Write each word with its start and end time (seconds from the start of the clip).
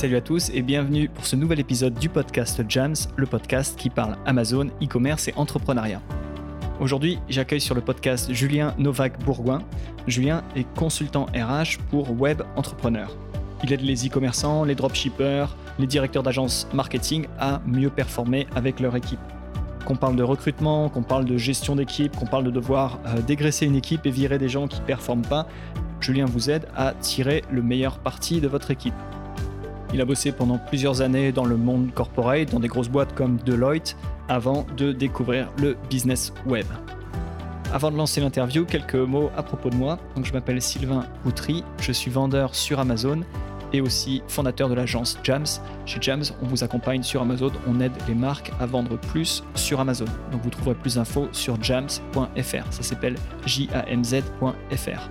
Salut 0.00 0.16
à 0.16 0.22
tous 0.22 0.50
et 0.54 0.62
bienvenue 0.62 1.10
pour 1.10 1.26
ce 1.26 1.36
nouvel 1.36 1.60
épisode 1.60 1.92
du 1.92 2.08
podcast 2.08 2.62
Jams, 2.66 2.94
le 3.16 3.26
podcast 3.26 3.78
qui 3.78 3.90
parle 3.90 4.16
Amazon, 4.24 4.68
e-commerce 4.82 5.28
et 5.28 5.34
entrepreneuriat. 5.36 6.00
Aujourd'hui, 6.80 7.18
j'accueille 7.28 7.60
sur 7.60 7.74
le 7.74 7.82
podcast 7.82 8.32
Julien 8.32 8.74
Novak-Bourgoin. 8.78 9.60
Julien 10.06 10.42
est 10.56 10.64
consultant 10.74 11.26
RH 11.34 11.76
pour 11.90 12.18
Web 12.18 12.40
Entrepreneur. 12.56 13.14
Il 13.62 13.74
aide 13.74 13.82
les 13.82 14.06
e-commerçants, 14.06 14.64
les 14.64 14.74
dropshippers, 14.74 15.54
les 15.78 15.86
directeurs 15.86 16.22
d'agences 16.22 16.66
marketing 16.72 17.26
à 17.38 17.60
mieux 17.66 17.90
performer 17.90 18.46
avec 18.56 18.80
leur 18.80 18.96
équipe. 18.96 19.20
Qu'on 19.84 19.96
parle 19.96 20.16
de 20.16 20.22
recrutement, 20.22 20.88
qu'on 20.88 21.02
parle 21.02 21.26
de 21.26 21.36
gestion 21.36 21.76
d'équipe, 21.76 22.16
qu'on 22.16 22.24
parle 22.24 22.44
de 22.44 22.50
devoir 22.50 23.00
euh, 23.04 23.20
dégraisser 23.20 23.66
une 23.66 23.76
équipe 23.76 24.06
et 24.06 24.10
virer 24.10 24.38
des 24.38 24.48
gens 24.48 24.66
qui 24.66 24.80
ne 24.80 24.86
performent 24.86 25.26
pas, 25.26 25.46
Julien 26.00 26.24
vous 26.24 26.48
aide 26.48 26.68
à 26.74 26.94
tirer 26.94 27.44
le 27.50 27.60
meilleur 27.60 27.98
parti 27.98 28.40
de 28.40 28.48
votre 28.48 28.70
équipe. 28.70 28.94
Il 29.92 30.00
a 30.00 30.04
bossé 30.04 30.30
pendant 30.30 30.58
plusieurs 30.58 31.00
années 31.00 31.32
dans 31.32 31.44
le 31.44 31.56
monde 31.56 31.92
corporate, 31.92 32.50
dans 32.50 32.60
des 32.60 32.68
grosses 32.68 32.88
boîtes 32.88 33.14
comme 33.14 33.38
Deloitte, 33.38 33.96
avant 34.28 34.64
de 34.76 34.92
découvrir 34.92 35.50
le 35.58 35.76
business 35.88 36.32
web. 36.46 36.66
Avant 37.72 37.90
de 37.90 37.96
lancer 37.96 38.20
l'interview, 38.20 38.64
quelques 38.64 38.94
mots 38.94 39.30
à 39.36 39.42
propos 39.42 39.70
de 39.70 39.76
moi. 39.76 39.98
Donc, 40.14 40.26
je 40.26 40.32
m'appelle 40.32 40.60
Sylvain 40.62 41.04
Boutry, 41.24 41.64
je 41.80 41.92
suis 41.92 42.10
vendeur 42.10 42.54
sur 42.54 42.78
Amazon 42.78 43.20
et 43.72 43.80
aussi 43.80 44.22
fondateur 44.28 44.68
de 44.68 44.74
l'agence 44.74 45.18
Jams. 45.22 45.46
Chez 45.86 45.98
Jams, 46.00 46.24
on 46.42 46.46
vous 46.46 46.64
accompagne 46.64 47.02
sur 47.02 47.22
Amazon, 47.22 47.52
on 47.68 47.80
aide 47.80 47.92
les 48.08 48.14
marques 48.14 48.52
à 48.60 48.66
vendre 48.66 48.96
plus 48.98 49.44
sur 49.54 49.80
Amazon. 49.80 50.06
Donc 50.32 50.42
vous 50.42 50.50
trouverez 50.50 50.74
plus 50.74 50.96
d'infos 50.96 51.28
sur 51.32 51.62
jams.fr, 51.62 52.72
ça 52.72 52.82
s'appelle 52.82 53.16
jamz.fr. 53.46 55.08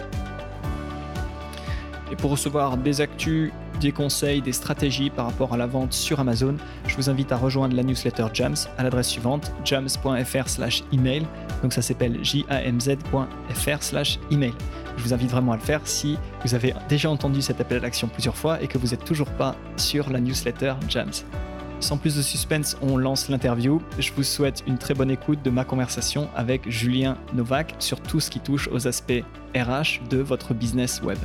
Et 2.12 2.16
pour 2.16 2.32
recevoir 2.32 2.76
des 2.78 3.02
actus, 3.02 3.52
des 3.80 3.92
conseils, 3.92 4.42
des 4.42 4.54
stratégies 4.54 5.10
par 5.10 5.26
rapport 5.26 5.54
à 5.54 5.58
la 5.58 5.66
vente 5.68 5.94
sur 5.94 6.20
Amazon, 6.20 6.58
je 6.88 6.96
vous 6.96 7.10
invite 7.10 7.32
à 7.32 7.38
rejoindre 7.38 7.76
la 7.76 7.84
newsletter 7.84 8.28
Jams 8.34 8.56
à 8.78 8.84
l'adresse 8.84 9.08
suivante 9.08 9.52
jams.fr/email. 9.64 11.26
Donc 11.62 11.74
ça 11.74 11.82
s'appelle 11.82 12.20
jamz.fr/email. 12.24 12.94
Je 14.98 15.04
vous 15.04 15.14
invite 15.14 15.32
vraiment 15.32 15.54
à 15.54 15.56
le 15.56 15.62
faire 15.62 15.82
si 15.86 16.18
vous 16.44 16.54
avez 16.56 16.74
déjà 16.90 17.10
entendu 17.10 17.42
cet 17.42 17.62
appel 17.62 17.78
à 17.78 17.82
l'action 17.82 18.08
plusieurs 18.08 18.36
fois 18.36 18.62
et 18.62 18.68
que 18.68 18.78
vous 18.78 18.88
n'êtes 18.88 19.06
toujours 19.06 19.30
pas 19.32 19.56
sur 19.78 20.10
la 20.10 20.20
newsletter 20.20 20.74
Jams. 20.88 21.12
Sans 21.80 21.98
plus 21.98 22.18
de 22.18 22.22
suspense, 22.22 22.78
on 22.82 22.98
lance 22.98 23.30
l'interview. 23.30 23.82
Je 23.98 24.12
vous 24.12 24.24
souhaite 24.24 24.64
une 24.68 24.78
très 24.78 24.94
bonne 24.94 25.10
écoute 25.10 25.40
de 25.44 25.50
ma 25.50 25.64
conversation 25.64 26.28
avec 26.36 26.70
Julien 26.70 27.18
Novak 27.34 27.76
sur 27.80 28.02
tout 28.02 28.20
ce 28.20 28.30
qui 28.30 28.42
touche 28.42 28.68
aux 28.68 28.86
aspects 28.88 29.24
RH 29.56 30.02
de 30.10 30.18
votre 30.18 30.54
business 30.54 31.02
web. 31.02 31.18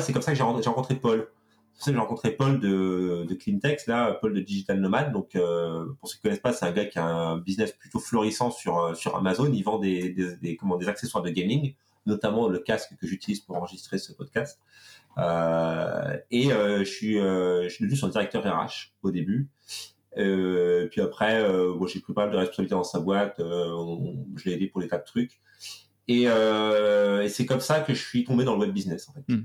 C'est 0.00 0.12
comme 0.12 0.22
ça 0.22 0.32
que 0.32 0.36
j'ai 0.36 0.42
rencontré 0.42 0.94
Paul. 0.94 1.28
C'est 1.78 1.92
j'ai 1.92 1.98
rencontré 1.98 2.30
Paul 2.30 2.58
de, 2.58 3.26
de 3.28 3.34
Cleantex, 3.34 3.86
là, 3.86 4.14
Paul 4.14 4.32
de 4.32 4.40
Digital 4.40 4.80
Nomad. 4.80 5.12
Donc, 5.12 5.36
euh, 5.36 5.84
pour 6.00 6.08
ceux 6.08 6.14
qui 6.14 6.20
ne 6.20 6.30
connaissent 6.30 6.42
pas, 6.42 6.52
c'est 6.52 6.64
un 6.64 6.72
gars 6.72 6.86
qui 6.86 6.98
a 6.98 7.04
un 7.04 7.38
business 7.38 7.72
plutôt 7.72 7.98
florissant 7.98 8.50
sur, 8.50 8.78
euh, 8.78 8.94
Amazon. 9.14 9.52
Il 9.52 9.62
vend 9.62 9.78
des, 9.78 10.56
comment, 10.58 10.78
des 10.78 10.88
accessoires 10.88 11.22
de 11.22 11.28
gaming, 11.28 11.74
notamment 12.06 12.48
le 12.48 12.60
casque 12.60 12.96
que 12.98 13.06
j'utilise 13.06 13.40
pour 13.40 13.56
enregistrer 13.56 13.98
ce 13.98 14.12
podcast. 14.12 14.58
Euh, 15.18 16.16
et 16.30 16.48
je, 16.48 16.84
suis, 16.84 17.16
devenu 17.16 17.96
son 17.96 18.08
directeur 18.08 18.42
RH 18.42 18.94
au 19.02 19.10
début. 19.10 19.50
puis 20.14 21.00
après, 21.02 21.46
bon, 21.74 21.86
j'ai 21.86 22.00
pris 22.00 22.14
pas 22.14 22.22
mal 22.22 22.30
de 22.32 22.38
responsabilités 22.38 22.74
dans 22.74 22.84
sa 22.84 23.00
boîte. 23.00 23.34
je 23.38 24.44
l'ai 24.46 24.54
aidé 24.54 24.68
pour 24.68 24.80
des 24.80 24.88
tas 24.88 24.98
de 24.98 25.04
trucs. 25.04 25.40
Et, 26.08 26.22
et 26.22 27.28
c'est 27.28 27.44
comme 27.44 27.60
ça 27.60 27.80
que 27.80 27.92
je 27.92 28.02
suis 28.02 28.24
tombé 28.24 28.44
dans 28.44 28.54
le 28.54 28.60
web 28.60 28.72
business, 28.72 29.10
en 29.10 29.12
fait. 29.12 29.24
Hmm 29.28 29.44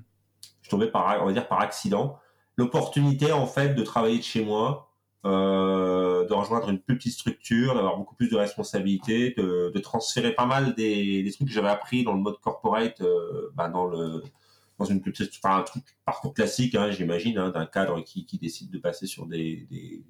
tombé 0.71 0.87
par, 0.87 1.21
on 1.21 1.25
va 1.25 1.33
dire, 1.33 1.47
par 1.47 1.61
accident. 1.61 2.17
L'opportunité, 2.57 3.31
en 3.31 3.45
fait, 3.45 3.75
de 3.75 3.83
travailler 3.83 4.17
de 4.17 4.23
chez 4.23 4.43
moi, 4.43 4.89
euh, 5.25 6.25
de 6.27 6.33
rejoindre 6.33 6.69
une 6.69 6.79
plus 6.79 6.97
petite 6.97 7.13
structure, 7.13 7.75
d'avoir 7.75 7.97
beaucoup 7.97 8.15
plus 8.15 8.29
de 8.29 8.35
responsabilités, 8.35 9.35
de, 9.37 9.79
transférer 9.79 10.33
pas 10.33 10.45
mal 10.45 10.73
des, 10.73 11.29
trucs 11.33 11.47
que 11.47 11.53
j'avais 11.53 11.69
appris 11.69 12.03
dans 12.03 12.13
le 12.13 12.19
mode 12.19 12.39
corporate, 12.39 13.01
euh, 13.01 13.51
bah, 13.55 13.69
dans 13.69 13.85
le 13.85 14.23
dans 14.79 14.85
une 14.85 14.99
plus 14.99 15.11
petite, 15.11 15.33
enfin, 15.43 15.57
un 15.57 15.61
truc 15.61 15.83
parcours 16.05 16.33
classique, 16.33 16.73
hein, 16.73 16.89
j'imagine, 16.89 17.37
hein, 17.37 17.51
d'un 17.51 17.67
cadre 17.67 18.01
qui, 18.01 18.25
décide 18.41 18.71
de 18.71 18.79
passer 18.79 19.05
sur 19.05 19.27
des, 19.27 19.67
des 19.69 20.03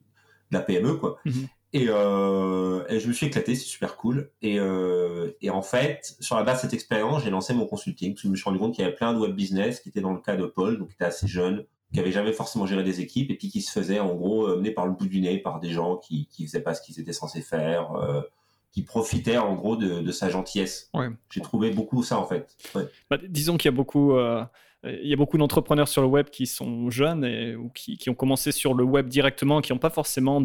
de 0.50 0.57
la 0.57 0.62
PME, 0.62 0.96
quoi. 0.96 1.18
Mhm. 1.25 1.47
Et, 1.74 1.86
euh, 1.88 2.84
et, 2.90 3.00
je 3.00 3.08
me 3.08 3.14
suis 3.14 3.28
éclaté, 3.28 3.56
c'est 3.56 3.66
super 3.66 3.96
cool. 3.96 4.30
Et, 4.42 4.59
euh, 4.59 5.32
et, 5.42 5.50
en 5.50 5.62
fait, 5.62 6.16
sur 6.20 6.36
la 6.36 6.44
base 6.44 6.58
de 6.58 6.62
cette 6.64 6.74
expérience, 6.74 7.24
j'ai 7.24 7.30
lancé 7.30 7.54
mon 7.54 7.66
consulting 7.66 8.14
parce 8.14 8.24
que 8.24 8.28
je 8.28 8.32
me 8.32 8.36
suis 8.36 8.44
rendu 8.44 8.59
compte 8.59 8.74
qu'il 8.76 8.84
y 8.84 8.88
avait 8.88 8.96
plein 8.96 9.14
de 9.14 9.20
web 9.20 9.34
business 9.34 9.80
qui 9.80 9.90
étaient 9.90 10.02
dans 10.02 10.14
le 10.14 10.20
cas 10.20 10.36
de 10.36 10.46
Paul, 10.46 10.78
donc 10.78 10.90
qui 10.90 10.96
était 10.96 11.06
assez 11.06 11.28
jeune, 11.28 11.66
qui 11.94 12.00
avait 12.00 12.12
jamais 12.12 12.34
forcément 12.34 12.66
géré 12.66 12.84
des 12.84 13.02
équipes 13.02 13.31
et 13.31 13.36
puis 13.36 13.50
qui 13.50 13.62
se 13.62 13.72
faisait 13.72 14.00
en 14.00 14.16
gros 14.16 14.48
euh, 14.48 14.58
mener 14.58 14.72
par 14.72 14.86
le 14.86 14.94
bout 14.94 15.08
du 15.08 15.20
nez 15.20 15.40
par 15.40 15.60
des 15.60 15.72
gens 15.72 15.98
qui 15.98 16.28
qui 16.28 16.46
faisaient 16.46 16.62
pas 16.62 16.74
ce 16.74 16.81
qu'ils 16.81 17.00
étaient 17.00 17.14
censés 17.14 17.42
faire, 17.42 17.94
euh, 17.94 18.22
qui 18.72 18.84
profitaient 18.84 19.38
en 19.38 19.56
gros 19.56 19.76
de, 19.76 20.02
de 20.02 20.12
sa 20.12 20.30
gentillesse. 20.30 20.90
Ouais. 20.94 21.10
J'ai 21.30 21.42
trouvé 21.42 21.72
beaucoup 21.72 22.04
ça 22.04 22.18
en 22.18 22.26
fait. 22.26 22.56
Ouais. 22.76 22.88
Bah, 23.10 23.18
disons 23.28 23.58
qu'il 23.58 23.70
y 23.70 23.74
a 23.74 23.76
beaucoup 23.76 24.14
euh, 24.14 24.44
il 24.84 25.08
y 25.08 25.14
a 25.14 25.16
beaucoup 25.16 25.38
d'entrepreneurs 25.38 25.88
sur 25.88 26.02
le 26.02 26.08
web 26.08 26.30
qui 26.30 26.47
sont 26.47 26.90
jeunes 26.90 27.24
et, 27.24 27.56
ou 27.56 27.69
qui, 27.69 28.09
ont 28.09 28.16
commencé 28.16 28.52
sur 28.52 28.74
le 28.74 28.84
web 28.84 29.08
directement, 29.08 29.62
qui 29.62 29.72
n'ont 29.72 29.80
pas 29.80 29.92
forcément 29.92 30.42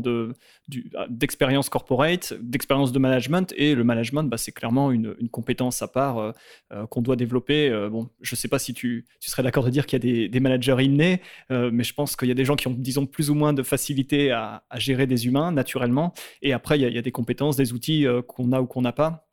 d'expérience 1.08 1.68
corporate, 1.70 2.34
d'expérience 2.40 2.92
de 2.92 2.98
management. 2.98 3.54
Et 3.56 3.74
le 3.74 3.82
management, 3.84 4.24
bah, 4.24 4.36
c'est 4.36 4.52
clairement 4.52 4.90
une, 4.90 5.14
compétence 5.30 5.82
à 5.82 5.88
part 5.88 6.18
euh, 6.18 6.32
euh, 6.72 6.86
qu'on 6.86 7.02
doit 7.02 7.16
développer. 7.16 7.68
Euh, 7.68 7.88
bon, 7.88 8.08
je 8.20 8.34
ne 8.34 8.36
sais 8.36 8.48
pas 8.48 8.58
si 8.58 8.74
tu, 8.74 9.06
serais 9.20 9.42
d'accord 9.42 9.64
de 9.64 9.70
dire 9.70 9.86
qu'il 9.86 10.04
y 10.04 10.24
a 10.24 10.28
des, 10.28 10.40
managers 10.40 10.76
innés, 10.80 11.20
mais 11.50 11.82
je 11.82 11.94
pense 11.94 12.14
qu'il 12.14 12.28
y 12.28 12.30
a 12.30 12.34
des 12.34 12.44
gens 12.44 12.56
qui 12.56 12.68
ont, 12.68 12.76
disons, 12.76 13.06
plus 13.06 13.30
ou 13.30 13.34
moins 13.34 13.52
de 13.52 13.62
facilité 13.62 14.30
à, 14.32 14.62
gérer 14.76 15.06
des 15.06 15.26
humains 15.26 15.50
naturellement. 15.50 16.12
Et 16.42 16.52
après, 16.52 16.78
il 16.78 16.92
y 16.94 16.98
a 16.98 17.02
des 17.02 17.12
compétences, 17.12 17.56
des 17.56 17.72
outils 17.72 18.06
qu'on 18.28 18.52
a 18.52 18.60
ou 18.60 18.66
qu'on 18.66 18.82
n'a 18.82 18.92
pas. 18.92 19.25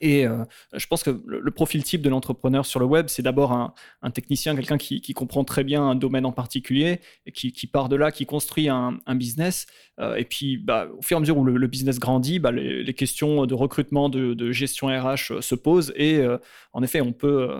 Et 0.00 0.26
euh, 0.26 0.44
je 0.74 0.86
pense 0.86 1.02
que 1.02 1.22
le, 1.26 1.50
profil 1.50 1.82
type 1.82 2.02
de 2.02 2.08
l'entrepreneur 2.08 2.64
sur 2.66 2.80
le 2.80 2.86
web, 2.86 3.06
c'est 3.08 3.22
d'abord 3.22 3.52
un, 3.52 4.10
technicien, 4.10 4.54
quelqu'un 4.54 4.78
qui, 4.78 5.00
comprend 5.14 5.44
très 5.44 5.64
bien 5.64 5.82
un 5.82 5.94
domaine 5.94 6.24
en 6.24 6.32
particulier, 6.32 7.00
et 7.26 7.32
qui, 7.32 7.66
part 7.66 7.88
de 7.88 7.96
là, 7.96 8.10
qui 8.12 8.26
construit 8.26 8.68
un, 8.68 8.98
business. 9.14 9.66
Euh, 9.98 10.14
et 10.16 10.24
puis, 10.24 10.56
bah, 10.56 10.88
au 10.96 11.02
fur 11.02 11.16
et 11.16 11.18
à 11.18 11.20
mesure 11.20 11.36
où 11.36 11.44
le, 11.44 11.66
business 11.66 11.98
grandit, 11.98 12.38
bah, 12.38 12.52
les, 12.52 12.94
questions 12.94 13.46
de 13.46 13.54
recrutement, 13.54 14.08
de, 14.08 14.52
gestion 14.52 14.88
RH 14.88 15.32
euh, 15.32 15.40
se 15.40 15.54
posent. 15.54 15.92
Et 15.96 16.20
en 16.72 16.82
effet, 16.82 17.00
on 17.00 17.12
peut, 17.12 17.50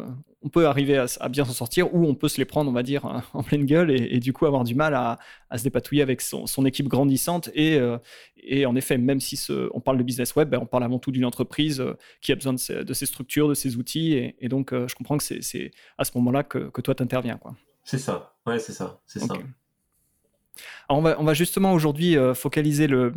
on 0.42 0.48
peut 0.48 0.66
arriver 0.66 1.04
à, 1.20 1.28
bien 1.28 1.44
s'en 1.44 1.52
sortir 1.52 1.94
ou 1.94 2.06
on 2.06 2.14
peut 2.14 2.28
se 2.28 2.38
les 2.38 2.44
prendre, 2.44 2.70
on 2.70 2.74
va 2.74 2.82
dire, 2.82 3.22
en 3.34 3.42
pleine 3.42 3.66
gueule 3.66 3.90
et, 3.90 4.20
du 4.20 4.32
coup 4.32 4.46
avoir 4.46 4.64
du 4.64 4.74
mal 4.74 4.94
à, 4.94 5.18
se 5.56 5.62
dépatouiller 5.62 6.02
avec 6.02 6.20
son, 6.20 6.64
équipe 6.64 6.88
grandissante. 6.88 7.50
Et, 7.54 7.78
en 8.64 8.76
effet, 8.76 8.98
même 8.98 9.20
si 9.20 9.38
on 9.74 9.80
parle 9.80 9.98
de 9.98 10.02
business 10.02 10.34
web, 10.34 10.48
ben, 10.48 10.58
on 10.60 10.66
parle 10.66 10.84
avant 10.84 10.98
tout 10.98 11.10
d'une 11.10 11.24
entreprise 11.24 11.82
qui 12.20 12.32
a 12.32 12.34
besoin 12.34 12.52
de, 12.52 12.58
ces, 12.58 13.06
structures, 13.06 13.48
de 13.48 13.54
ces 13.54 13.76
outils. 13.76 14.34
Et, 14.38 14.48
donc, 14.48 14.72
euh, 14.72 14.86
je 14.88 14.94
comprends 14.94 15.16
que 15.18 15.24
c'est 15.24 15.70
à 15.98 16.04
ce 16.04 16.12
moment-là 16.16 16.42
que, 16.42 16.80
toi, 16.80 16.94
tu 16.94 17.02
interviens. 17.02 17.40
C'est 17.84 17.98
ça, 17.98 18.34
ouais, 18.46 18.58
c'est 18.58 18.72
ça, 18.72 19.00
c'est 19.06 19.20
ça. 19.20 19.34
Alors 20.88 20.98
on 20.98 21.02
va, 21.02 21.18
on 21.18 21.24
va 21.24 21.32
justement 21.32 21.72
aujourd'hui 21.72 22.16
focaliser 22.34 22.86
le, 22.86 23.14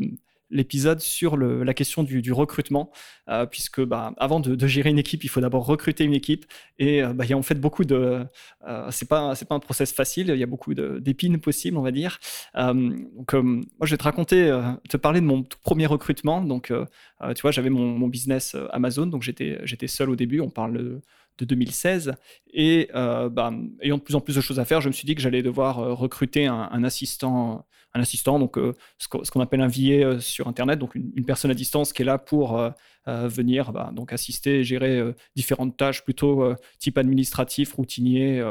l'épisode 0.53 0.99
sur 0.99 1.35
la 1.35 1.73
question 1.73 2.03
du, 2.03 2.31
recrutement, 2.31 2.91
euh, 3.29 3.45
puisque 3.45 3.81
bah, 3.81 4.13
avant 4.17 4.39
de, 4.39 4.67
gérer 4.67 4.89
une 4.89 4.99
équipe, 4.99 5.23
il 5.23 5.27
faut 5.27 5.41
d'abord 5.41 5.65
recruter 5.65 6.03
une 6.03 6.13
équipe. 6.13 6.45
Et 6.79 7.03
euh, 7.03 7.13
bah, 7.13 7.25
il 7.25 7.31
y 7.31 7.33
a 7.33 7.37
en 7.37 7.41
fait 7.41 7.59
beaucoup 7.59 7.83
de. 7.83 8.25
Euh, 8.67 8.87
c'est 8.91 9.09
pas 9.09 9.35
c'est 9.35 9.47
pas 9.47 9.55
un 9.55 9.59
process 9.59 9.91
facile. 9.91 10.29
Il 10.29 10.37
y 10.37 10.43
a 10.43 10.47
beaucoup 10.47 10.73
d'épines 10.73 11.39
possibles, 11.39 11.77
on 11.77 11.81
va 11.81 11.91
dire. 11.91 12.19
donc 12.55 13.33
moi, 13.33 13.63
je 13.83 13.91
vais 13.91 13.97
te 13.97 14.03
raconter, 14.03 14.61
te 14.89 14.97
parler 14.97 15.19
de 15.19 15.25
mon 15.25 15.43
tout 15.43 15.57
premier 15.61 15.85
recrutement. 15.85 16.41
Donc 16.41 16.71
tu 17.35 17.41
vois, 17.41 17.51
j'avais 17.51 17.69
mon, 17.69 18.07
business 18.07 18.55
Amazon, 18.71 19.07
donc 19.07 19.23
j'étais 19.23 19.59
j'étais 19.63 19.87
seul 19.87 20.09
au 20.09 20.15
début. 20.15 20.39
On 20.39 20.49
parle 20.49 20.77
de 20.77 21.01
de 21.37 21.45
2016. 21.45 22.13
Et 22.53 22.89
bah, 22.93 23.51
ayant 23.81 23.97
de 23.97 24.03
plus 24.03 24.15
en 24.15 24.21
plus 24.21 24.35
de 24.35 24.41
choses 24.41 24.59
à 24.59 24.65
faire, 24.65 24.81
je 24.81 24.87
me 24.87 24.93
suis 24.93 25.05
dit 25.05 25.15
que 25.15 25.21
j'allais 25.21 25.41
devoir 25.41 25.77
recruter 25.97 26.45
un, 26.47 26.83
assistant, 26.83 27.65
un 27.93 28.01
assistant, 28.01 28.39
donc 28.39 28.57
ce 28.97 29.07
qu'on 29.07 29.39
appelle 29.41 29.61
un 29.61 29.67
VA 29.67 30.19
sur 30.19 30.47
Internet, 30.47 30.79
donc 30.79 30.95
une, 30.95 31.25
personne 31.25 31.51
à 31.51 31.53
distance 31.53 31.93
qui 31.93 32.01
est 32.01 32.05
là 32.05 32.17
pour 32.17 32.61
venir 33.05 33.71
bah, 33.71 33.91
donc 33.93 34.13
assister 34.13 34.59
et 34.59 34.63
gérer 34.63 35.01
différentes 35.35 35.77
tâches 35.77 36.03
plutôt 36.03 36.53
type 36.79 36.97
administratif, 36.97 37.73
routinier. 37.73 38.43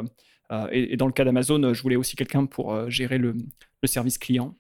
Et, 0.71 0.97
dans 0.97 1.07
le 1.07 1.13
cas 1.13 1.25
d'Amazon, 1.25 1.73
je 1.73 1.83
voulais 1.83 1.97
aussi 1.97 2.17
quelqu'un 2.17 2.47
pour 2.47 2.91
gérer 2.91 3.19
le 3.19 3.35
service 3.85 4.19
client. 4.19 4.57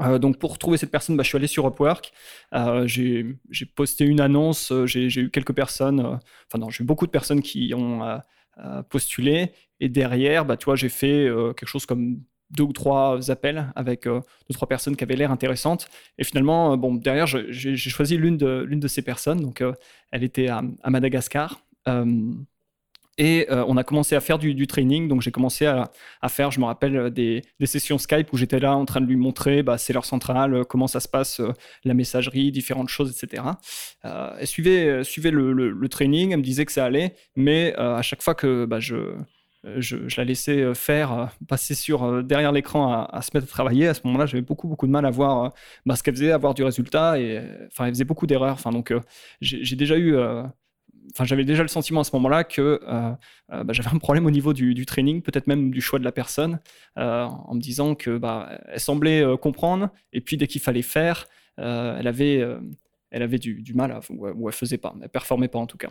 Euh, 0.00 0.18
donc 0.18 0.38
pour 0.38 0.58
trouver 0.58 0.78
cette 0.78 0.90
personne, 0.90 1.16
bah, 1.16 1.22
je 1.22 1.28
suis 1.28 1.36
allé 1.36 1.46
sur 1.46 1.66
Upwork. 1.66 2.12
Euh, 2.54 2.86
j'ai 2.86 3.36
posté 3.74 4.04
une 4.04 4.20
annonce. 4.20 4.72
Euh, 4.72 4.86
j'ai 4.86 5.20
eu 5.20 5.30
quelques 5.30 5.54
personnes, 5.54 6.00
enfin 6.00 6.58
non, 6.58 6.70
j'ai 6.70 6.82
eu 6.82 6.86
beaucoup 6.86 7.06
de 7.06 7.10
personnes 7.10 7.42
qui 7.42 7.72
ont 7.74 8.00
postulé. 8.90 9.52
Et 9.80 9.88
derrière, 9.88 10.44
bah, 10.44 10.56
tu 10.56 10.66
vois, 10.66 10.76
j'ai 10.76 10.88
fait 10.88 11.28
quelque 11.56 11.66
chose 11.66 11.86
comme 11.86 12.20
deux 12.50 12.64
ou 12.64 12.72
trois 12.72 13.30
appels 13.30 13.72
avec 13.76 14.04
deux 14.04 14.20
deux 14.20 14.54
trois 14.54 14.68
personnes 14.68 14.94
qui 14.96 15.04
avaient 15.04 15.16
l'air 15.16 15.30
intéressantes. 15.32 15.88
Et 16.18 16.24
finalement, 16.24 16.76
bon, 16.76 16.94
derrière, 16.94 17.26
j'ai 17.26 17.76
choisi 17.76 18.16
l'une 18.16 18.36
de 18.36 18.66
de 18.70 18.88
ces 18.88 19.02
personnes. 19.02 19.40
Donc, 19.40 19.62
elle 20.10 20.24
était 20.24 20.48
à 20.48 20.62
Madagascar. 20.90 21.60
Et 23.18 23.46
euh, 23.50 23.64
on 23.68 23.76
a 23.76 23.84
commencé 23.84 24.14
à 24.14 24.20
faire 24.20 24.38
du, 24.38 24.66
training. 24.66 25.08
Donc, 25.08 25.20
j'ai 25.20 25.30
commencé 25.30 25.66
à, 25.66 25.90
faire, 26.28 26.50
je 26.50 26.60
me 26.60 26.64
rappelle, 26.64 27.10
des, 27.10 27.42
sessions 27.64 27.98
Skype 27.98 28.32
où 28.32 28.36
j'étais 28.36 28.58
là 28.58 28.76
en 28.76 28.84
train 28.84 29.00
de 29.00 29.06
lui 29.06 29.16
montrer, 29.16 29.62
bah, 29.62 29.78
c'est 29.78 29.92
l'heure 29.92 30.04
centrale, 30.04 30.54
euh, 30.54 30.64
comment 30.64 30.86
ça 30.86 31.00
se 31.00 31.08
passe, 31.08 31.40
euh, 31.40 31.52
la 31.84 31.94
messagerie, 31.94 32.50
différentes 32.52 32.88
choses, 32.88 33.10
etc. 33.10 33.44
elle 34.02 34.46
suivait, 34.46 35.30
le, 35.30 35.88
training, 35.88 36.32
elle 36.32 36.38
me 36.38 36.42
disait 36.42 36.64
que 36.64 36.72
ça 36.72 36.84
allait, 36.84 37.14
mais 37.36 37.74
à 37.76 38.02
chaque 38.02 38.22
fois 38.22 38.34
que 38.34 38.64
bah, 38.64 38.80
je, 38.80 39.14
je, 39.76 39.96
la 40.16 40.24
laissais 40.24 40.74
faire, 40.74 41.30
passer 41.48 41.74
sur 41.74 42.22
derrière 42.22 42.52
l'écran 42.52 43.04
à, 43.04 43.22
se 43.22 43.30
mettre 43.34 43.46
à 43.46 43.50
travailler. 43.50 43.88
À 43.88 43.94
ce 43.94 44.00
moment-là, 44.04 44.26
j'avais 44.26 44.42
beaucoup 44.42 44.68
beaucoup 44.68 44.86
de 44.86 44.92
mal 44.92 45.04
à 45.04 45.10
voir 45.10 45.52
bah, 45.86 45.96
ce 45.96 46.02
qu'elle 46.02 46.14
faisait, 46.14 46.32
à 46.32 46.38
voir 46.38 46.54
du 46.54 46.64
résultat. 46.64 47.18
Et 47.20 47.42
enfin, 47.66 47.86
elle 47.86 47.92
faisait 47.92 48.04
beaucoup 48.04 48.26
d'erreurs. 48.26 48.54
Enfin, 48.54 48.70
donc, 48.70 48.92
j'ai 49.40 49.76
déjà 49.76 49.98
eu 49.98 50.16
enfin, 51.10 51.24
j'avais 51.24 51.44
déjà 51.44 51.62
le 51.62 51.68
sentiment 51.68 52.00
à 52.00 52.04
ce 52.04 52.14
moment-là 52.16 52.44
que 52.44 52.80
euh, 52.82 53.12
euh, 53.52 53.64
bah, 53.64 53.72
j'avais 53.72 53.90
un 53.90 53.98
problème 53.98 54.26
au 54.26 54.30
niveau 54.30 54.52
du, 54.52 54.86
training, 54.86 55.22
peut-être 55.22 55.46
même 55.46 55.70
du 55.70 55.80
choix 55.80 55.98
de 55.98 56.04
la 56.04 56.12
personne, 56.12 56.60
euh, 56.98 57.24
en 57.24 57.54
me 57.54 57.60
disant 57.60 57.94
que 57.94 58.18
bah, 58.18 58.60
elle 58.68 58.80
semblait 58.80 59.24
comprendre, 59.40 59.90
et 60.12 60.20
puis 60.20 60.36
dès 60.36 60.46
qu'il 60.46 60.60
fallait 60.60 60.82
faire, 60.82 61.26
elle 61.56 62.06
avait 62.06 62.44
elle 63.14 63.22
avait 63.22 63.38
du, 63.38 63.74
mal, 63.74 63.92
à, 63.92 64.00
ou, 64.10 64.48
elle 64.48 64.54
faisait 64.54 64.78
pas, 64.78 64.94
elle 65.02 65.08
performait 65.08 65.48
pas 65.48 65.58
en 65.58 65.66
tout 65.66 65.78
cas. 65.78 65.90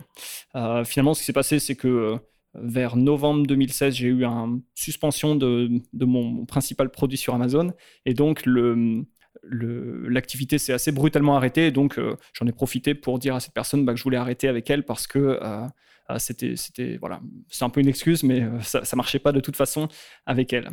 finalement, 0.86 1.13
ce 1.13 1.19
qui 1.19 1.25
s'est 1.25 1.34
passé, 1.34 1.60
c'est 1.60 1.75
que 1.75 2.16
vers 2.54 2.98
novembre 2.98 3.46
2016, 3.46 3.94
j'ai 3.94 4.08
eu 4.08 4.25
une 4.25 4.62
suspension 4.74 5.36
de, 5.36 5.69
de, 5.94 6.06
mon 6.06 6.46
principal 6.46 6.90
produit 6.90 7.18
sur 7.18 7.36
Amazon, 7.36 7.74
et 8.06 8.13
donc 8.13 8.46
le, 8.46 9.06
l'activité 9.44 10.57
s'est 10.57 10.74
assez 10.74 10.92
brutalement 10.92 11.36
arrêtée. 11.36 11.72
donc, 11.72 11.98
euh, 11.98 12.16
j'en 12.33 12.48
ai 12.48 12.51
profité 12.51 12.95
pour 12.95 13.19
dire 13.19 13.36
à 13.36 13.39
cette 13.39 13.54
personne 13.54 13.86
bah, 13.86 13.94
que 13.94 14.00
je 14.00 14.04
voulais 14.04 14.18
arrêter 14.18 14.48
avec 14.48 14.69
elle 14.69 14.83
parce 14.83 15.07
que 15.07 15.19
euh, 15.19 15.68
euh, 16.10 16.19
c'était, 16.19 16.56
c'était, 16.56 16.98
voilà, 16.98 17.22
c'est 17.50 17.63
un 17.63 17.69
peu 17.69 17.81
une 17.81 17.88
excuse, 17.88 18.24
mais 18.24 18.44
ça, 18.62 18.83
ça 18.83 18.95
marchait 18.95 19.19
pas 19.19 19.31
de 19.31 19.39
toute 19.39 19.56
façon 19.56 19.88
avec 20.25 20.54
elle. 20.54 20.69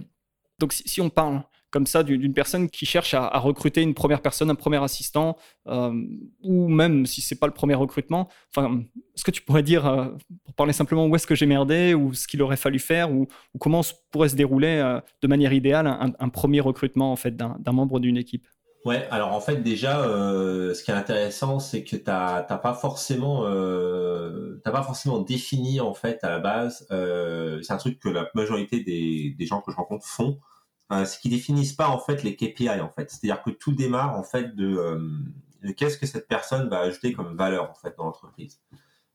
Donc, 0.58 0.72
si, 0.72 1.00
on 1.00 1.10
parle 1.10 1.43
comme 1.70 1.86
ça 1.86 2.02
d'une 2.02 2.32
personne 2.32 2.68
qui 2.70 2.86
cherche 2.86 3.14
à, 3.14 3.38
recruter 3.38 3.82
une 3.82 3.94
première 3.94 4.20
personne, 4.20 4.50
un 4.50 4.54
premier 4.54 4.82
assistant, 4.82 5.36
ou 5.66 6.68
même 6.68 7.06
si 7.06 7.20
c'est 7.20 7.38
pas 7.38 7.46
le 7.46 7.52
premier 7.52 7.74
recrutement, 7.74 8.28
enfin, 8.54 8.80
est-ce 9.14 9.24
que 9.24 9.30
tu 9.30 9.42
pourrais 9.42 9.62
dire, 9.62 10.12
pour 10.44 10.54
parler 10.54 10.72
simplement, 10.72 11.06
où 11.06 11.14
est-ce 11.14 11.26
que 11.26 11.34
j'ai 11.34 11.46
merdé, 11.46 11.94
ou 11.94 12.14
ce 12.14 12.26
qu'il 12.26 12.40
aurait 12.42 12.56
fallu 12.56 12.78
faire, 12.78 13.12
ou, 13.12 13.26
comment 13.58 13.82
pourrait 14.10 14.30
se 14.30 14.36
dérouler 14.36 14.98
de 15.22 15.28
manière 15.28 15.52
idéale 15.52 15.86
un, 15.86 16.28
premier 16.28 16.60
recrutement 16.60 17.12
en 17.12 17.16
fait 17.16 17.36
d'un 17.36 17.72
membre 17.72 18.00
d'une 18.00 18.16
équipe? 18.16 18.46
Ouais, 18.84 19.06
alors 19.10 19.32
en 19.32 19.40
fait 19.40 19.56
déjà, 19.56 20.00
euh, 20.02 20.72
ce 20.72 20.84
qui 20.84 20.90
est 20.92 20.94
intéressant, 20.94 21.58
c'est 21.58 21.82
que 21.84 21.96
t'as 21.96 22.42
pas 22.42 22.74
forcément, 22.74 23.44
euh, 23.44 24.60
pas 24.64 24.82
forcément 24.82 25.18
défini 25.18 25.80
en 25.80 25.94
fait 25.94 26.22
à 26.22 26.30
la 26.30 26.38
base. 26.38 26.86
Euh, 26.90 27.60
c'est 27.62 27.72
un 27.72 27.76
truc 27.76 27.98
que 27.98 28.08
la 28.08 28.30
majorité 28.34 28.80
des, 28.82 29.34
des 29.36 29.46
gens 29.46 29.60
que 29.60 29.72
je 29.72 29.76
rencontre 29.76 30.06
font, 30.06 30.38
euh, 30.93 31.05
c'est 31.05 31.20
qu'ils 31.20 31.31
définissent 31.31 31.73
pas 31.73 31.88
en 31.88 31.99
fait 31.99 32.23
les 32.23 32.37
KPI 32.37 32.81
en 32.81 32.88
fait. 32.88 33.11
C'est-à-dire 33.11 33.43
que 33.43 33.50
tout 33.50 33.73
démarre 33.73 34.17
en 34.17 34.23
fait 34.23 34.55
de, 34.56 34.76
euh, 34.76 35.00
de 35.62 35.73
qu'est-ce 35.73 35.99
que 35.99 36.06
cette 36.06 36.29
personne 36.29 36.69
va 36.69 36.81
ajouter 36.81 37.12
comme 37.12 37.37
valeur 37.37 37.70
en 37.70 37.75
fait 37.75 37.94
dans 37.96 38.05
l'entreprise. 38.05 38.61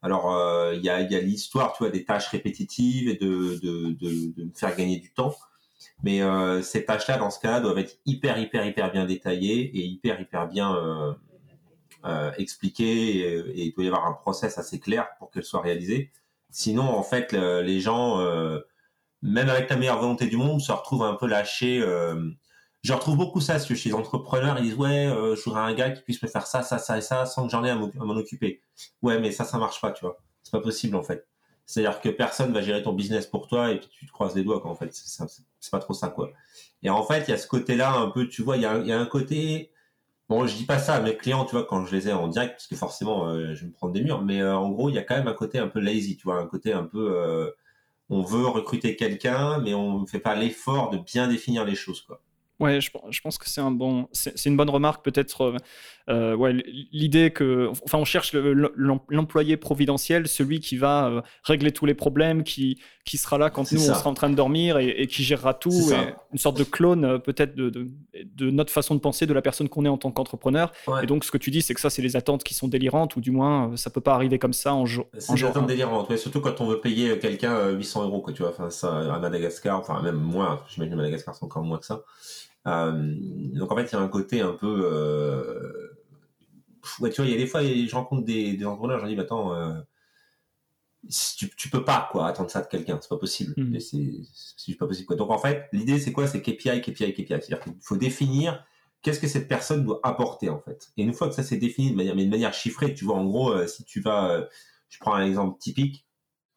Alors 0.01 0.35
il 0.73 0.81
y 0.81 0.89
a, 0.89 0.99
y 0.99 1.15
a 1.15 1.19
l'histoire, 1.21 1.71
tu 1.73 1.83
vois, 1.83 1.89
des 1.89 2.03
tâches 2.03 2.27
répétitives 2.27 3.07
et 3.07 3.15
de, 3.15 3.57
de, 3.63 3.93
de, 3.93 4.51
faire 4.53 4.75
gagner 4.75 4.99
du 4.99 5.13
temps. 5.13 5.33
Mais 6.03 6.21
euh, 6.21 6.61
ces 6.61 6.85
tâches-là, 6.85 7.17
dans 7.17 7.29
ce 7.29 7.39
cas-là, 7.39 7.59
doivent 7.59 7.77
être 7.77 7.97
hyper, 8.05 8.37
hyper, 8.37 8.65
hyper 8.65 8.91
bien 8.91 9.05
détaillées 9.05 9.61
et 9.75 9.81
hyper, 9.85 10.19
hyper 10.19 10.47
bien 10.47 10.75
euh, 10.75 11.13
euh, 12.05 12.31
expliquées. 12.37 13.19
Et, 13.19 13.65
il 13.67 13.73
doit 13.73 13.83
y 13.83 13.87
avoir 13.87 14.05
un 14.05 14.13
process 14.13 14.57
assez 14.57 14.79
clair 14.79 15.07
pour 15.17 15.31
qu'elles 15.31 15.45
soient 15.45 15.61
réalisées. 15.61 16.11
Sinon, 16.49 16.83
en 16.83 17.03
fait, 17.03 17.31
les 17.33 17.79
gens, 17.79 18.19
même 19.23 19.49
avec 19.49 19.69
la 19.69 19.77
meilleure 19.77 19.99
volonté 19.99 20.27
du 20.27 20.37
monde, 20.37 20.61
se 20.61 20.71
retrouvent 20.71 21.03
un 21.03 21.15
peu 21.15 21.25
lâchés. 21.27 21.79
je 22.83 22.93
retrouve 22.93 23.17
beaucoup 23.17 23.41
ça 23.41 23.57
chez 23.59 23.89
les 23.89 23.95
entrepreneurs. 23.95 24.57
Ils 24.59 24.65
disent 24.65 24.75
ouais, 24.75 25.07
je 25.09 25.43
voudrais 25.43 25.61
un 25.61 25.73
gars 25.73 25.89
qui 25.91 26.03
puisse 26.03 26.21
me 26.21 26.27
faire 26.27 26.45
ça, 26.45 26.61
ça, 26.61 26.77
ça 26.77 26.97
et 26.97 27.01
ça 27.01 27.25
sans 27.25 27.45
que 27.45 27.51
j'en 27.51 27.63
ai 27.63 27.71
à 27.71 27.75
m'en 27.75 28.15
occuper. 28.15 28.61
Ouais, 29.01 29.19
mais 29.19 29.31
ça, 29.31 29.45
ça 29.45 29.57
marche 29.57 29.81
pas, 29.81 29.91
tu 29.91 30.05
vois. 30.05 30.19
C'est 30.43 30.51
pas 30.51 30.61
possible 30.61 30.95
en 30.95 31.03
fait. 31.03 31.25
C'est-à-dire 31.65 32.01
que 32.01 32.09
personne 32.09 32.53
va 32.53 32.61
gérer 32.61 32.83
ton 32.83 32.93
business 32.93 33.25
pour 33.25 33.47
toi 33.47 33.71
et 33.71 33.79
puis 33.79 33.87
tu 33.89 34.05
te 34.05 34.11
croises 34.11 34.35
les 34.35 34.43
doigts, 34.43 34.59
quoi, 34.59 34.71
en 34.71 34.75
fait. 34.75 34.89
C'est 34.93 35.71
pas 35.71 35.79
trop 35.79 35.93
ça, 35.93 36.09
quoi. 36.09 36.31
Et 36.81 36.89
en 36.89 37.03
fait, 37.03 37.23
il 37.27 37.31
y 37.31 37.33
a 37.33 37.37
ce 37.37 37.47
côté-là, 37.47 37.93
un 37.95 38.09
peu, 38.09 38.27
tu 38.27 38.43
vois, 38.43 38.57
il 38.57 38.63
y 38.63 38.65
a, 38.65 38.99
un 38.99 39.05
côté. 39.05 39.71
Bon, 40.29 40.45
je 40.47 40.55
dis 40.55 40.65
pas 40.65 40.79
ça 40.79 40.95
à 40.95 41.01
mes 41.01 41.15
clients, 41.15 41.45
tu 41.45 41.51
vois, 41.51 41.65
quand 41.65 41.85
je 41.85 41.95
les 41.95 42.09
ai 42.09 42.13
en 42.13 42.27
direct, 42.27 42.53
parce 42.53 42.67
que 42.67 42.75
forcément, 42.75 43.27
euh, 43.27 43.55
je 43.55 43.61
vais 43.61 43.67
me 43.67 43.73
prendre 43.73 43.93
des 43.93 44.01
murs, 44.01 44.21
mais 44.21 44.41
euh, 44.41 44.55
en 44.55 44.69
gros, 44.71 44.89
il 44.89 44.95
y 44.95 44.97
a 44.97 45.03
quand 45.03 45.15
même 45.15 45.27
un 45.27 45.33
côté 45.33 45.59
un 45.59 45.67
peu 45.67 45.79
lazy, 45.79 46.17
tu 46.17 46.23
vois, 46.23 46.37
un 46.39 46.47
côté 46.47 46.73
un 46.73 46.83
peu. 46.83 47.53
On 48.09 48.21
veut 48.21 48.47
recruter 48.47 48.95
quelqu'un, 48.95 49.59
mais 49.59 49.73
on 49.73 49.99
ne 49.99 50.05
fait 50.05 50.19
pas 50.19 50.35
l'effort 50.35 50.89
de 50.89 50.97
bien 50.97 51.27
définir 51.27 51.65
les 51.65 51.75
choses, 51.75 52.01
quoi. 52.01 52.21
Ouais, 52.63 52.79
je, 52.79 52.89
je, 53.09 53.19
pense 53.19 53.37
que 53.37 53.49
c'est 53.49 53.59
un 53.59 53.71
bon, 53.71 54.07
c'est 54.13 54.45
une 54.45 54.55
bonne 54.55 54.69
remarque 54.69 55.03
peut-être. 55.03 55.41
Euh, 55.41 55.57
euh, 56.09 56.33
ouais, 56.33 56.53
l'idée 56.93 57.31
que, 57.31 57.69
enfin, 57.85 57.97
on 57.97 58.05
cherche 58.05 58.33
l'employé 58.33 59.57
providentiel, 59.57 60.29
celui 60.29 60.61
qui 60.61 60.77
va 60.77 61.07
euh, 61.07 61.21
régler 61.43 61.71
tous 61.71 61.85
les 61.85 61.93
problèmes, 61.93 62.43
qui 62.43 62.79
qui 63.05 63.17
sera 63.17 63.37
là 63.37 63.49
quand 63.49 63.69
nous 63.73 63.89
on 63.89 63.93
sera 63.93 64.09
en 64.09 64.13
train 64.13 64.29
de 64.29 64.35
dormir 64.35 64.77
et, 64.77 65.07
qui 65.07 65.23
gérera 65.23 65.53
tout, 65.53 65.91
une 66.31 66.37
sorte 66.37 66.57
de 66.57 66.63
clone 66.63 67.19
peut-être 67.19 67.53
de, 67.53 67.69
de, 67.69 67.89
de, 68.23 68.49
notre 68.49 68.71
façon 68.71 68.95
de 68.95 69.01
penser 69.01 69.25
de 69.25 69.33
la 69.33 69.41
personne 69.41 69.67
qu'on 69.67 69.83
est 69.83 69.89
en 69.89 69.97
tant 69.97 70.11
qu'entrepreneur. 70.11 70.71
Et 71.01 71.05
donc 71.05 71.25
ce 71.25 71.31
que 71.31 71.37
tu 71.37 71.51
dis, 71.51 71.61
c'est 71.61 71.73
que 71.73 71.81
ça, 71.81 71.89
c'est 71.89 72.01
les 72.01 72.15
attentes 72.15 72.45
qui 72.45 72.53
sont 72.53 72.69
délirantes, 72.69 73.17
ou 73.17 73.21
du 73.21 73.31
moins 73.31 73.75
ça 73.75 73.89
peut 73.89 73.99
pas 73.99 74.13
arriver 74.13 74.39
comme 74.39 74.53
ça 74.53 74.73
en 74.73 74.85
jour. 74.85 75.07
C'est 75.17 75.33
des 75.33 75.43
attentes 75.43 75.67
délirantes, 75.67 76.09
ouais, 76.09 76.17
surtout 76.17 76.39
quand 76.39 76.61
on 76.61 76.65
veut 76.65 76.79
payer 76.79 77.19
quelqu'un 77.19 77.71
800 77.71 78.03
euros, 78.05 78.21
quoi, 78.21 78.31
tu 78.31 78.41
vois, 78.41 78.51
enfin 78.51 78.69
ça 78.69 79.13
à 79.13 79.19
Madagascar, 79.19 79.77
enfin 79.77 80.01
même 80.01 80.15
moins, 80.15 80.61
j'imagine 80.69 80.95
Madagascar 80.95 81.35
c'est 81.35 81.43
encore 81.43 81.63
moins 81.63 81.79
que 81.79 81.85
ça. 81.85 82.03
Euh, 82.67 83.15
donc 83.53 83.71
en 83.71 83.75
fait, 83.75 83.83
il 83.83 83.93
y 83.93 83.95
a 83.95 83.99
un 83.99 84.07
côté 84.07 84.41
un 84.41 84.53
peu. 84.53 84.89
Euh, 84.91 85.97
ouais, 86.99 87.09
tu 87.09 87.21
vois, 87.21 87.25
il 87.25 87.31
y 87.31 87.35
a 87.35 87.37
des 87.37 87.47
fois, 87.47 87.63
je 87.63 87.95
rencontre 87.95 88.23
des, 88.23 88.53
des 88.53 88.65
entrepreneurs, 88.65 88.99
je 88.99 89.03
leur 89.03 89.09
dis, 89.09 89.15
bah, 89.15 89.23
attends, 89.23 89.53
euh, 89.53 89.79
tu, 91.37 91.49
tu 91.55 91.69
peux 91.69 91.83
pas 91.83 92.07
quoi 92.11 92.27
attendre 92.27 92.49
ça 92.49 92.61
de 92.61 92.67
quelqu'un, 92.67 92.99
c'est 93.01 93.09
pas 93.09 93.17
possible. 93.17 93.53
Mm. 93.57 93.79
C'est 93.79 94.75
pas 94.75 94.87
possible. 94.87 95.07
Quoi. 95.07 95.15
Donc 95.15 95.31
en 95.31 95.37
fait, 95.37 95.67
l'idée 95.73 95.99
c'est 95.99 96.13
quoi? 96.13 96.27
C'est 96.27 96.41
KPI, 96.41 96.81
KPI, 96.81 97.13
KPI. 97.13 97.27
C'est-à-dire 97.27 97.59
qu'il 97.59 97.73
faut 97.81 97.97
définir 97.97 98.65
qu'est-ce 99.01 99.19
que 99.19 99.27
cette 99.27 99.49
personne 99.49 99.83
doit 99.83 99.99
apporter 100.03 100.49
en 100.49 100.59
fait. 100.59 100.91
Et 100.95 101.03
une 101.03 101.13
fois 101.13 101.27
que 101.27 101.35
ça 101.35 101.43
s'est 101.43 101.57
défini 101.57 101.91
de 101.91 101.95
manière, 101.97 102.15
mais 102.15 102.25
de 102.25 102.29
manière 102.29 102.53
chiffrée, 102.53 102.93
tu 102.93 103.03
vois, 103.03 103.15
en 103.15 103.25
gros, 103.25 103.67
si 103.67 103.83
tu 103.83 103.99
vas, 103.99 104.47
je 104.87 104.97
prends 104.99 105.13
un 105.13 105.25
exemple 105.25 105.59
typique, 105.59 106.07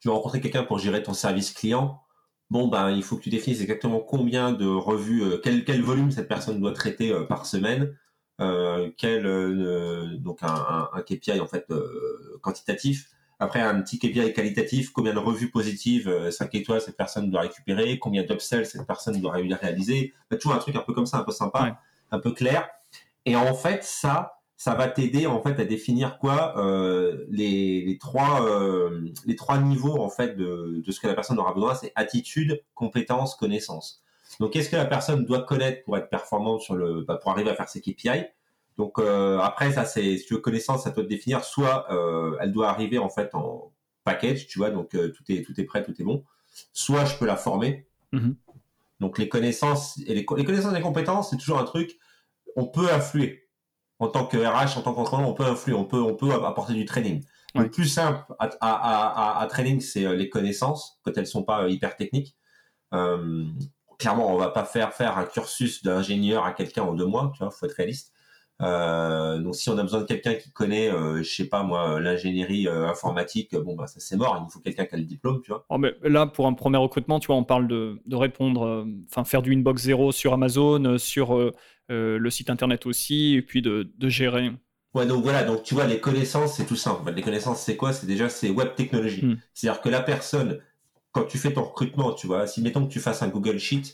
tu 0.00 0.08
vas 0.08 0.14
rencontrer 0.14 0.40
quelqu'un 0.40 0.62
pour 0.62 0.78
gérer 0.78 1.02
ton 1.02 1.14
service 1.14 1.52
client 1.52 2.00
bon 2.50 2.68
ben 2.68 2.90
il 2.90 3.02
faut 3.02 3.16
que 3.16 3.22
tu 3.22 3.30
définisses 3.30 3.60
exactement 3.60 4.00
combien 4.00 4.52
de 4.52 4.66
revues, 4.66 5.22
euh, 5.22 5.38
quel, 5.42 5.64
quel 5.64 5.82
volume 5.82 6.10
cette 6.10 6.28
personne 6.28 6.60
doit 6.60 6.72
traiter 6.72 7.12
euh, 7.12 7.24
par 7.24 7.46
semaine, 7.46 7.96
euh, 8.40 8.90
quel 8.96 9.22
donc 10.20 10.42
un, 10.42 10.88
un, 10.92 11.02
KPI 11.02 11.40
en 11.40 11.46
fait 11.46 11.66
quantitatif. 12.42 13.10
Après 13.38 13.60
un 13.60 13.82
petit 13.82 13.98
KPI 13.98 14.32
qualitatif, 14.32 14.92
combien 14.92 15.12
de 15.12 15.18
revues 15.18 15.50
positives 15.50 16.30
5 16.30 16.54
étoiles 16.54 16.80
cette 16.80 16.96
personne 16.96 17.30
doit 17.30 17.42
récupérer, 17.42 17.98
combien 17.98 18.22
d'upsells 18.22 18.64
cette 18.64 18.86
personne 18.86 19.20
doit 19.20 19.32
réaliser. 19.32 20.14
toujours 20.30 20.54
un 20.54 20.58
truc 20.58 20.76
un 20.76 20.80
peu 20.80 20.94
comme 20.94 21.06
ça, 21.06 21.18
un 21.18 21.22
peu 21.22 21.32
sympa, 21.32 21.78
un 22.10 22.18
peu 22.18 22.32
clair. 22.32 22.68
Et 23.26 23.36
en 23.36 23.54
fait 23.54 23.84
ça, 23.84 24.35
ça 24.56 24.74
va 24.74 24.88
t'aider 24.88 25.26
en 25.26 25.42
fait 25.42 25.60
à 25.60 25.64
définir 25.64 26.18
quoi 26.18 26.58
euh, 26.58 27.26
les, 27.28 27.84
les, 27.84 27.98
trois 27.98 28.46
euh, 28.46 29.06
les 29.26 29.36
trois 29.36 29.58
niveaux 29.58 30.00
en 30.00 30.08
fait 30.08 30.36
de, 30.36 30.82
de 30.84 30.92
ce 30.92 30.98
que 30.98 31.06
la 31.06 31.14
personne 31.14 31.38
aura 31.38 31.52
besoin 31.52 31.74
c'est 31.74 31.92
attitude 31.94 32.62
compétence 32.74 33.34
connaissance. 33.34 34.02
Donc 34.40 34.52
qu'est-ce 34.52 34.70
que 34.70 34.76
la 34.76 34.86
personne 34.86 35.24
doit 35.24 35.42
connaître 35.42 35.84
pour 35.84 35.96
être 35.96 36.08
performante 36.08 36.62
sur 36.62 36.74
le 36.74 37.02
bah, 37.02 37.16
pour 37.16 37.30
arriver 37.32 37.50
à 37.50 37.54
faire 37.54 37.68
ses 37.68 37.80
KPI 37.80 38.24
donc 38.78 38.98
euh, 38.98 39.38
après 39.38 39.72
ça 39.72 39.84
c'est 39.84 40.16
si 40.18 40.26
tu 40.26 40.34
veux 40.34 40.40
connaissance 40.40 40.84
ça 40.84 40.90
doit 40.90 41.04
te 41.04 41.08
définir. 41.08 41.44
Soit 41.44 41.86
euh, 41.92 42.36
elle 42.40 42.52
doit 42.52 42.68
arriver 42.68 42.98
en 42.98 43.10
fait 43.10 43.34
en 43.34 43.72
package 44.04 44.46
tu 44.46 44.58
vois 44.58 44.70
donc 44.70 44.94
euh, 44.94 45.12
tout 45.12 45.24
est 45.30 45.42
tout 45.42 45.58
est 45.60 45.64
prêt 45.64 45.82
tout 45.84 45.94
est 46.00 46.04
bon. 46.04 46.24
Soit 46.72 47.04
je 47.04 47.16
peux 47.18 47.26
la 47.26 47.36
former. 47.36 47.86
Mm-hmm. 48.12 48.34
donc 49.00 49.18
les 49.18 49.28
connaissances 49.28 49.98
et 50.06 50.14
les, 50.14 50.24
les 50.36 50.44
connaissances 50.44 50.72
et 50.72 50.76
les 50.76 50.80
compétences 50.80 51.30
c'est 51.30 51.36
toujours 51.36 51.58
un 51.58 51.64
truc 51.64 51.98
on 52.54 52.66
peut 52.66 52.88
influer 52.92 53.45
en 53.98 54.08
tant 54.08 54.26
que 54.26 54.36
RH, 54.36 54.78
en 54.78 54.82
tant 54.82 54.92
qu'entrepreneur, 54.92 55.28
on 55.28 55.34
peut 55.34 55.44
influer, 55.44 55.74
on 55.74 55.84
peut, 55.84 56.00
on 56.00 56.14
peut 56.14 56.32
apporter 56.32 56.74
du 56.74 56.84
training. 56.84 57.24
Le 57.54 57.70
plus 57.70 57.86
simple 57.86 58.22
à, 58.38 58.50
à, 58.60 59.38
à, 59.38 59.40
à 59.40 59.46
training, 59.46 59.80
c'est 59.80 60.04
euh, 60.04 60.14
les 60.14 60.28
connaissances, 60.28 60.98
quand 61.02 61.16
elles 61.16 61.26
sont 61.26 61.42
pas 61.42 61.62
euh, 61.62 61.70
hyper 61.70 61.96
techniques. 61.96 62.36
Euh, 62.92 63.44
clairement, 63.98 64.30
on 64.32 64.36
va 64.36 64.50
pas 64.50 64.64
faire 64.64 64.92
faire 64.92 65.16
un 65.16 65.24
cursus 65.24 65.82
d'ingénieur 65.82 66.44
à 66.44 66.52
quelqu'un 66.52 66.82
en 66.82 66.92
deux 66.92 67.06
mois, 67.06 67.32
tu 67.34 67.42
vois, 67.42 67.50
faut 67.50 67.64
être 67.64 67.72
réaliste. 67.72 68.12
Euh, 68.62 69.38
donc 69.38 69.54
si 69.54 69.68
on 69.68 69.76
a 69.76 69.82
besoin 69.82 70.00
de 70.00 70.06
quelqu'un 70.06 70.34
qui 70.34 70.50
connaît, 70.50 70.90
euh, 70.90 71.22
je 71.22 71.30
sais 71.30 71.44
pas 71.44 71.62
moi, 71.62 72.00
l'ingénierie 72.00 72.66
euh, 72.68 72.88
informatique, 72.88 73.54
bon 73.54 73.74
bah 73.74 73.86
ça 73.86 74.00
c'est 74.00 74.16
mort. 74.16 74.42
Il 74.48 74.52
faut 74.52 74.60
quelqu'un 74.60 74.86
qui 74.86 74.94
a 74.94 74.98
le 74.98 75.04
diplôme, 75.04 75.42
tu 75.42 75.50
vois. 75.50 75.66
Oh, 75.68 75.78
mais 75.78 75.94
là 76.04 76.26
pour 76.26 76.46
un 76.46 76.54
premier 76.54 76.78
recrutement, 76.78 77.20
tu 77.20 77.26
vois, 77.26 77.36
on 77.36 77.44
parle 77.44 77.68
de, 77.68 78.00
de 78.06 78.16
répondre, 78.16 78.86
enfin 79.10 79.24
faire 79.24 79.42
du 79.42 79.52
inbox 79.54 79.82
zéro 79.82 80.10
sur 80.10 80.32
Amazon, 80.32 80.96
sur 80.98 81.52
le 81.88 82.30
site 82.30 82.50
internet 82.50 82.86
aussi, 82.86 83.34
et 83.34 83.42
puis 83.42 83.60
de, 83.60 83.90
de 83.98 84.08
gérer. 84.08 84.50
Ouais, 84.94 85.04
donc 85.04 85.22
voilà, 85.22 85.44
donc 85.44 85.62
tu 85.62 85.74
vois, 85.74 85.86
les 85.86 86.00
connaissances, 86.00 86.54
c'est 86.54 86.64
tout 86.64 86.74
simple. 86.76 87.12
Les 87.12 87.20
connaissances, 87.20 87.60
c'est 87.60 87.76
quoi? 87.76 87.92
C'est 87.92 88.06
déjà, 88.06 88.30
c'est 88.30 88.48
web 88.48 88.74
technologie. 88.74 89.26
Hmm. 89.26 89.36
C'est-à-dire 89.52 89.82
que 89.82 89.90
la 89.90 90.00
personne, 90.00 90.58
quand 91.12 91.24
tu 91.24 91.36
fais 91.36 91.52
ton 91.52 91.64
recrutement, 91.64 92.14
tu 92.14 92.26
vois, 92.26 92.46
si 92.46 92.62
mettons 92.62 92.86
que 92.86 92.90
tu 92.90 93.00
fasses 93.00 93.22
un 93.22 93.28
Google 93.28 93.58
Sheet, 93.58 93.92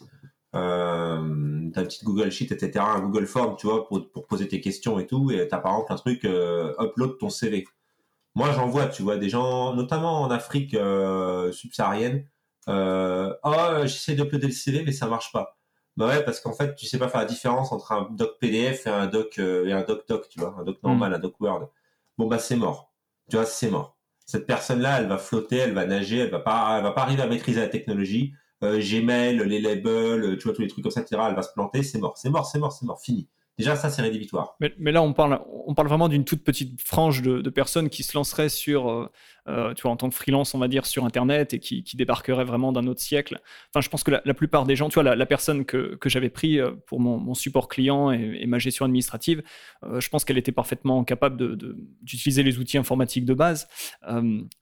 euh, 0.54 1.51
ta 1.73 1.83
petite 1.83 2.05
Google 2.05 2.31
Sheet, 2.31 2.52
etc., 2.52 2.85
un 2.87 3.00
Google 3.00 3.26
Form, 3.26 3.57
tu 3.57 3.67
vois, 3.67 3.87
pour, 3.87 4.11
pour 4.11 4.26
poser 4.26 4.49
tes 4.49 4.61
questions 4.61 4.99
et 4.99 5.07
tout, 5.07 5.31
et 5.31 5.49
t'as 5.49 5.59
par 5.59 5.73
exemple 5.73 5.93
un 5.93 5.97
truc, 5.97 6.25
euh, 6.25 6.73
upload 6.81 7.19
ton 7.19 7.31
CV. 7.31 7.67
Moi, 8.35 8.52
j'en 8.52 8.67
vois, 8.69 8.87
tu 8.87 9.02
vois, 9.02 9.17
des 9.17 9.29
gens, 9.29 9.75
notamment 9.75 10.23
en 10.23 10.31
Afrique 10.31 10.75
euh, 10.75 11.52
subsaharienne, 11.52 12.26
euh, 12.69 13.35
oh, 13.45 13.83
j'essaie 13.83 14.14
d'uploader 14.14 14.47
le 14.47 14.52
CV, 14.52 14.85
mais 14.85 14.93
ça 14.93 15.07
marche 15.07 15.33
pas. 15.33 15.59
Bah 15.97 16.09
ouais, 16.09 16.25
parce 16.25 16.41
qu'en 16.41 16.55
fait, 16.55 16.75
tu 16.75 16.87
sais 16.87 16.99
pas 16.99 17.09
faire 17.09 17.21
la 17.21 17.26
différence 17.26 17.73
entre 17.73 17.93
un 17.93 18.09
doc 18.12 18.38
PDF 18.41 18.87
et 18.87 18.91
un 18.91 19.07
doc 19.07 19.38
et 19.38 19.73
un 19.73 19.83
doc 19.83 20.09
doc, 20.09 20.29
tu 20.31 20.41
vois, 20.41 20.55
un 20.59 20.64
doc 20.64 20.83
normal, 20.83 21.11
mm. 21.11 21.14
un 21.14 21.19
doc 21.19 21.35
Word. 21.41 21.71
Bon 22.19 22.26
bah 22.29 22.38
c'est 22.38 22.57
mort. 22.57 22.93
Tu 23.29 23.37
vois, 23.37 23.45
c'est 23.47 23.71
mort. 23.71 23.99
Cette 24.25 24.47
personne-là, 24.47 25.00
elle 25.00 25.09
va 25.09 25.19
flotter, 25.19 25.59
elle 25.59 25.75
va 25.75 25.85
nager, 25.85 26.19
elle 26.19 26.31
va 26.31 26.38
pas, 26.41 26.76
elle 26.79 26.85
va 26.85 26.93
pas 26.93 27.02
arriver 27.02 27.23
à 27.23 27.26
maîtriser 27.26 27.61
la 27.61 27.69
technologie. 27.69 28.35
Euh, 28.62 28.81
Gmail, 28.81 29.42
les 29.47 29.61
labels, 29.61 30.37
tu 30.38 30.45
vois 30.45 30.54
tous 30.54 30.62
les 30.62 30.69
trucs 30.69 30.83
comme 30.83 30.92
ça, 30.92 31.00
etc. 31.00 31.21
Elle 31.28 31.35
va 31.35 31.42
se 31.42 31.52
planter, 31.52 31.83
c'est 31.83 31.99
mort, 31.99 32.16
c'est 32.16 32.31
mort, 32.31 32.47
c'est 32.47 32.59
mort, 32.59 32.73
c'est 32.73 32.87
mort, 32.87 33.00
fini. 33.00 33.28
Déjà, 33.59 33.76
ça, 33.76 33.90
c'est 33.90 34.00
rédhibitoire. 34.00 34.57
Mais, 34.61 34.73
mais, 34.78 34.92
là, 34.92 35.02
on 35.02 35.12
parle, 35.12 35.38
on 35.66 35.75
parle 35.75 35.88
vraiment 35.88 36.09
d'une 36.09 36.25
toute 36.25 36.42
petite 36.42 36.81
frange 36.81 37.21
de, 37.21 37.50
personnes 37.50 37.90
qui 37.90 38.02
se 38.02 38.16
lanceraient 38.16 38.49
sur, 38.49 38.90
euh, 38.90 39.11
euh, 39.47 39.75
tu 39.75 39.83
vois, 39.83 39.90
en 39.90 39.97
tant 39.97 40.09
que 40.09 40.14
freelance, 40.14 40.54
on 40.54 40.59
va 40.59 40.69
dire, 40.69 40.87
sur 40.87 41.04
Internet 41.04 41.52
et 41.52 41.59
qui, 41.59 41.85
débarqueraient 41.95 42.45
vraiment 42.45 42.73
d'un 42.73 42.87
autre 42.87 43.02
siècle. 43.02 43.40
Enfin, 43.69 43.83
je 43.83 43.90
pense 43.90 44.04
que 44.04 44.11
la, 44.11 44.35
plupart 44.35 44.64
des 44.64 44.75
gens, 44.75 44.88
tu 44.88 44.95
vois, 45.00 45.14
la, 45.14 45.26
personne 45.26 45.66
que, 45.66 45.97
que 45.97 46.09
j'avais 46.09 46.31
pris 46.31 46.59
euh, 46.59 46.71
pour 46.87 46.99
mon, 46.99 47.35
support 47.35 47.69
client 47.69 48.11
et, 48.11 48.47
ma 48.47 48.59
gestion 48.59 48.87
administrative, 48.87 49.42
je 49.83 50.09
pense 50.09 50.25
qu'elle 50.25 50.38
était 50.38 50.52
parfaitement 50.52 51.04
capable 51.04 51.57
d'utiliser 52.02 52.42
les 52.42 52.59
outils 52.59 52.78
informatiques 52.78 53.25
de 53.25 53.35
base. 53.35 53.69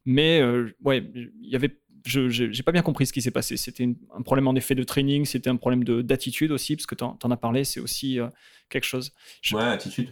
mais, 0.05 0.43
ouais, 0.83 1.11
il 1.15 1.49
y 1.49 1.57
avait 1.57 1.81
je 2.05 2.45
n'ai 2.45 2.63
pas 2.63 2.73
bien 2.73 2.83
compris 2.83 3.07
ce 3.07 3.13
qui 3.13 3.23
s'est 3.23 3.31
passé. 3.31 3.57
C'était 3.57 3.89
un 4.15 4.23
problème 4.23 4.49
en 4.49 4.55
effet 4.55 4.75
de 4.75 4.83
training, 4.83 5.25
c'était 5.25 5.51
un 5.51 5.57
problème 5.57 5.85
d'attitude 5.85 6.53
aussi, 6.53 6.77
parce 6.77 6.87
que 6.87 6.95
tu 6.95 7.05
en, 7.05 7.31
as 7.31 7.37
parlé, 7.37 7.65
c'est 7.65 7.81
aussi 7.81 8.19
euh, 8.19 8.29
quelque 8.69 8.85
chose. 8.85 9.13
Ouais, 9.53 9.63
attitude. 9.63 10.11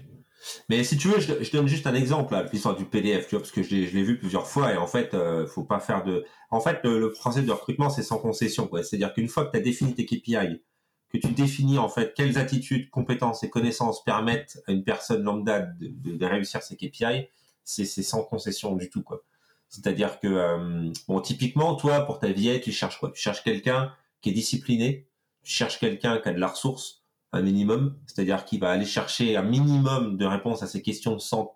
Mais 0.68 0.84
si 0.84 0.96
tu 0.96 1.08
veux, 1.08 1.20
je, 1.20 1.50
donne 1.50 1.66
juste 1.66 1.86
un 1.86 1.94
exemple, 1.94 2.36
l'histoire 2.52 2.76
du 2.76 2.84
PDF, 2.84 3.28
tu 3.28 3.36
parce 3.36 3.50
que 3.50 3.62
je 3.62 3.74
l'ai 3.74 4.02
vu 4.02 4.18
plusieurs 4.18 4.46
fois, 4.46 4.72
et 4.72 4.76
en 4.76 4.86
fait, 4.86 5.14
euh, 5.14 5.46
faut 5.46 5.64
pas 5.64 5.80
faire 5.80 6.04
de... 6.04 6.24
En 6.50 6.60
fait, 6.60 6.78
le, 6.84 7.12
principe 7.12 7.44
de 7.44 7.52
recrutement, 7.52 7.90
c'est 7.90 8.02
sans 8.02 8.18
concession. 8.18 8.70
C'est-à-dire 8.82 9.12
qu'une 9.12 9.28
fois 9.28 9.46
que 9.46 9.50
tu 9.50 9.56
as 9.56 9.60
défini 9.60 9.94
tes 9.94 10.06
KPI, 10.06 10.62
que 11.10 11.18
tu 11.18 11.28
définis 11.28 11.78
en 11.78 11.88
fait 11.88 12.12
quelles 12.14 12.38
attitudes, 12.38 12.90
compétences 12.90 13.42
et 13.42 13.50
connaissances 13.50 14.04
permettent 14.04 14.60
à 14.66 14.72
une 14.72 14.84
personne 14.84 15.22
lambda 15.22 15.60
de, 15.60 15.88
de, 15.88 16.16
de 16.16 16.26
réussir 16.26 16.62
ses 16.62 16.76
KPI, 16.76 17.28
c'est 17.64 17.84
sans 17.84 18.22
concession 18.22 18.76
du 18.76 18.88
tout, 18.88 19.02
quoi. 19.02 19.22
C'est-à-dire 19.68 20.18
que, 20.20 20.26
euh, 20.28 20.90
bon, 21.08 21.20
typiquement, 21.20 21.74
toi, 21.76 22.00
pour 22.06 22.18
ta 22.18 22.28
vie, 22.32 22.60
tu 22.60 22.72
cherches 22.72 22.98
quoi? 22.98 23.10
Tu 23.12 23.20
cherches 23.20 23.42
quelqu'un 23.44 23.92
qui 24.20 24.30
est 24.30 24.32
discipliné, 24.32 25.08
tu 25.42 25.52
cherches 25.52 25.78
quelqu'un 25.78 26.18
qui 26.18 26.28
a 26.28 26.32
de 26.32 26.38
la 26.40 26.48
ressource, 26.48 27.04
un 27.32 27.42
minimum, 27.42 27.98
c'est-à-dire 28.06 28.44
qui 28.44 28.58
va 28.58 28.70
aller 28.70 28.86
chercher 28.86 29.36
un 29.36 29.42
minimum 29.42 30.16
de 30.16 30.24
réponses 30.24 30.62
à 30.62 30.66
ces 30.66 30.82
questions 30.82 31.18
sans 31.18 31.54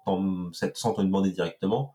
sans 0.75 0.93
te 0.95 1.01
demander 1.01 1.31
directement? 1.31 1.95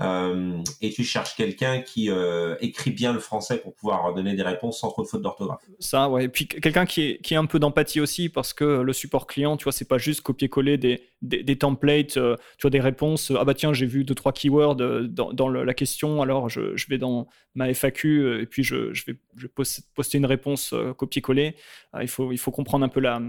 Euh, 0.00 0.62
et 0.80 0.90
tu 0.90 1.02
cherches 1.02 1.34
quelqu'un 1.34 1.80
qui 1.80 2.08
euh, 2.08 2.54
écrit 2.60 2.92
bien 2.92 3.12
le 3.12 3.18
français 3.18 3.58
pour 3.58 3.74
pouvoir 3.74 4.14
donner 4.14 4.34
des 4.34 4.44
réponses 4.44 4.78
sans 4.78 4.90
trop 4.90 5.02
de 5.02 5.08
fautes 5.08 5.22
d'orthographe. 5.22 5.60
Ça, 5.80 6.08
ouais. 6.08 6.26
Et 6.26 6.28
puis 6.28 6.46
quelqu'un 6.46 6.86
qui 6.86 7.02
est, 7.02 7.18
qui 7.18 7.34
est 7.34 7.36
un 7.36 7.46
peu 7.46 7.58
d'empathie 7.58 8.00
aussi, 8.00 8.28
parce 8.28 8.52
que 8.52 8.64
le 8.64 8.92
support 8.92 9.26
client, 9.26 9.56
tu 9.56 9.64
vois, 9.64 9.72
c'est 9.72 9.88
pas 9.88 9.98
juste 9.98 10.20
copier-coller 10.20 10.78
des, 10.78 11.02
des, 11.22 11.56
templates, 11.56 12.16
euh, 12.16 12.36
tu 12.58 12.62
vois, 12.62 12.70
des 12.70 12.80
réponses. 12.80 13.32
Ah 13.36 13.44
bah 13.44 13.54
tiens, 13.54 13.72
j'ai 13.72 13.86
vu 13.86 14.04
deux, 14.04 14.14
trois 14.14 14.32
keywords 14.32 14.76
dans, 14.76 15.32
dans 15.32 15.48
la 15.48 15.74
question, 15.74 16.22
alors 16.22 16.48
je, 16.48 16.76
je, 16.76 16.86
vais 16.88 16.98
dans 16.98 17.26
ma 17.56 17.74
FAQ 17.74 18.42
et 18.42 18.46
puis 18.46 18.62
je, 18.62 18.92
je 18.94 19.04
vais, 19.04 19.16
je 19.36 19.48
poster 19.94 20.18
une 20.18 20.26
réponse 20.26 20.74
copier-coller. 20.96 21.56
il, 22.00 22.08
faut, 22.08 22.30
il 22.30 22.38
faut 22.38 22.52
comprendre 22.52 22.84
un 22.84 22.88
peu 22.88 23.00
la 23.00 23.20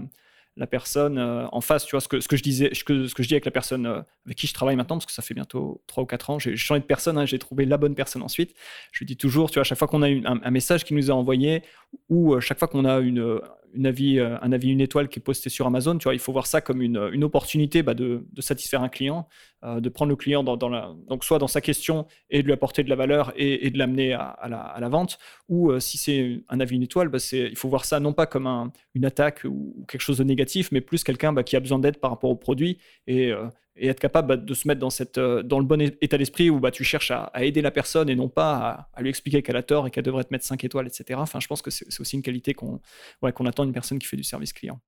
la 0.60 0.66
personne 0.66 1.16
euh, 1.16 1.46
en 1.52 1.62
face, 1.62 1.86
tu 1.86 1.92
vois, 1.92 2.02
ce 2.02 2.06
que, 2.06 2.20
ce 2.20 2.28
que 2.28 2.36
je 2.36 2.42
disais, 2.42 2.68
ce 2.74 2.84
que, 2.84 3.06
ce 3.06 3.14
que 3.14 3.22
je 3.22 3.28
dis 3.28 3.34
avec 3.34 3.46
la 3.46 3.50
personne 3.50 3.86
euh, 3.86 4.02
avec 4.26 4.36
qui 4.36 4.46
je 4.46 4.52
travaille 4.52 4.76
maintenant, 4.76 4.96
parce 4.96 5.06
que 5.06 5.12
ça 5.12 5.22
fait 5.22 5.32
bientôt 5.32 5.82
3 5.86 6.02
ou 6.04 6.06
4 6.06 6.30
ans, 6.30 6.38
j'ai 6.38 6.54
changé 6.54 6.80
de 6.80 6.84
personne, 6.84 7.16
hein, 7.16 7.24
j'ai 7.24 7.38
trouvé 7.38 7.64
la 7.64 7.78
bonne 7.78 7.94
personne 7.94 8.22
ensuite. 8.22 8.54
Je 8.92 8.98
lui 8.98 9.06
dis 9.06 9.16
toujours, 9.16 9.50
tu 9.50 9.54
vois, 9.54 9.62
à 9.62 9.64
chaque 9.64 9.78
fois 9.78 9.88
qu'on 9.88 10.02
a 10.02 10.08
un, 10.08 10.50
message 10.50 10.84
qui 10.84 10.92
nous 10.92 11.10
a 11.10 11.14
envoyé, 11.14 11.62
ou 12.10 12.34
euh, 12.34 12.40
chaque 12.40 12.58
fois 12.58 12.68
qu'on 12.68 12.84
a 12.84 12.98
une, 12.98 13.40
une 13.74 13.86
avis, 13.86 14.18
euh, 14.18 14.36
un 14.42 14.52
avis 14.52 14.70
une 14.70 14.80
étoile 14.80 15.08
qui 15.08 15.18
est 15.18 15.22
posté 15.22 15.50
sur 15.50 15.66
Amazon, 15.66 15.96
tu 15.98 16.04
vois, 16.04 16.14
il 16.14 16.20
faut 16.20 16.32
voir 16.32 16.46
ça 16.46 16.60
comme 16.60 16.82
une, 16.82 17.10
une 17.12 17.24
opportunité 17.24 17.82
bah, 17.82 17.94
de, 17.94 18.26
de, 18.32 18.40
satisfaire 18.40 18.82
un 18.82 18.88
client, 18.88 19.28
euh, 19.64 19.80
de 19.80 19.88
prendre 19.88 20.10
le 20.10 20.16
client 20.16 20.42
dans, 20.42 20.68
la, 20.68 20.94
donc 21.08 21.24
soit 21.24 21.38
dans 21.38 21.48
sa 21.48 21.60
question 21.60 22.06
et 22.30 22.42
de 22.42 22.46
lui 22.46 22.52
apporter 22.52 22.82
de 22.82 22.88
la 22.88 22.96
valeur 22.96 23.32
et, 23.36 23.70
de 23.70 23.78
l'amener 23.78 24.12
à, 24.12 24.22
à, 24.22 24.48
la, 24.48 24.60
à, 24.60 24.80
la, 24.80 24.88
vente, 24.88 25.18
ou 25.48 25.70
euh, 25.70 25.80
si 25.80 25.98
c'est 25.98 26.40
un 26.48 26.60
avis 26.60 26.76
une 26.76 26.82
étoile, 26.82 27.08
bah, 27.08 27.18
il 27.32 27.56
faut 27.56 27.68
voir 27.68 27.84
ça 27.84 28.00
non 28.00 28.12
pas 28.12 28.26
comme 28.26 28.46
un, 28.46 28.72
une 28.94 29.04
attaque 29.04 29.42
ou, 29.44 29.84
quelque 29.88 30.02
chose 30.02 30.18
de 30.18 30.24
négatif, 30.24 30.70
mais 30.72 30.80
plus 30.80 31.04
quelqu'un 31.04 31.32
bah, 31.32 31.42
qui 31.42 31.56
a 31.56 31.60
besoin 31.60 31.78
d'aide 31.78 31.98
par 31.98 32.10
rapport 32.10 32.30
au 32.30 32.36
produit 32.36 32.78
et, 33.06 33.32
et 33.76 33.88
être 33.88 34.00
capable 34.00 34.28
bah, 34.28 34.36
de 34.36 34.54
se 34.54 34.68
mettre 34.68 34.80
dans, 34.80 34.90
cette, 34.90 35.18
euh, 35.18 35.42
dans 35.42 35.58
le 35.58 35.64
bon 35.64 35.80
état 35.80 36.18
d'esprit 36.18 36.50
où 36.50 36.60
bah, 36.60 36.70
tu 36.70 36.84
cherches 36.84 37.10
à, 37.10 37.30
aider 37.36 37.62
la 37.62 37.70
personne 37.70 38.08
et 38.08 38.16
non 38.16 38.28
pas 38.28 38.88
à, 38.92 39.02
lui 39.02 39.08
expliquer 39.08 39.42
qu'elle 39.42 39.56
a 39.56 39.62
tort 39.62 39.86
et 39.86 39.90
qu'elle 39.90 40.04
devrait 40.04 40.24
te 40.24 40.32
mettre 40.32 40.44
5 40.44 40.62
étoiles, 40.64 40.86
etc. 40.86 41.18
Enfin, 41.22 41.40
je 41.40 41.46
pense 41.46 41.62
que 41.62 41.70
c'est 41.70 42.00
aussi 42.00 42.16
une 42.16 42.22
qualité 42.22 42.54
qu'on 42.54 42.80
ouais, 43.22 43.32
qu'on 43.32 43.46
attend 43.46 43.64
d'une 43.64 43.72
personne 43.72 43.98
qui 43.98 44.06
fait 44.06 44.16
du 44.16 44.24
service 44.24 44.52
client. 44.52 44.80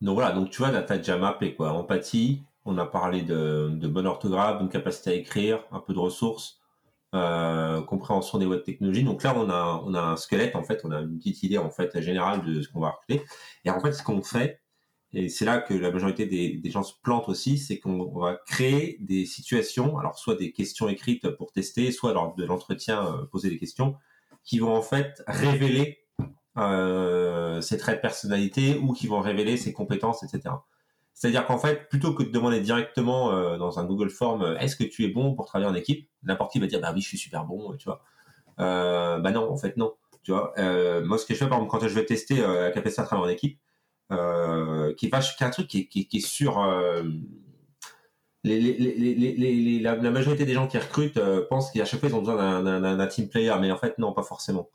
Donc 0.00 0.14
voilà, 0.14 0.32
donc 0.32 0.50
tu 0.50 0.58
vois, 0.58 0.70
tu 0.82 0.92
as 0.92 0.98
déjà 0.98 1.16
mappé 1.16 1.54
quoi. 1.54 1.72
Empathie, 1.72 2.42
on 2.64 2.78
a 2.78 2.86
parlé 2.86 3.22
de, 3.22 3.68
bonne 3.86 4.06
orthographe, 4.06 4.58
d'une 4.58 4.68
capacité 4.68 5.10
à 5.10 5.14
écrire, 5.14 5.64
un 5.70 5.80
peu 5.80 5.92
de 5.92 5.98
ressources, 5.98 6.60
euh, 7.14 7.82
compréhension 7.82 8.38
des 8.38 8.46
web 8.46 8.62
technologies. 8.62 9.04
Donc 9.04 9.22
là, 9.22 9.34
on 9.36 9.48
a, 9.50 9.82
on 9.84 9.94
a 9.94 10.00
un 10.00 10.16
squelette, 10.16 10.56
en 10.56 10.64
fait, 10.64 10.80
on 10.84 10.90
a 10.90 11.00
une 11.00 11.18
petite 11.18 11.42
idée 11.42 11.58
en 11.58 11.70
fait 11.70 12.00
générale 12.00 12.44
de 12.44 12.62
ce 12.62 12.68
qu'on 12.68 12.80
va 12.80 12.90
recruter. 12.90 13.24
Et 13.64 13.70
en 13.70 13.80
fait, 13.80 13.92
ce 13.92 14.02
qu'on 14.02 14.22
fait, 14.22 14.61
et 15.12 15.28
c'est 15.28 15.44
là 15.44 15.58
que 15.58 15.74
la 15.74 15.90
majorité 15.90 16.26
des, 16.26 16.70
gens 16.70 16.82
se 16.82 16.94
plantent 17.02 17.28
aussi, 17.28 17.58
c'est 17.58 17.78
qu'on 17.78 18.18
va 18.18 18.36
créer 18.46 18.98
des 19.00 19.26
situations, 19.26 19.98
alors 19.98 20.18
soit 20.18 20.36
des 20.36 20.52
questions 20.52 20.88
écrites 20.88 21.28
pour 21.30 21.52
tester, 21.52 21.92
soit 21.92 22.12
lors 22.12 22.34
de 22.34 22.44
l'entretien 22.44 23.06
euh, 23.06 23.26
poser 23.26 23.50
des 23.50 23.58
questions, 23.58 23.96
qui 24.44 24.58
vont 24.58 24.74
en 24.74 24.82
fait 24.82 25.22
révéler 25.26 25.98
euh, 26.56 27.60
ses 27.60 27.76
traits 27.76 27.96
de 27.96 28.00
personnalité 28.00 28.78
ou 28.78 28.92
qui 28.92 29.06
vont 29.06 29.20
révéler 29.20 29.56
ses 29.56 29.72
compétences, 29.72 30.22
etc. 30.22 30.54
C'est-à-dire 31.14 31.46
qu'en 31.46 31.58
fait, 31.58 31.88
plutôt 31.88 32.14
que 32.14 32.22
de 32.22 32.30
demander 32.30 32.60
directement 32.60 33.32
euh, 33.32 33.58
dans 33.58 33.78
un 33.78 33.84
Google 33.84 34.10
Form, 34.10 34.42
euh, 34.42 34.58
est-ce 34.58 34.76
que 34.76 34.84
tu 34.84 35.04
es 35.04 35.08
bon 35.08 35.34
pour 35.34 35.46
travailler 35.46 35.70
en 35.70 35.74
équipe 35.74 36.08
N'importe 36.22 36.52
qui 36.52 36.58
va 36.58 36.66
dire, 36.66 36.80
bah 36.80 36.92
oui, 36.94 37.00
je 37.00 37.08
suis 37.08 37.18
super 37.18 37.44
bon, 37.44 37.76
tu 37.76 37.84
vois. 37.84 38.02
Euh, 38.60 39.18
bah 39.18 39.30
non, 39.30 39.50
en 39.50 39.56
fait, 39.56 39.76
non. 39.76 39.94
Tu 40.22 40.32
vois, 40.32 40.54
moi, 41.02 41.18
ce 41.18 41.26
que 41.26 41.34
je 41.34 41.38
fais, 41.40 41.48
par 41.48 41.58
exemple, 41.58 41.70
quand 41.70 41.86
je 41.86 41.94
vais 41.94 42.04
tester 42.04 42.36
la 42.36 42.70
capacité 42.70 43.02
à 43.02 43.04
travailler 43.04 43.28
en 43.28 43.32
équipe, 43.32 43.58
euh, 44.12 44.94
qui 44.94 45.06
est 45.06 45.08
pas 45.08 45.20
un 45.40 45.50
truc 45.50 45.68
qui, 45.68 45.88
qui, 45.88 46.06
qui 46.06 46.18
est 46.18 46.26
sur 46.26 46.60
la, 48.44 50.10
majorité 50.10 50.44
des 50.44 50.54
gens 50.54 50.66
qui 50.66 50.78
recrutent 50.78 51.16
euh, 51.16 51.46
pensent 51.48 51.70
qu'à 51.70 51.84
chaque 51.84 52.00
fois 52.00 52.08
ils 52.08 52.14
ont 52.14 52.20
besoin 52.20 52.62
d'un 52.62 53.06
team 53.06 53.28
player, 53.28 53.54
mais 53.60 53.70
en 53.70 53.76
fait 53.76 53.98
non, 53.98 54.12
pas 54.12 54.22
forcément. 54.22 54.68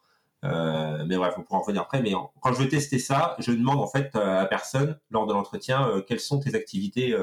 Euh, 0.45 1.03
mais 1.07 1.17
bref, 1.17 1.33
on 1.37 1.41
pourra 1.41 1.59
en 1.59 1.61
revenir 1.61 1.81
après. 1.81 2.01
Mais 2.01 2.13
quand 2.41 2.53
je 2.53 2.61
veux 2.61 2.69
tester 2.69 2.99
ça, 2.99 3.35
je 3.39 3.51
demande 3.51 3.79
en 3.79 3.87
fait 3.87 4.15
à 4.15 4.45
personne 4.45 4.97
lors 5.09 5.25
de 5.25 5.33
l'entretien 5.33 6.03
quelles 6.07 6.19
sont 6.19 6.39
tes 6.39 6.55
activités, 6.55 7.15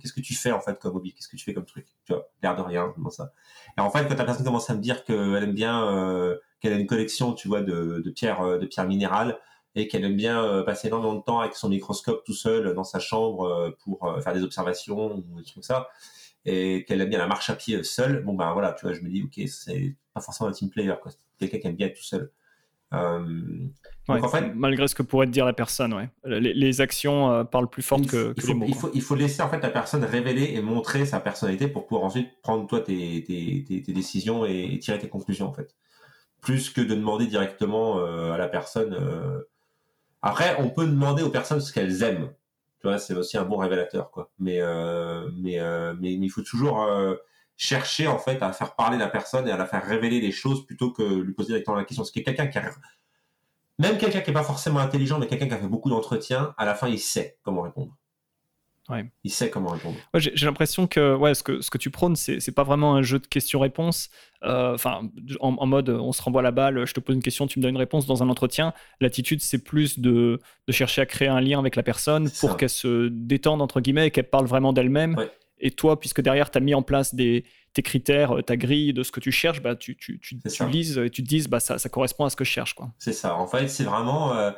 qu'est-ce 0.00 0.12
que 0.12 0.20
tu 0.20 0.34
fais 0.34 0.52
en 0.52 0.60
fait 0.60 0.78
comme 0.78 0.96
hobby, 0.96 1.14
qu'est-ce 1.14 1.28
que 1.28 1.36
tu 1.36 1.44
fais 1.44 1.54
comme 1.54 1.66
truc, 1.66 1.86
tu 2.04 2.12
vois, 2.12 2.28
l'air 2.42 2.56
de 2.56 2.62
rien, 2.62 2.90
comment 2.94 3.10
ça. 3.10 3.32
Et 3.78 3.80
en 3.80 3.90
fait, 3.90 4.06
quand 4.08 4.16
la 4.16 4.24
personne 4.24 4.44
commence 4.44 4.68
à 4.70 4.74
me 4.74 4.80
dire 4.80 5.04
qu'elle 5.04 5.42
aime 5.42 5.52
bien, 5.52 6.36
qu'elle 6.60 6.72
a 6.72 6.76
une 6.76 6.86
collection, 6.86 7.34
tu 7.34 7.48
vois, 7.48 7.60
de 7.60 8.10
pierres, 8.10 8.58
de 8.58 8.66
pierres 8.66 8.86
minérales, 8.88 9.38
et 9.74 9.88
qu'elle 9.88 10.04
aime 10.04 10.16
bien 10.16 10.42
euh, 10.42 10.62
passer 10.62 10.88
énormément 10.88 11.14
de 11.14 11.22
temps 11.22 11.40
avec 11.40 11.54
son 11.54 11.68
microscope 11.68 12.24
tout 12.24 12.34
seul 12.34 12.74
dans 12.74 12.84
sa 12.84 13.00
chambre 13.00 13.44
euh, 13.44 13.70
pour 13.82 14.06
euh, 14.06 14.20
faire 14.20 14.32
des 14.32 14.42
observations 14.42 15.16
ou 15.16 15.38
des 15.38 15.42
trucs 15.42 15.54
comme 15.54 15.62
ça, 15.62 15.88
et 16.44 16.84
qu'elle 16.84 17.00
aime 17.00 17.08
bien 17.08 17.18
la 17.18 17.26
marche 17.26 17.50
à 17.50 17.56
pied 17.56 17.82
seule, 17.82 18.22
bon 18.22 18.34
ben 18.34 18.52
voilà, 18.52 18.72
tu 18.72 18.86
vois, 18.86 18.94
je 18.94 19.00
me 19.00 19.08
dis, 19.08 19.22
ok, 19.22 19.48
c'est 19.48 19.96
pas 20.12 20.20
forcément 20.20 20.50
un 20.50 20.52
team 20.52 20.70
player, 20.70 20.94
quoi. 21.02 21.10
quelqu'un 21.38 21.58
qui 21.58 21.66
aime 21.66 21.76
bien 21.76 21.88
être 21.88 21.96
tout 21.96 22.04
seul. 22.04 22.30
donc 22.92 24.24
en 24.24 24.28
fait, 24.28 24.52
malgré 24.54 24.86
ce 24.86 24.94
que 24.94 25.02
pourrait 25.02 25.26
te 25.26 25.32
dire 25.32 25.44
la 25.44 25.54
personne, 25.54 25.92
ouais. 25.94 26.08
les, 26.24 26.80
actions 26.80 27.44
parlent 27.46 27.68
plus 27.68 27.82
fort 27.82 28.00
que, 28.00 28.34
les 28.46 28.54
mots. 28.54 28.66
Il 28.68 28.74
faut, 28.76 28.90
il 28.94 29.02
faut, 29.02 29.16
laisser 29.16 29.42
en 29.42 29.48
fait 29.48 29.60
la 29.60 29.70
personne 29.70 30.04
révéler 30.04 30.52
et 30.54 30.60
montrer 30.60 31.04
sa 31.04 31.18
personnalité 31.18 31.66
pour 31.66 31.86
pouvoir 31.86 32.06
ensuite 32.06 32.28
prendre 32.42 32.68
toi 32.68 32.80
tes, 32.80 33.24
tes, 33.24 33.64
tes, 33.82 33.92
décisions 33.92 34.44
et, 34.44 34.78
tirer 34.80 34.98
tes 34.98 35.08
conclusions 35.08 35.48
en 35.48 35.52
fait. 35.52 35.74
Plus 36.40 36.70
que 36.70 36.82
de 36.82 36.94
demander 36.94 37.26
directement 37.26 38.04
à 38.04 38.36
la 38.36 38.48
personne 38.48 38.94
après, 40.24 40.56
on 40.58 40.70
peut 40.70 40.86
demander 40.86 41.22
aux 41.22 41.28
personnes 41.28 41.60
ce 41.60 41.70
qu'elles 41.70 42.02
aiment. 42.02 42.32
Tu 42.80 42.88
vois, 42.88 42.98
c'est 42.98 43.12
aussi 43.12 43.36
un 43.36 43.44
bon 43.44 43.58
révélateur, 43.58 44.10
quoi. 44.10 44.30
Mais, 44.38 44.58
euh, 44.58 45.28
euh, 45.46 45.94
il 46.00 46.30
faut 46.30 46.40
toujours 46.40 46.82
euh, 46.82 47.16
chercher, 47.58 48.06
en 48.06 48.18
fait, 48.18 48.42
à 48.42 48.50
faire 48.54 48.74
parler 48.74 48.96
la 48.96 49.08
personne 49.08 49.46
et 49.46 49.50
à 49.50 49.58
la 49.58 49.66
faire 49.66 49.84
révéler 49.84 50.22
les 50.22 50.32
choses 50.32 50.64
plutôt 50.64 50.92
que 50.92 51.02
lui 51.02 51.34
poser 51.34 51.48
directement 51.48 51.76
la 51.76 51.84
question. 51.84 52.04
Ce 52.04 52.10
qui 52.10 52.24
quelqu'un 52.24 52.46
qui. 52.46 52.58
Même 53.78 53.98
quelqu'un 53.98 54.22
qui 54.22 54.30
n'est 54.30 54.34
pas 54.34 54.44
forcément 54.44 54.80
intelligent, 54.80 55.18
mais 55.18 55.26
quelqu'un 55.26 55.46
qui 55.46 55.54
a 55.54 55.58
fait 55.58 55.68
beaucoup 55.68 55.90
d'entretiens, 55.90 56.54
à 56.56 56.64
la 56.64 56.74
fin, 56.74 56.88
il 56.88 56.98
sait 56.98 57.36
comment 57.42 57.60
répondre. 57.60 57.94
Il 59.24 59.30
sait 59.30 59.48
comment 59.50 59.70
répondre. 59.70 59.96
j'ai 60.14 60.46
l'impression 60.46 60.86
que, 60.86 61.14
ouais, 61.14 61.34
ce 61.34 61.42
que 61.42 61.60
ce 61.62 61.70
que 61.70 61.78
tu 61.78 61.90
prônes, 61.90 62.16
c'est 62.16 62.54
pas 62.54 62.64
vraiment 62.64 62.94
un 62.94 63.02
jeu 63.02 63.18
de 63.18 63.26
questions-réponses. 63.26 64.10
Euh, 64.42 64.74
enfin, 64.74 65.08
en, 65.40 65.66
mode, 65.66 65.88
on 65.88 66.12
se 66.12 66.20
renvoie 66.20 66.42
la 66.42 66.50
balle, 66.50 66.86
je 66.86 66.92
te 66.92 67.00
pose 67.00 67.16
une 67.16 67.22
question, 67.22 67.46
tu 67.46 67.58
me 67.58 67.62
donnes 67.62 67.74
une 67.74 67.78
réponse 67.78 68.04
dans 68.06 68.22
un 68.22 68.28
entretien. 68.28 68.74
L'attitude, 69.00 69.40
c'est 69.40 69.64
plus 69.64 69.98
de, 69.98 70.38
de, 70.68 70.72
chercher 70.72 71.00
à 71.00 71.06
créer 71.06 71.28
un 71.28 71.40
lien 71.40 71.58
avec 71.58 71.76
la 71.76 71.82
personne 71.82 72.30
pour 72.40 72.58
qu'elle 72.58 72.68
se 72.68 73.08
détende 73.08 73.62
entre 73.62 73.80
guillemets 73.80 74.08
et 74.08 74.10
qu'elle 74.10 74.28
parle 74.28 74.46
vraiment 74.46 74.74
d'elle-même. 74.74 75.16
Et 75.58 75.70
toi, 75.70 75.98
puisque 75.98 76.20
derrière, 76.20 76.50
tu 76.50 76.58
as 76.58 76.60
mis 76.60 76.74
en 76.74 76.82
place 76.82 77.14
des, 77.14 77.44
tes 77.74 77.82
critères, 77.82 78.38
euh, 78.38 78.42
ta 78.42 78.56
grille 78.56 78.92
de 78.92 79.02
ce 79.02 79.12
que 79.12 79.20
tu 79.20 79.32
cherches, 79.32 79.62
bah, 79.62 79.76
tu, 79.76 79.96
tu, 79.96 80.18
tu, 80.20 80.38
tu 80.38 80.68
lises 80.68 80.98
et 80.98 81.10
tu 81.10 81.22
te 81.22 81.28
dises, 81.28 81.48
bah, 81.48 81.60
ça, 81.60 81.78
ça 81.78 81.88
correspond 81.88 82.24
à 82.24 82.30
ce 82.30 82.36
que 82.36 82.44
je 82.44 82.50
cherche. 82.50 82.76
C'est 82.98 83.12
ça. 83.12 83.36
En 83.36 83.46
fait, 83.46 83.68
c'est 83.68 83.84
vraiment. 83.84 84.34
Euh, 84.34 84.52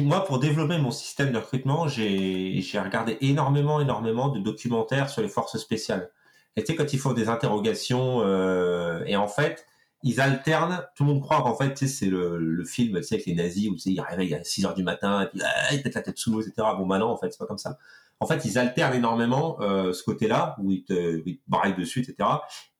moi, 0.00 0.24
pour 0.24 0.38
développer 0.38 0.78
mon 0.78 0.90
système 0.90 1.32
de 1.32 1.38
recrutement, 1.38 1.88
j'ai 1.88 2.62
regardé 2.74 3.16
énormément, 3.20 3.80
énormément 3.80 4.28
de 4.28 4.38
documentaires 4.38 5.08
sur 5.08 5.22
les 5.22 5.28
forces 5.28 5.56
spéciales. 5.58 6.10
Et 6.56 6.62
tu 6.62 6.72
sais, 6.72 6.76
quand 6.76 6.92
ils 6.92 6.98
font 6.98 7.12
des 7.12 7.28
interrogations, 7.28 8.20
euh, 8.22 9.02
et 9.06 9.16
en 9.16 9.28
fait, 9.28 9.66
ils 10.02 10.20
alternent. 10.20 10.84
Tout 10.94 11.04
le 11.04 11.12
monde 11.12 11.22
croit 11.22 11.42
qu'en 11.42 11.54
fait, 11.54 11.86
c'est 11.86 12.06
le, 12.06 12.38
le, 12.38 12.64
film, 12.64 12.96
tu 12.96 13.02
sais, 13.04 13.14
avec 13.14 13.26
les 13.26 13.34
nazis 13.34 13.68
où 13.68 13.74
tu 13.74 13.80
sais, 13.80 13.90
ils 13.90 14.00
réveillent 14.00 14.34
à 14.34 14.44
6 14.44 14.64
h 14.64 14.74
du 14.74 14.82
matin, 14.82 15.22
et 15.22 15.26
puis 15.26 15.40
ah, 15.42 15.74
ils 15.74 15.82
la 15.82 16.02
tête 16.02 16.18
sous 16.18 16.32
l'eau, 16.32 16.40
etc. 16.40 16.54
Bon, 16.76 16.86
bah 16.86 16.98
non, 16.98 17.06
en 17.06 17.16
fait, 17.16 17.30
c'est 17.30 17.38
pas 17.38 17.46
comme 17.46 17.58
ça 17.58 17.78
en 18.20 18.26
fait, 18.26 18.44
ils 18.44 18.58
alternent 18.58 18.94
énormément 18.94 19.60
euh, 19.60 19.92
ce 19.92 20.02
côté-là, 20.02 20.56
où 20.60 20.72
ils 20.72 20.82
te, 20.84 21.22
ils 21.24 21.38
te 21.38 21.80
dessus, 21.80 22.00
etc. 22.00 22.28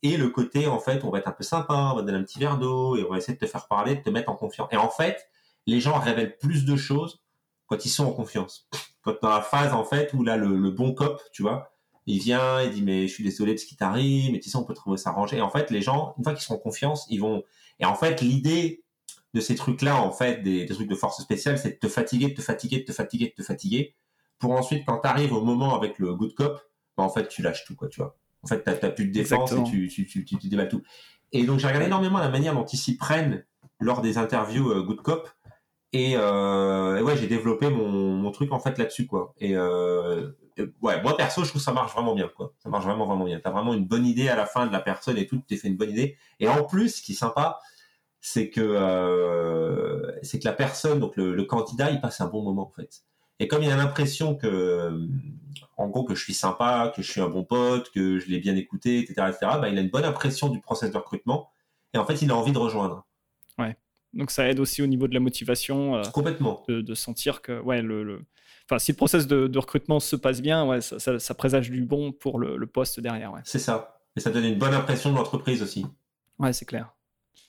Et 0.02 0.16
le 0.16 0.28
côté, 0.30 0.66
en 0.66 0.80
fait, 0.80 1.04
on 1.04 1.10
va 1.10 1.18
être 1.18 1.28
un 1.28 1.32
peu 1.32 1.44
sympa, 1.44 1.90
on 1.92 1.96
va 1.96 2.02
donner 2.02 2.18
un 2.18 2.24
petit 2.24 2.40
verre 2.40 2.58
d'eau, 2.58 2.96
et 2.96 3.04
on 3.04 3.10
va 3.10 3.18
essayer 3.18 3.34
de 3.34 3.38
te 3.38 3.46
faire 3.46 3.68
parler, 3.68 3.96
de 3.96 4.02
te 4.02 4.10
mettre 4.10 4.30
en 4.30 4.36
confiance. 4.36 4.68
Et 4.72 4.76
en 4.76 4.90
fait, 4.90 5.28
les 5.66 5.80
gens 5.80 5.98
révèlent 5.98 6.36
plus 6.38 6.64
de 6.64 6.76
choses 6.76 7.22
quand 7.66 7.84
ils 7.84 7.90
sont 7.90 8.06
en 8.06 8.12
confiance. 8.12 8.68
Quand 9.02 9.14
dans 9.22 9.30
la 9.30 9.42
phase, 9.42 9.72
en 9.72 9.84
fait, 9.84 10.12
où 10.12 10.24
là, 10.24 10.36
le, 10.36 10.70
bon 10.70 10.92
cop, 10.92 11.22
tu 11.32 11.42
vois, 11.42 11.70
il 12.06 12.18
vient, 12.18 12.60
il 12.62 12.70
dit, 12.72 12.82
mais 12.82 13.06
je 13.06 13.14
suis 13.14 13.22
désolé 13.22 13.54
de 13.54 13.58
ce 13.58 13.66
qui 13.66 13.76
t'arrive, 13.76 14.32
mais 14.32 14.40
tu 14.40 14.50
sais, 14.50 14.56
on 14.56 14.64
peut 14.64 14.74
trouver 14.74 14.96
ça 14.96 15.12
rangé. 15.12 15.36
Et 15.36 15.42
en 15.42 15.50
fait, 15.50 15.70
les 15.70 15.82
gens, 15.82 16.14
une 16.18 16.24
fois 16.24 16.32
qu'ils 16.32 16.42
sont 16.42 16.54
en 16.54 16.58
confiance, 16.58 17.06
ils 17.10 17.20
vont... 17.20 17.44
Et 17.78 17.84
en 17.84 17.94
fait, 17.94 18.22
l'idée 18.22 18.82
de 19.34 19.40
ces 19.40 19.54
trucs-là, 19.54 20.00
en 20.00 20.10
fait, 20.10 20.42
des, 20.42 20.64
des 20.64 20.74
trucs 20.74 20.88
de 20.88 20.94
force 20.96 21.20
spéciale, 21.22 21.58
c'est 21.58 21.72
de 21.72 21.78
te 21.78 21.86
fatiguer, 21.86 22.28
de 22.28 22.34
te 22.34 22.40
fatiguer, 22.40 22.78
de 22.80 22.84
te 22.84 22.92
fatiguer, 22.92 23.26
de 23.26 23.34
te 23.34 23.46
fatiguer 23.46 23.94
pour 24.38 24.52
ensuite, 24.52 24.84
quand 24.86 24.98
tu 25.00 25.08
arrives 25.08 25.32
au 25.32 25.42
moment 25.42 25.74
avec 25.74 25.98
le 25.98 26.14
good 26.14 26.34
cop, 26.34 26.60
bah, 26.96 27.04
en 27.04 27.08
fait, 27.08 27.28
tu 27.28 27.42
lâches 27.42 27.64
tout, 27.64 27.74
quoi, 27.74 27.88
tu 27.88 28.00
vois. 28.00 28.16
En 28.42 28.46
fait, 28.46 28.62
tu 28.62 28.70
n'as 28.70 28.90
plus 28.90 29.06
de 29.06 29.12
défense 29.12 29.52
et 29.52 29.62
tu, 29.64 29.88
tu, 29.88 30.06
tu, 30.06 30.24
tu, 30.24 30.48
déballes 30.48 30.68
tout. 30.68 30.82
Et 31.32 31.44
donc, 31.44 31.58
j'ai 31.58 31.66
regardé 31.66 31.86
énormément 31.86 32.18
la 32.18 32.28
manière 32.28 32.54
dont 32.54 32.64
ils 32.64 32.76
s'y 32.76 32.96
prennent 32.96 33.44
lors 33.80 34.00
des 34.00 34.18
interviews 34.18 34.70
euh, 34.70 34.82
good 34.82 35.02
cop. 35.02 35.28
Et, 35.92 36.14
euh, 36.16 37.02
ouais, 37.02 37.16
j'ai 37.16 37.26
développé 37.26 37.70
mon, 37.70 37.88
mon, 37.88 38.30
truc 38.30 38.52
en 38.52 38.60
fait 38.60 38.76
là-dessus, 38.78 39.06
quoi. 39.06 39.34
Et 39.38 39.56
euh, 39.56 40.28
ouais, 40.82 41.00
moi 41.02 41.16
perso, 41.16 41.44
je 41.44 41.48
trouve 41.48 41.60
que 41.60 41.64
ça 41.64 41.72
marche 41.72 41.92
vraiment 41.92 42.14
bien, 42.14 42.28
quoi. 42.28 42.52
Ça 42.58 42.68
marche 42.68 42.84
vraiment 42.84 43.06
vraiment 43.06 43.24
bien. 43.24 43.40
T'as 43.42 43.50
vraiment 43.50 43.72
une 43.72 43.86
bonne 43.86 44.04
idée 44.04 44.28
à 44.28 44.36
la 44.36 44.44
fin 44.44 44.66
de 44.66 44.72
la 44.72 44.80
personne 44.80 45.16
et 45.16 45.26
tout, 45.26 45.36
tu 45.38 45.44
t'es 45.44 45.56
fait 45.56 45.68
une 45.68 45.76
bonne 45.76 45.90
idée. 45.90 46.16
Et 46.40 46.48
en 46.48 46.64
plus, 46.64 46.96
ce 46.96 47.02
qui 47.02 47.12
est 47.12 47.14
sympa, 47.14 47.58
c'est 48.20 48.50
que 48.50 48.60
euh, 48.60 50.12
c'est 50.22 50.38
que 50.38 50.44
la 50.44 50.52
personne, 50.52 51.00
donc 51.00 51.16
le, 51.16 51.34
le, 51.34 51.44
candidat, 51.44 51.90
il 51.90 52.00
passe 52.00 52.20
un 52.20 52.26
bon 52.26 52.42
moment 52.42 52.68
en 52.68 52.72
fait. 52.72 53.02
Et 53.40 53.48
comme 53.48 53.62
il 53.62 53.70
a 53.70 53.76
l'impression 53.76 54.34
que, 54.34 54.46
euh, 54.46 55.06
en 55.76 55.88
gros, 55.88 56.04
que 56.04 56.14
je 56.14 56.22
suis 56.22 56.34
sympa, 56.34 56.92
que 56.94 57.02
je 57.02 57.10
suis 57.10 57.20
un 57.20 57.28
bon 57.28 57.44
pote, 57.44 57.90
que 57.90 58.18
je 58.18 58.28
l'ai 58.28 58.40
bien 58.40 58.56
écouté, 58.56 58.98
etc., 58.98 59.28
etc., 59.28 59.38
bah, 59.60 59.68
il 59.68 59.78
a 59.78 59.80
une 59.80 59.90
bonne 59.90 60.04
impression 60.04 60.48
du 60.48 60.60
process 60.60 60.90
de 60.90 60.96
recrutement. 60.96 61.50
Et 61.94 61.98
en 61.98 62.04
fait, 62.04 62.20
il 62.22 62.30
a 62.30 62.36
envie 62.36 62.52
de 62.52 62.58
rejoindre. 62.58 63.06
Ouais. 63.58 63.76
Donc 64.12 64.30
ça 64.30 64.48
aide 64.48 64.58
aussi 64.58 64.82
au 64.82 64.86
niveau 64.86 65.06
de 65.06 65.14
la 65.14 65.20
motivation. 65.20 65.96
Euh, 65.96 66.02
Complètement. 66.12 66.64
De, 66.68 66.94
sentir 66.94 67.42
que, 67.42 67.60
ouais, 67.60 67.82
le, 67.82 68.24
Enfin, 68.68 68.78
si 68.78 68.92
le 68.92 68.96
process 68.96 69.26
de, 69.26 69.58
recrutement 69.58 70.00
se 70.00 70.16
passe 70.16 70.42
bien, 70.42 70.66
ouais, 70.66 70.80
ça, 70.80 71.18
ça, 71.18 71.34
présage 71.34 71.70
du 71.70 71.82
bon 71.84 72.12
pour 72.12 72.38
le, 72.38 72.66
poste 72.66 73.00
derrière. 73.00 73.32
Ouais. 73.32 73.40
C'est 73.44 73.58
ça. 73.58 74.00
Et 74.16 74.20
ça 74.20 74.30
donne 74.30 74.44
une 74.44 74.58
bonne 74.58 74.74
impression 74.74 75.10
de 75.10 75.16
l'entreprise 75.16 75.62
aussi. 75.62 75.86
Ouais, 76.38 76.52
c'est 76.52 76.66
clair 76.66 76.92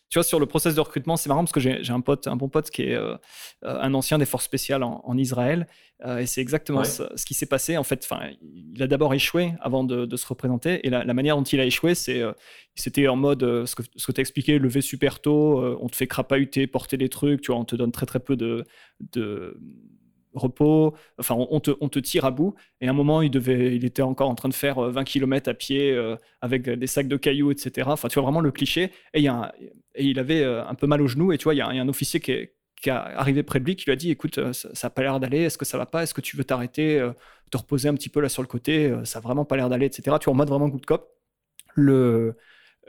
tu 0.10 0.18
vois, 0.18 0.24
sur 0.24 0.40
le 0.40 0.48
process 0.48 0.74
de 0.74 0.82
recrutement, 0.82 1.18
c'est 1.18 1.30
marrant 1.30 1.44
parce 1.44 1.52
que 1.52 1.60
j'ai 1.60 1.92
un 1.92 2.02
pote, 2.02 2.28
un 2.28 2.36
bon 2.36 2.50
pote 2.50 2.72
qui 2.72 2.82
est 2.82 2.96
euh, 2.96 3.16
euh, 3.64 3.80
un 3.80 3.94
ancien 3.94 4.18
des 4.18 4.26
forces 4.26 4.46
spéciales 4.46 4.82
en, 4.82 5.18
Israël, 5.18 5.68
euh, 6.04 6.18
et 6.18 6.26
c'est 6.26 6.42
exactement 6.42 6.84
ce, 6.84 7.04
qui 7.26 7.36
s'est 7.36 7.46
passé. 7.46 7.78
En 7.78 7.84
fait, 7.84 8.04
enfin, 8.04 8.32
il 8.42 8.82
a 8.82 8.88
d'abord 8.88 9.14
échoué 9.14 9.54
avant 9.62 9.84
de, 9.84 10.16
se 10.16 10.28
représenter, 10.28 10.86
et 10.86 10.90
la, 10.90 11.14
manière 11.14 11.38
dont 11.38 11.44
il 11.44 11.60
a 11.60 11.66
échoué, 11.66 11.94
c'est, 11.94 12.24
c'était 12.74 13.08
en 13.08 13.18
mode 13.18 13.42
ce 13.42 13.76
que, 13.76 13.84
ce 13.96 14.08
que 14.08 14.12
tu 14.12 14.20
as 14.20 14.24
expliqué, 14.24 14.58
lever 14.58 14.82
super 14.82 15.20
tôt, 15.20 15.64
on 15.80 15.88
te 15.90 15.96
fait 15.96 16.08
crapahuter, 16.08 16.66
porter 16.66 16.98
des 16.98 17.10
trucs, 17.10 17.42
tu 17.42 17.52
vois, 17.52 17.62
on 17.62 17.66
te 17.66 17.76
donne 17.76 17.92
très 17.92 18.08
très 18.08 18.20
peu 18.20 18.36
de, 18.36 18.66
de 19.14 19.60
repos, 20.40 20.96
enfin 21.20 21.36
on 21.38 21.60
te, 21.60 22.00
tire 22.00 22.26
à 22.26 22.32
bout. 22.32 22.56
Et 22.82 22.88
à 22.88 22.90
un 22.92 22.94
moment, 22.94 23.22
il, 23.22 23.30
devait, 23.30 23.76
il 23.76 23.86
était 23.86 24.02
encore 24.02 24.30
en 24.30 24.36
train 24.36 24.50
de 24.50 24.54
faire 24.54 24.82
20 24.82 25.04
km 25.04 25.50
à 25.50 25.54
pied 25.54 25.98
avec 26.42 26.70
des 26.70 26.88
sacs 26.88 27.08
de 27.08 27.18
cailloux, 27.18 27.52
etc. 27.52 27.88
Enfin, 27.92 28.08
tu 28.08 28.16
vois 28.16 28.24
vraiment 28.24 28.42
le 28.42 28.52
cliché. 28.52 28.92
Et 29.14 29.28
il 29.98 30.20
avait 30.20 30.44
euh, 30.44 30.66
un 30.66 30.76
peu 30.76 30.88
mal 30.88 31.02
au 31.02 31.08
genou. 31.08 31.32
Et 31.32 31.38
tu 31.38 31.44
vois, 31.46 31.54
il 31.54 31.58
y, 31.58 31.62
a 31.62 31.68
un 31.68 31.90
officier 31.90 32.20
qui 32.20 32.32
est, 32.32 32.54
arrivé 32.88 33.44
près 33.44 33.60
de 33.60 33.66
lui 33.66 33.76
qui 33.76 33.86
lui 33.86 33.92
a 33.92 33.98
dit 33.98 34.10
écoute 34.10 34.38
euh, 34.38 34.54
ça 34.54 34.70
n'a 34.84 34.90
pas 34.90 35.02
l'air 35.02 35.20
d'aller 35.20 35.40
est-ce 35.40 35.58
que 35.58 35.66
ça 35.66 35.78
va 35.78 35.86
pas? 35.86 36.04
Est-ce 36.04 36.14
que 36.14 36.22
tu 36.22 36.38
veux 36.38 36.46
t'arrêter 36.46 36.98
euh, 36.98 37.12
te 37.52 37.58
reposer 37.58 37.90
un 37.90 37.94
petit 37.94 38.08
peu 38.08 38.22
là 38.22 38.30
sur 38.30 38.42
le 38.42 38.48
côté? 38.48 38.90
Ça 39.04 39.20
n'a 39.20 39.24
vraiment 39.24 39.44
pas 39.44 39.58
l'air 39.58 39.68
d'aller 39.68 39.88
etc 39.88 40.16
tu 40.18 40.26
vois 40.26 40.34
en 40.34 40.38
mode 40.38 40.48
vraiment 40.48 40.70
good 40.70 40.86
cop 40.86 41.14
le, 41.76 42.38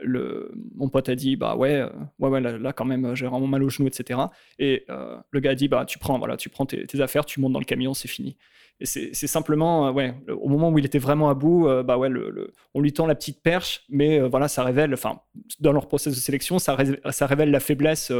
le 0.01 0.51
mon 0.75 0.89
pote 0.89 1.09
a 1.09 1.15
dit 1.15 1.35
bah 1.35 1.55
ouais 1.55 1.83
ouais 2.19 2.29
ouais 2.29 2.41
là, 2.41 2.73
quand 2.73 2.85
même 2.85 3.15
j'ai 3.15 3.27
vraiment 3.27 3.47
mal 3.47 3.63
au 3.63 3.69
genou 3.69 3.87
etc 3.87 4.19
et 4.59 4.85
le 4.87 5.39
gars 5.39 5.51
a 5.51 5.55
dit 5.55 5.67
bah 5.67 5.85
tu 5.85 5.99
prends 5.99 6.17
voilà 6.17 6.37
tu 6.37 6.49
prends 6.49 6.65
tes, 6.65 7.01
affaires 7.01 7.25
tu 7.25 7.39
montes 7.39 7.53
dans 7.53 7.59
le 7.59 7.65
camion 7.65 7.93
c'est 7.93 8.07
fini. 8.07 8.37
C'est 8.83 9.27
simplement, 9.27 9.87
euh, 9.87 9.91
ouais, 9.91 10.15
au 10.27 10.49
moment 10.49 10.69
où 10.69 10.79
il 10.79 10.85
était 10.85 10.97
vraiment 10.97 11.29
à 11.29 11.35
bout, 11.35 11.67
euh, 11.67 11.83
bah 11.83 11.97
ouais, 11.97 12.09
on 12.73 12.81
lui 12.81 12.91
tend 12.93 13.05
la 13.05 13.13
petite 13.13 13.43
perche, 13.43 13.83
mais 13.89 14.19
euh, 14.19 14.27
voilà, 14.27 14.47
ça 14.47 14.63
révèle, 14.63 14.93
enfin, 14.93 15.19
dans 15.59 15.71
leur 15.71 15.87
processus 15.87 16.17
de 16.17 16.23
sélection, 16.23 16.57
ça, 16.57 16.75
ça 17.11 17.27
révèle 17.27 17.51
la 17.51 17.59
faiblesse, 17.59 18.11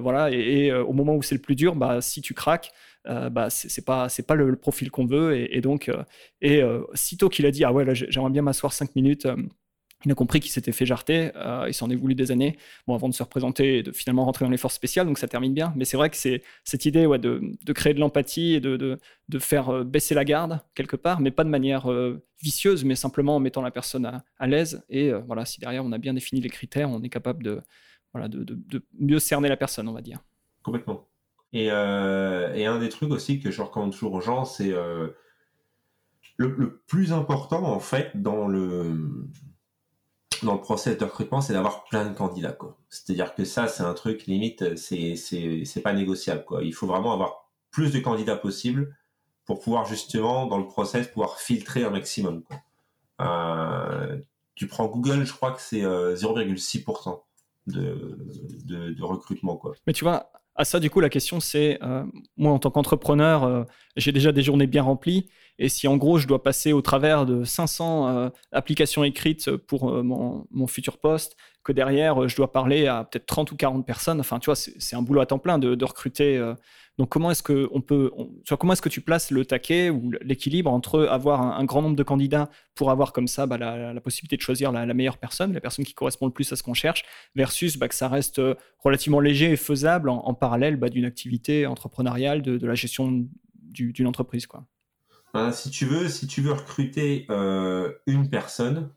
voilà, 0.00 0.30
et, 0.30 0.72
au 0.72 0.92
moment 0.92 1.14
où 1.16 1.22
c'est 1.22 1.34
le 1.34 1.40
plus 1.40 1.56
dur, 1.56 1.74
bah, 1.74 2.00
si 2.00 2.22
tu 2.22 2.34
craques, 2.34 2.70
bah, 3.04 3.50
c'est 3.50 3.84
pas, 3.84 4.08
c'est 4.08 4.26
pas 4.26 4.34
le, 4.34 4.56
profil 4.56 4.90
qu'on 4.90 5.06
veut, 5.06 5.36
et, 5.36 5.60
donc, 5.60 5.90
et 6.40 6.62
sitôt 6.94 7.28
qu'il 7.28 7.44
a 7.46 7.50
dit, 7.50 7.64
ah 7.64 7.72
ouais, 7.72 7.84
j'aimerais 7.94 8.30
bien 8.30 8.42
m'asseoir 8.42 8.72
cinq 8.72 8.94
minutes 8.96 9.26
il 10.04 10.12
a 10.12 10.14
compris 10.14 10.40
qu'il 10.40 10.50
s'était 10.50 10.72
fait 10.72 10.86
jarter, 10.86 11.30
euh, 11.36 11.66
il 11.68 11.74
s'en 11.74 11.90
est 11.90 11.94
voulu 11.94 12.14
des 12.14 12.30
années, 12.30 12.56
avant 12.88 13.08
de 13.08 13.14
se 13.14 13.22
représenter 13.22 13.78
et 13.78 13.82
de 13.82 13.92
finalement 13.92 14.24
rentrer 14.24 14.44
dans 14.44 14.50
les 14.50 14.56
forces 14.56 14.74
spéciales, 14.74 15.06
donc 15.06 15.18
ça 15.18 15.28
termine 15.28 15.54
bien. 15.54 15.72
Mais 15.76 15.84
c'est 15.84 15.96
vrai 15.96 16.10
que 16.10 16.16
c'est 16.16 16.42
cette 16.64 16.84
idée 16.84 17.06
de, 17.06 17.72
créer 17.72 17.94
de 17.94 18.00
l'empathie 18.00 18.54
et 18.54 18.60
de, 18.60 18.98
faire 19.38 19.70
euh, 19.70 19.84
baisser 19.84 20.14
la 20.14 20.24
garde 20.24 20.60
quelque 20.74 20.96
part, 20.96 21.20
mais 21.20 21.30
pas 21.30 21.44
de 21.44 21.48
manière 21.48 21.90
euh, 21.90 22.22
vicieuse, 22.42 22.84
mais 22.84 22.94
simplement 22.94 23.36
en 23.36 23.40
mettant 23.40 23.62
la 23.62 23.70
personne 23.70 24.22
à, 24.38 24.46
l'aise. 24.46 24.84
Et 24.88 25.12
voilà, 25.12 25.44
si 25.44 25.60
derrière 25.60 25.84
on 25.84 25.92
a 25.92 25.98
bien 25.98 26.14
défini 26.14 26.40
les 26.40 26.50
critères, 26.50 26.90
on 26.90 27.02
est 27.02 27.08
capable 27.08 27.42
de, 27.42 27.60
mieux 28.98 29.18
cerner 29.18 29.48
la 29.48 29.56
personne, 29.56 29.88
on 29.88 29.92
va 29.92 30.02
dire. 30.02 30.18
Complètement. 30.62 31.06
Et, 31.52 31.70
un 31.70 32.78
des 32.78 32.88
trucs 32.88 33.10
aussi 33.10 33.40
que 33.40 33.50
je 33.50 33.62
recommande 33.62 33.92
toujours 33.92 34.14
aux 34.14 34.20
gens, 34.20 34.44
c'est 34.44 34.72
le 36.36 36.82
plus 36.86 37.12
important 37.12 37.62
en 37.62 37.80
fait 37.80 38.10
dans 38.20 38.48
le 38.48 39.28
dans 40.42 40.54
le 40.54 40.60
process 40.60 40.98
de 40.98 41.04
recrutement, 41.04 41.40
c'est 41.40 41.52
d'avoir 41.52 41.84
plein 41.84 42.04
de 42.04 42.14
candidats. 42.14 42.56
C'est-à-dire 42.88 43.34
que 43.34 43.44
ça, 43.44 43.68
c'est 43.68 43.82
un 43.82 43.94
truc 43.94 44.26
limite, 44.26 44.76
c'est 44.76 45.16
c'est 45.16 45.82
pas 45.82 45.92
négociable. 45.92 46.44
Quoi. 46.44 46.62
Il 46.62 46.74
faut 46.74 46.86
vraiment 46.86 47.12
avoir 47.12 47.50
plus 47.70 47.92
de 47.92 48.00
candidats 48.00 48.36
possible 48.36 48.96
pour 49.44 49.60
pouvoir 49.60 49.86
justement 49.86 50.46
dans 50.46 50.58
le 50.58 50.66
process 50.66 51.08
pouvoir 51.08 51.38
filtrer 51.38 51.84
un 51.84 51.90
maximum. 51.90 52.42
Quoi. 52.42 52.56
Euh, 53.20 54.18
tu 54.54 54.66
prends 54.66 54.86
Google, 54.86 55.24
je 55.24 55.32
crois 55.32 55.52
que 55.52 55.60
c'est 55.60 55.82
0,6% 55.82 57.08
euh, 57.08 57.22
de, 57.66 58.18
de, 58.64 58.92
de, 58.92 59.04
recrutement. 59.04 59.56
Quoi. 59.56 59.74
Mais 59.86 59.92
tu 59.92 60.04
vois, 60.04 60.30
à 60.54 60.64
ça, 60.64 60.80
du 60.80 60.90
coup, 60.90 61.00
la 61.00 61.08
question, 61.08 61.40
c'est, 61.40 61.78
euh, 61.82 62.04
moi, 62.36 62.52
en 62.52 62.58
tant 62.58 62.70
qu'entrepreneur, 62.70 63.44
euh, 63.44 63.64
j'ai 63.96 64.12
déjà 64.12 64.32
des 64.32 64.42
journées 64.42 64.66
bien 64.66 64.82
remplies. 64.82 65.30
Et 65.58 65.68
si, 65.68 65.88
en 65.88 65.96
gros, 65.96 66.18
je 66.18 66.26
dois 66.26 66.42
passer 66.42 66.72
au 66.72 66.82
travers 66.82 67.24
de 67.24 67.44
500 67.44 68.08
euh, 68.08 68.28
applications 68.52 69.04
écrites 69.04 69.50
pour 69.56 69.90
mon, 70.02 70.66
futur 70.66 70.98
poste, 70.98 71.36
que 71.64 71.72
derrière, 71.72 72.28
je 72.28 72.36
dois 72.36 72.52
parler 72.52 72.86
à 72.86 73.04
peut-être 73.04 73.26
30 73.26 73.52
ou 73.52 73.56
40 73.56 73.86
personnes, 73.86 74.20
enfin, 74.20 74.38
tu 74.38 74.46
vois, 74.46 74.56
c'est 74.56 74.96
un 74.96 75.02
boulot 75.02 75.20
à 75.20 75.26
temps 75.26 75.38
plein 75.38 75.58
de 75.58 75.84
recruter 75.84 76.38
donc 76.98 77.08
comment 77.08 77.30
est-ce 77.30 77.42
que 77.42 77.68
on 77.72 77.80
peut, 77.80 78.10
comment 78.58 78.74
est-ce 78.74 78.82
que 78.82 78.90
tu 78.90 79.00
places 79.00 79.30
le 79.30 79.46
taquet 79.46 79.88
ou 79.88 80.12
l'équilibre 80.20 80.70
entre 80.70 81.04
avoir 81.06 81.40
un, 81.40 81.64
grand 81.64 81.80
nombre 81.80 81.96
de 81.96 82.02
candidats 82.02 82.50
pour 82.74 82.90
avoir 82.90 83.12
comme 83.12 83.28
ça 83.28 83.46
bah, 83.46 83.56
la, 83.56 84.00
possibilité 84.00 84.36
de 84.36 84.42
choisir 84.42 84.72
la, 84.72 84.92
meilleure 84.92 85.16
personne, 85.16 85.54
la 85.54 85.60
personne 85.60 85.86
qui 85.86 85.94
correspond 85.94 86.26
le 86.26 86.32
plus 86.32 86.52
à 86.52 86.56
ce 86.56 86.62
qu'on 86.62 86.74
cherche, 86.74 87.04
versus 87.34 87.78
bah, 87.78 87.88
que 87.88 87.94
ça 87.94 88.08
reste 88.08 88.40
euh, 88.40 88.54
relativement 88.78 89.20
léger 89.20 89.50
et 89.52 89.56
faisable 89.56 90.10
en, 90.10 90.34
parallèle 90.34 90.76
bah, 90.76 90.90
d'une 90.90 91.06
activité 91.06 91.66
entrepreneuriale, 91.66 92.42
de, 92.42 92.66
la 92.66 92.74
gestion 92.74 93.26
d'une 93.70 94.06
entreprise, 94.06 94.46
quoi. 94.46 94.66
si 95.52 95.70
tu 95.70 95.86
veux, 95.86 96.08
si 96.08 96.26
tu 96.26 96.42
veux 96.42 96.52
recruter 96.52 97.24
euh, 97.30 97.90
une 98.06 98.28
personne, 98.28 98.90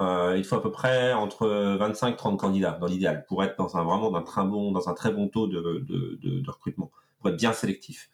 euh, 0.00 0.34
il 0.36 0.42
faut 0.42 0.56
à 0.56 0.62
peu 0.62 0.72
près 0.72 1.12
entre 1.12 1.46
25 1.78 2.14
et 2.14 2.16
30 2.16 2.40
candidats 2.40 2.72
dans 2.72 2.86
l'idéal 2.86 3.24
pour 3.28 3.44
être 3.44 3.56
dans 3.56 3.76
un 3.76 3.84
vraiment 3.84 4.10
d'un 4.10 4.22
très 4.22 4.44
bon 4.44 4.72
dans 4.72 4.90
un 4.90 4.94
très 4.94 5.10
bon 5.10 5.28
taux 5.28 5.46
de 5.46 6.50
recrutement 6.50 6.90
pour 7.18 7.30
être 7.30 7.36
bien 7.36 7.52
sélectif. 7.52 8.10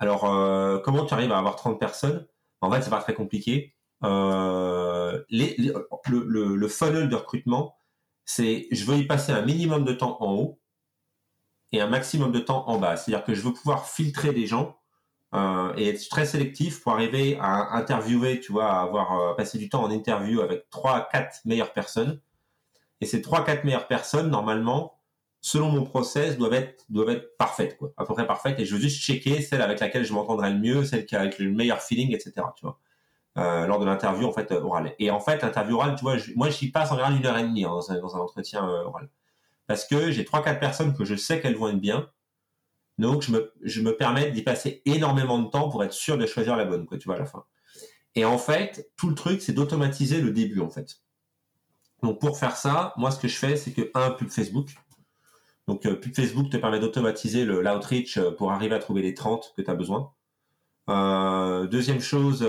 Alors, 0.00 0.24
euh, 0.24 0.78
comment 0.78 1.04
tu 1.04 1.14
arrives 1.14 1.30
à 1.30 1.38
avoir 1.38 1.56
30 1.56 1.78
personnes? 1.78 2.26
En 2.62 2.70
fait, 2.70 2.82
c'est 2.82 2.90
pas 2.90 3.02
très 3.02 3.14
compliqué. 3.14 3.74
Euh, 4.02 5.22
le, 5.30 6.68
funnel 6.68 7.08
de 7.08 7.14
recrutement, 7.14 7.76
c'est 8.24 8.66
je 8.72 8.84
veux 8.84 8.96
y 8.96 9.06
passer 9.06 9.32
un 9.32 9.42
minimum 9.42 9.84
de 9.84 9.92
temps 9.92 10.16
en 10.22 10.32
haut 10.32 10.58
et 11.72 11.80
un 11.80 11.86
maximum 11.86 12.32
de 12.32 12.40
temps 12.40 12.66
en 12.68 12.78
bas. 12.78 12.96
C'est-à-dire 12.96 13.24
que 13.24 13.34
je 13.34 13.42
veux 13.42 13.52
pouvoir 13.52 13.86
filtrer 13.86 14.32
des 14.32 14.46
gens 14.46 14.78
euh, 15.34 15.72
et 15.76 15.88
être 15.88 16.08
très 16.08 16.24
sélectif 16.24 16.82
pour 16.82 16.92
arriver 16.92 17.38
à 17.38 17.76
interviewer, 17.76 18.40
tu 18.40 18.52
vois, 18.52 18.72
à 18.72 18.80
avoir 18.82 19.36
passé 19.36 19.58
du 19.58 19.68
temps 19.68 19.84
en 19.84 19.90
interview 19.90 20.40
avec 20.40 20.70
trois 20.70 21.08
quatre 21.12 21.40
meilleures 21.44 21.72
personnes. 21.74 22.20
Et 23.02 23.06
ces 23.06 23.20
trois 23.22 23.44
quatre 23.44 23.64
meilleures 23.64 23.86
personnes, 23.86 24.30
normalement, 24.30 24.99
selon 25.40 25.70
mon 25.70 25.84
process, 25.84 26.36
doivent 26.38 26.54
être 26.54 27.36
parfaites, 27.38 27.78
à 27.96 28.04
peu 28.04 28.14
près 28.14 28.26
parfaites. 28.26 28.58
Et 28.60 28.64
je 28.64 28.74
veux 28.74 28.80
juste 28.80 29.02
checker 29.02 29.40
celle 29.42 29.62
avec 29.62 29.80
laquelle 29.80 30.04
je 30.04 30.12
m'entendrai 30.12 30.50
le 30.50 30.58
mieux, 30.58 30.84
celle 30.84 31.06
qui 31.06 31.16
a 31.16 31.24
le 31.24 31.50
meilleur 31.50 31.80
feeling, 31.80 32.14
etc. 32.14 32.32
Tu 32.56 32.64
vois. 32.64 32.78
Euh, 33.38 33.66
lors 33.66 33.78
de 33.78 33.86
l'interview 33.86 34.26
en 34.26 34.32
fait 34.32 34.50
orale. 34.50 34.94
Et 34.98 35.10
en 35.10 35.20
fait, 35.20 35.42
l'interview 35.42 35.76
orale, 35.76 35.94
tu 35.94 36.02
vois, 36.02 36.18
je, 36.18 36.32
moi 36.34 36.50
j'y 36.50 36.70
passe 36.70 36.90
en 36.90 36.96
général 36.96 37.16
une 37.16 37.26
heure 37.26 37.38
et 37.38 37.44
demie 37.44 37.64
hein, 37.64 37.70
dans, 37.70 38.16
un, 38.16 38.20
entretien 38.20 38.66
oral, 38.66 39.08
parce 39.68 39.86
que 39.86 40.10
j'ai 40.10 40.24
trois 40.24 40.42
quatre 40.42 40.58
personnes 40.58 40.96
que 40.96 41.04
je 41.04 41.14
sais 41.14 41.40
qu'elles 41.40 41.54
vont 41.54 41.68
être 41.68 41.78
bien, 41.78 42.10
donc, 43.00 43.22
je 43.22 43.32
me, 43.32 43.50
je 43.62 43.80
me 43.80 43.96
permets 43.96 44.30
d'y 44.30 44.42
passer 44.42 44.82
énormément 44.84 45.38
de 45.38 45.48
temps 45.48 45.70
pour 45.70 45.82
être 45.82 45.94
sûr 45.94 46.18
de 46.18 46.26
choisir 46.26 46.54
la 46.54 46.66
bonne, 46.66 46.84
quoi, 46.84 46.98
tu 46.98 47.06
vois, 47.06 47.16
à 47.16 47.18
la 47.18 47.24
fin. 47.24 47.44
Et 48.14 48.26
en 48.26 48.36
fait, 48.36 48.90
tout 48.98 49.08
le 49.08 49.14
truc, 49.14 49.40
c'est 49.40 49.54
d'automatiser 49.54 50.20
le 50.20 50.32
début, 50.32 50.60
en 50.60 50.68
fait. 50.68 51.00
Donc, 52.02 52.20
pour 52.20 52.38
faire 52.38 52.56
ça, 52.56 52.92
moi, 52.98 53.10
ce 53.10 53.18
que 53.18 53.26
je 53.26 53.36
fais, 53.36 53.56
c'est 53.56 53.72
que, 53.72 53.90
un, 53.94 54.10
pub 54.10 54.28
Facebook. 54.28 54.74
Donc, 55.70 55.86
euh, 55.86 55.96
Facebook 56.12 56.50
te 56.50 56.56
permet 56.56 56.80
d'automatiser 56.80 57.44
l'outreach 57.44 58.16
euh, 58.16 58.32
pour 58.32 58.50
arriver 58.50 58.74
à 58.74 58.80
trouver 58.80 59.02
les 59.02 59.14
30 59.14 59.54
que 59.56 59.62
tu 59.62 59.70
as 59.70 59.74
besoin. 59.74 60.10
Euh, 60.88 61.68
deuxième 61.68 62.00
chose, 62.00 62.42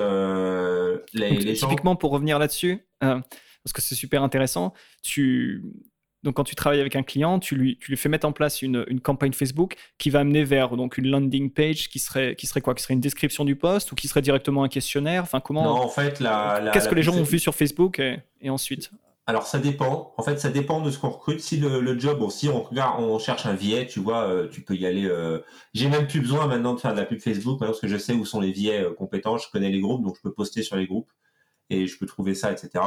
les, 1.14 1.38
les 1.38 1.54
Typiquement, 1.54 1.96
pour 1.96 2.10
revenir 2.10 2.40
là-dessus, 2.40 2.84
parce 3.00 3.74
que 3.74 3.82
c'est 3.82 3.94
super 3.94 4.24
intéressant, 4.24 4.74
tu, 5.04 5.64
donc, 6.24 6.34
quand 6.34 6.44
tu 6.44 6.56
travailles 6.56 6.80
avec 6.80 6.96
un 6.96 7.04
client, 7.04 7.38
tu 7.38 7.56
lui, 7.56 7.78
tu 7.78 7.92
lui 7.92 7.98
fais 7.98 8.10
mettre 8.10 8.28
en 8.28 8.32
place 8.32 8.64
une, 8.64 8.86
une, 8.88 9.02
campagne 9.02 9.34
Facebook 9.34 9.76
qui 10.00 10.10
va 10.10 10.22
amener 10.22 10.44
vers 10.44 10.76
donc 10.76 10.98
une 10.98 11.08
landing 11.08 11.52
page 11.52 11.90
qui 11.90 12.00
serait, 12.00 12.36
qui 12.36 12.48
serait 12.48 12.62
quoi? 12.62 12.74
Qui 12.74 12.82
serait 12.82 12.96
une 12.96 13.02
description 13.02 13.46
du 13.46 13.56
poste 13.56 13.92
ou 13.92 13.96
qui 13.96 14.08
serait 14.08 14.24
directement 14.24 14.64
un 14.64 14.70
questionnaire? 14.70 15.22
Enfin, 15.22 15.42
comment 15.42 15.64
Non, 15.64 15.82
en 15.82 15.90
fait, 15.90 16.20
la, 16.20 16.72
qu'est-ce 16.74 16.90
que 16.90 16.96
les 16.96 17.04
gens 17.04 17.16
ont 17.16 17.24
vu 17.24 17.38
sur 17.38 17.54
Facebook 17.54 18.00
et, 18.00 18.18
et 18.42 18.50
ensuite? 18.50 18.90
Alors 19.28 19.46
ça 19.46 19.60
dépend. 19.60 20.14
En 20.18 20.24
fait, 20.24 20.40
ça 20.40 20.50
dépend 20.50 20.82
de 20.82 20.90
ce 20.92 20.98
qu'on 20.98 21.10
recrute. 21.10 21.42
Si 21.42 21.58
le, 21.58 22.00
job, 22.00 22.20
bon, 22.20 22.30
si 22.30 22.50
on 22.50 22.62
regarde, 22.64 23.02
on 23.04 23.20
cherche 23.20 23.46
un 23.46 23.54
VA, 23.54 23.86
tu 23.86 24.00
vois, 24.00 24.28
euh, 24.28 24.50
tu 24.50 24.62
peux 24.62 24.76
y 24.76 24.86
aller. 24.86 25.06
Euh... 25.06 25.40
J'ai 25.74 25.90
même 25.90 26.08
plus 26.08 26.22
besoin 26.22 26.48
maintenant 26.48 26.74
de 26.74 26.80
faire 26.80 26.94
de 26.94 27.00
la 27.00 27.06
pub 27.06 27.20
Facebook, 27.20 27.60
maintenant 27.60 27.68
parce 27.68 27.82
que 27.82 27.88
je 27.88 27.98
sais 27.98 28.14
où 28.14 28.26
sont 28.26 28.42
les 28.42 28.52
VA 28.52 28.72
euh, 28.84 28.94
compétents, 28.94 29.38
je 29.38 29.50
connais 29.52 29.70
les 29.70 29.80
groupes, 29.80 30.04
donc 30.04 30.16
je 30.18 30.22
peux 30.22 30.34
poster 30.34 30.64
sur 30.64 30.76
les 30.76 30.88
groupes 30.88 31.12
et 31.70 31.88
je 31.88 31.98
peux 31.98 32.06
trouver 32.06 32.36
ça, 32.36 32.52
etc. 32.52 32.84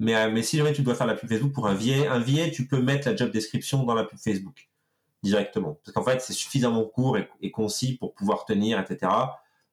Mais, 0.00 0.14
euh, 0.14 0.30
mais 0.30 0.42
si 0.42 0.58
jamais 0.58 0.72
tu 0.72 0.82
dois 0.82 0.94
faire 0.94 1.06
la 1.06 1.14
pub 1.14 1.28
Facebook 1.28 1.52
pour 1.52 1.66
un 1.68 1.74
VA, 1.74 2.12
un 2.12 2.18
VA, 2.18 2.50
tu 2.50 2.66
peux 2.66 2.80
mettre 2.80 3.08
la 3.08 3.16
job 3.16 3.30
description 3.30 3.84
dans 3.84 3.94
la 3.94 4.04
pub 4.04 4.18
Facebook 4.18 4.68
directement. 5.22 5.78
Parce 5.84 5.94
qu'en 5.94 6.04
fait, 6.04 6.20
c'est 6.20 6.32
suffisamment 6.32 6.84
court 6.84 7.18
et, 7.18 7.50
concis 7.50 7.96
pour 7.96 8.14
pouvoir 8.14 8.44
tenir, 8.44 8.78
etc. 8.78 9.10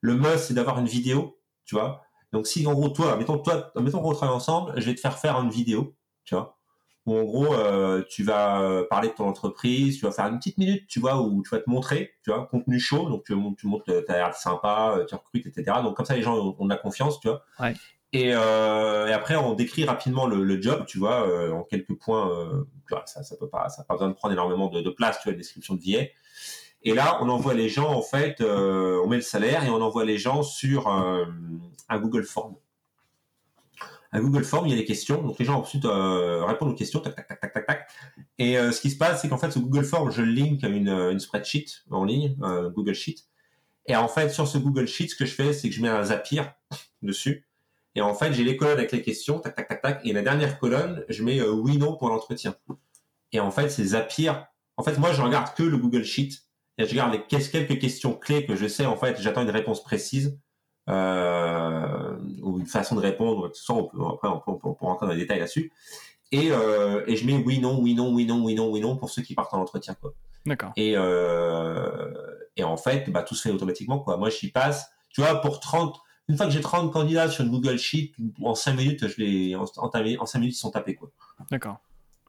Le 0.01 0.15
must, 0.15 0.45
c'est 0.45 0.53
d'avoir 0.53 0.79
une 0.79 0.87
vidéo, 0.87 1.37
tu 1.65 1.75
vois. 1.75 2.04
Donc, 2.35 2.47
si 2.47 2.67
en 2.67 2.73
gros, 2.73 2.89
toi, 2.89 3.15
mettons, 3.17 3.37
toi, 3.37 3.71
mettons 3.79 4.01
qu'on 4.01 4.13
travaille 4.13 4.35
ensemble, 4.35 4.73
je 4.77 4.85
vais 4.85 4.95
te 4.95 4.99
faire 4.99 5.17
faire 5.17 5.39
une 5.41 5.49
vidéo, 5.49 5.95
tu 6.23 6.35
vois. 6.35 6.57
Où 7.05 7.15
en 7.15 7.23
gros, 7.23 7.53
euh, 7.53 8.03
tu 8.09 8.23
vas 8.23 8.61
euh, 8.61 8.85
parler 8.89 9.09
de 9.09 9.13
ton 9.13 9.27
entreprise, 9.27 9.97
tu 9.97 10.05
vas 10.05 10.11
faire 10.11 10.25
une 10.25 10.37
petite 10.37 10.57
minute, 10.57 10.87
tu 10.87 10.99
vois, 10.99 11.21
où 11.21 11.43
tu 11.43 11.49
vas 11.49 11.59
te 11.61 11.69
montrer, 11.69 12.13
tu 12.23 12.31
vois, 12.31 12.47
contenu 12.47 12.79
chaud, 12.79 13.09
donc 13.09 13.23
tu, 13.25 13.35
tu 13.57 13.67
montres, 13.67 13.85
tu 13.85 14.11
as 14.11 14.17
l'air 14.17 14.35
sympa, 14.35 14.99
tu 15.07 15.15
recrutes, 15.15 15.45
etc. 15.45 15.77
Donc 15.83 15.95
comme 15.95 16.05
ça, 16.05 16.15
les 16.15 16.23
gens 16.23 16.35
ont, 16.35 16.55
ont 16.57 16.65
de 16.65 16.69
la 16.69 16.77
confiance, 16.77 17.19
tu 17.19 17.27
vois. 17.27 17.43
Ouais. 17.59 17.73
Euh, 18.15 19.07
et, 19.07 19.13
après, 19.13 19.35
on 19.35 19.53
décrit 19.53 19.85
rapidement 19.85 20.25
le, 20.27 20.61
job, 20.61 20.85
tu 20.87 20.97
vois, 20.97 21.27
euh, 21.27 21.51
en 21.51 21.63
quelques 21.63 21.93
points. 21.95 22.29
Euh, 22.31 22.63
ça, 23.05 23.23
ça 23.23 23.35
peut 23.37 23.49
pas, 23.49 23.69
ça 23.69 23.83
pas 23.83 23.95
besoin 23.95 24.09
de 24.09 24.13
prendre 24.13 24.33
énormément 24.33 24.67
de, 24.67 24.89
place, 24.89 25.17
tu 25.19 25.23
vois, 25.23 25.33
la 25.33 25.37
description 25.37 25.75
de 25.75 25.81
VA. 25.81 26.03
Et 26.85 26.93
là, 26.93 27.17
on 27.21 27.29
envoie 27.29 27.53
les 27.53 27.67
gens, 27.67 27.89
en 27.89 28.01
fait, 28.01 28.41
on 28.41 29.07
met 29.07 29.17
le 29.17 29.21
salaire 29.21 29.63
et 29.63 29.69
on 29.69 29.81
envoie 29.81 30.05
les 30.05 30.17
gens 30.17 30.43
sur 30.43 30.87
un 30.87 31.99
Google 31.99 32.23
Form. 32.23 32.55
Un 34.11 34.21
Google 34.21 34.45
Form, 34.45 34.65
il 34.67 34.69
y 34.69 34.73
a 34.73 34.77
des 34.77 34.85
questions, 34.85 35.21
donc 35.21 35.37
les 35.39 35.45
gens 35.45 35.59
ensuite 35.59 35.83
répondent 35.85 36.69
aux 36.69 36.75
questions, 36.75 36.99
tac, 36.99 37.15
tac, 37.15 37.27
tac, 37.27 37.51
tac, 37.51 37.65
tac, 37.65 37.89
Et 38.37 38.55
ce 38.55 38.79
qui 38.79 38.91
se 38.91 38.97
passe, 38.97 39.21
c'est 39.21 39.29
qu'en 39.29 39.37
fait, 39.37 39.51
ce 39.51 39.59
Google 39.59 39.83
Form, 39.83 40.11
je 40.11 40.21
link 40.21 40.63
à 40.63 40.67
une, 40.67 40.89
une 40.89 41.19
spreadsheet 41.19 41.65
en 41.89 42.05
ligne, 42.05 42.37
Google 42.75 42.93
Sheet. 42.93 43.25
Et 43.87 43.95
en 43.95 44.07
fait, 44.07 44.29
sur 44.29 44.47
ce 44.47 44.57
Google 44.59 44.87
Sheet, 44.87 45.09
ce 45.09 45.15
que 45.15 45.25
je 45.25 45.33
fais, 45.33 45.53
c'est 45.53 45.69
que 45.69 45.75
je 45.75 45.81
mets 45.81 45.89
un 45.89 46.03
Zapier 46.03 46.43
dessus 47.01 47.45
et 47.95 48.01
en 48.01 48.13
fait, 48.13 48.33
j'ai 48.33 48.43
les 48.43 48.57
colonnes 48.57 48.77
avec 48.77 48.91
les 48.91 49.01
questions, 49.01 49.39
tac, 49.39 49.55
tac, 49.55 49.67
tac, 49.67 49.81
tac. 49.81 50.01
Et 50.05 50.11
la 50.11 50.21
dernière 50.21 50.59
colonne, 50.59 51.05
je 51.07 51.23
mets 51.23 51.39
euh, 51.39 51.51
oui, 51.51 51.77
non 51.77 51.95
pour 51.95 52.09
l'entretien. 52.09 52.55
Et 53.31 53.39
en 53.39 53.51
fait, 53.51 53.69
c'est 53.69 53.85
Zapier. 53.85 54.33
En 54.75 54.83
fait, 54.83 54.97
moi, 54.97 55.13
je 55.13 55.21
regarde 55.21 55.55
que 55.55 55.63
le 55.63 55.77
Google 55.77 56.03
Sheet. 56.03 56.41
Et 56.77 56.85
je 56.85 56.91
regarde 56.91 57.13
les 57.13 57.21
quelques 57.21 57.79
questions 57.79 58.13
clés 58.13 58.45
que 58.45 58.55
je 58.55 58.67
sais. 58.67 58.85
En 58.85 58.97
fait, 58.97 59.19
j'attends 59.21 59.41
une 59.41 59.49
réponse 59.49 59.83
précise. 59.83 60.37
Euh, 60.87 62.15
ou 62.43 62.59
une 62.59 62.67
façon 62.67 62.95
de 62.95 63.01
répondre. 63.01 63.49
Soit 63.53 63.75
on 63.75 63.83
peut, 63.85 63.97
après, 64.07 64.27
on 64.27 64.39
peut, 64.39 64.51
on 64.51 64.73
peut, 64.73 64.85
rentrer 64.85 65.07
dans 65.07 65.13
les 65.13 65.19
détails 65.19 65.39
là-dessus. 65.39 65.71
Et, 66.31 66.51
euh, 66.51 67.03
et 67.07 67.15
je 67.15 67.25
mets 67.25 67.37
oui, 67.37 67.59
non, 67.59 67.79
oui, 67.79 67.95
non, 67.95 68.13
oui, 68.13 68.25
non, 68.25 68.43
oui, 68.43 68.55
non, 68.55 68.69
oui, 68.69 68.81
non 68.81 68.97
pour 68.97 69.09
ceux 69.09 69.21
qui 69.21 69.33
partent 69.33 69.53
en 69.53 69.61
entretien. 69.61 69.95
Quoi. 69.95 70.13
D'accord. 70.45 70.73
Et, 70.75 70.93
euh, 70.95 72.13
et 72.55 72.63
en 72.63 72.77
fait, 72.77 73.09
bah, 73.09 73.23
tout 73.23 73.35
se 73.35 73.43
fait 73.43 73.51
automatiquement. 73.51 73.99
Quoi. 73.99 74.17
Moi, 74.17 74.29
j'y 74.29 74.51
passe. 74.51 74.91
Tu 75.09 75.21
vois, 75.21 75.41
pour 75.41 75.59
30, 75.59 75.99
une 76.27 76.37
fois 76.37 76.45
que 76.45 76.51
j'ai 76.51 76.61
30 76.61 76.91
candidats 76.91 77.29
sur 77.29 77.43
une 77.43 77.51
Google 77.51 77.77
Sheet, 77.77 78.13
en 78.43 78.53
5 78.53 78.73
minutes, 78.73 79.07
je 79.07 79.21
les, 79.21 79.55
en, 79.55 79.63
en 79.63 80.25
5 80.25 80.39
minutes, 80.39 80.55
ils 80.55 80.59
sont 80.59 80.71
tapés, 80.71 80.95
quoi. 80.95 81.09
D'accord. 81.49 81.79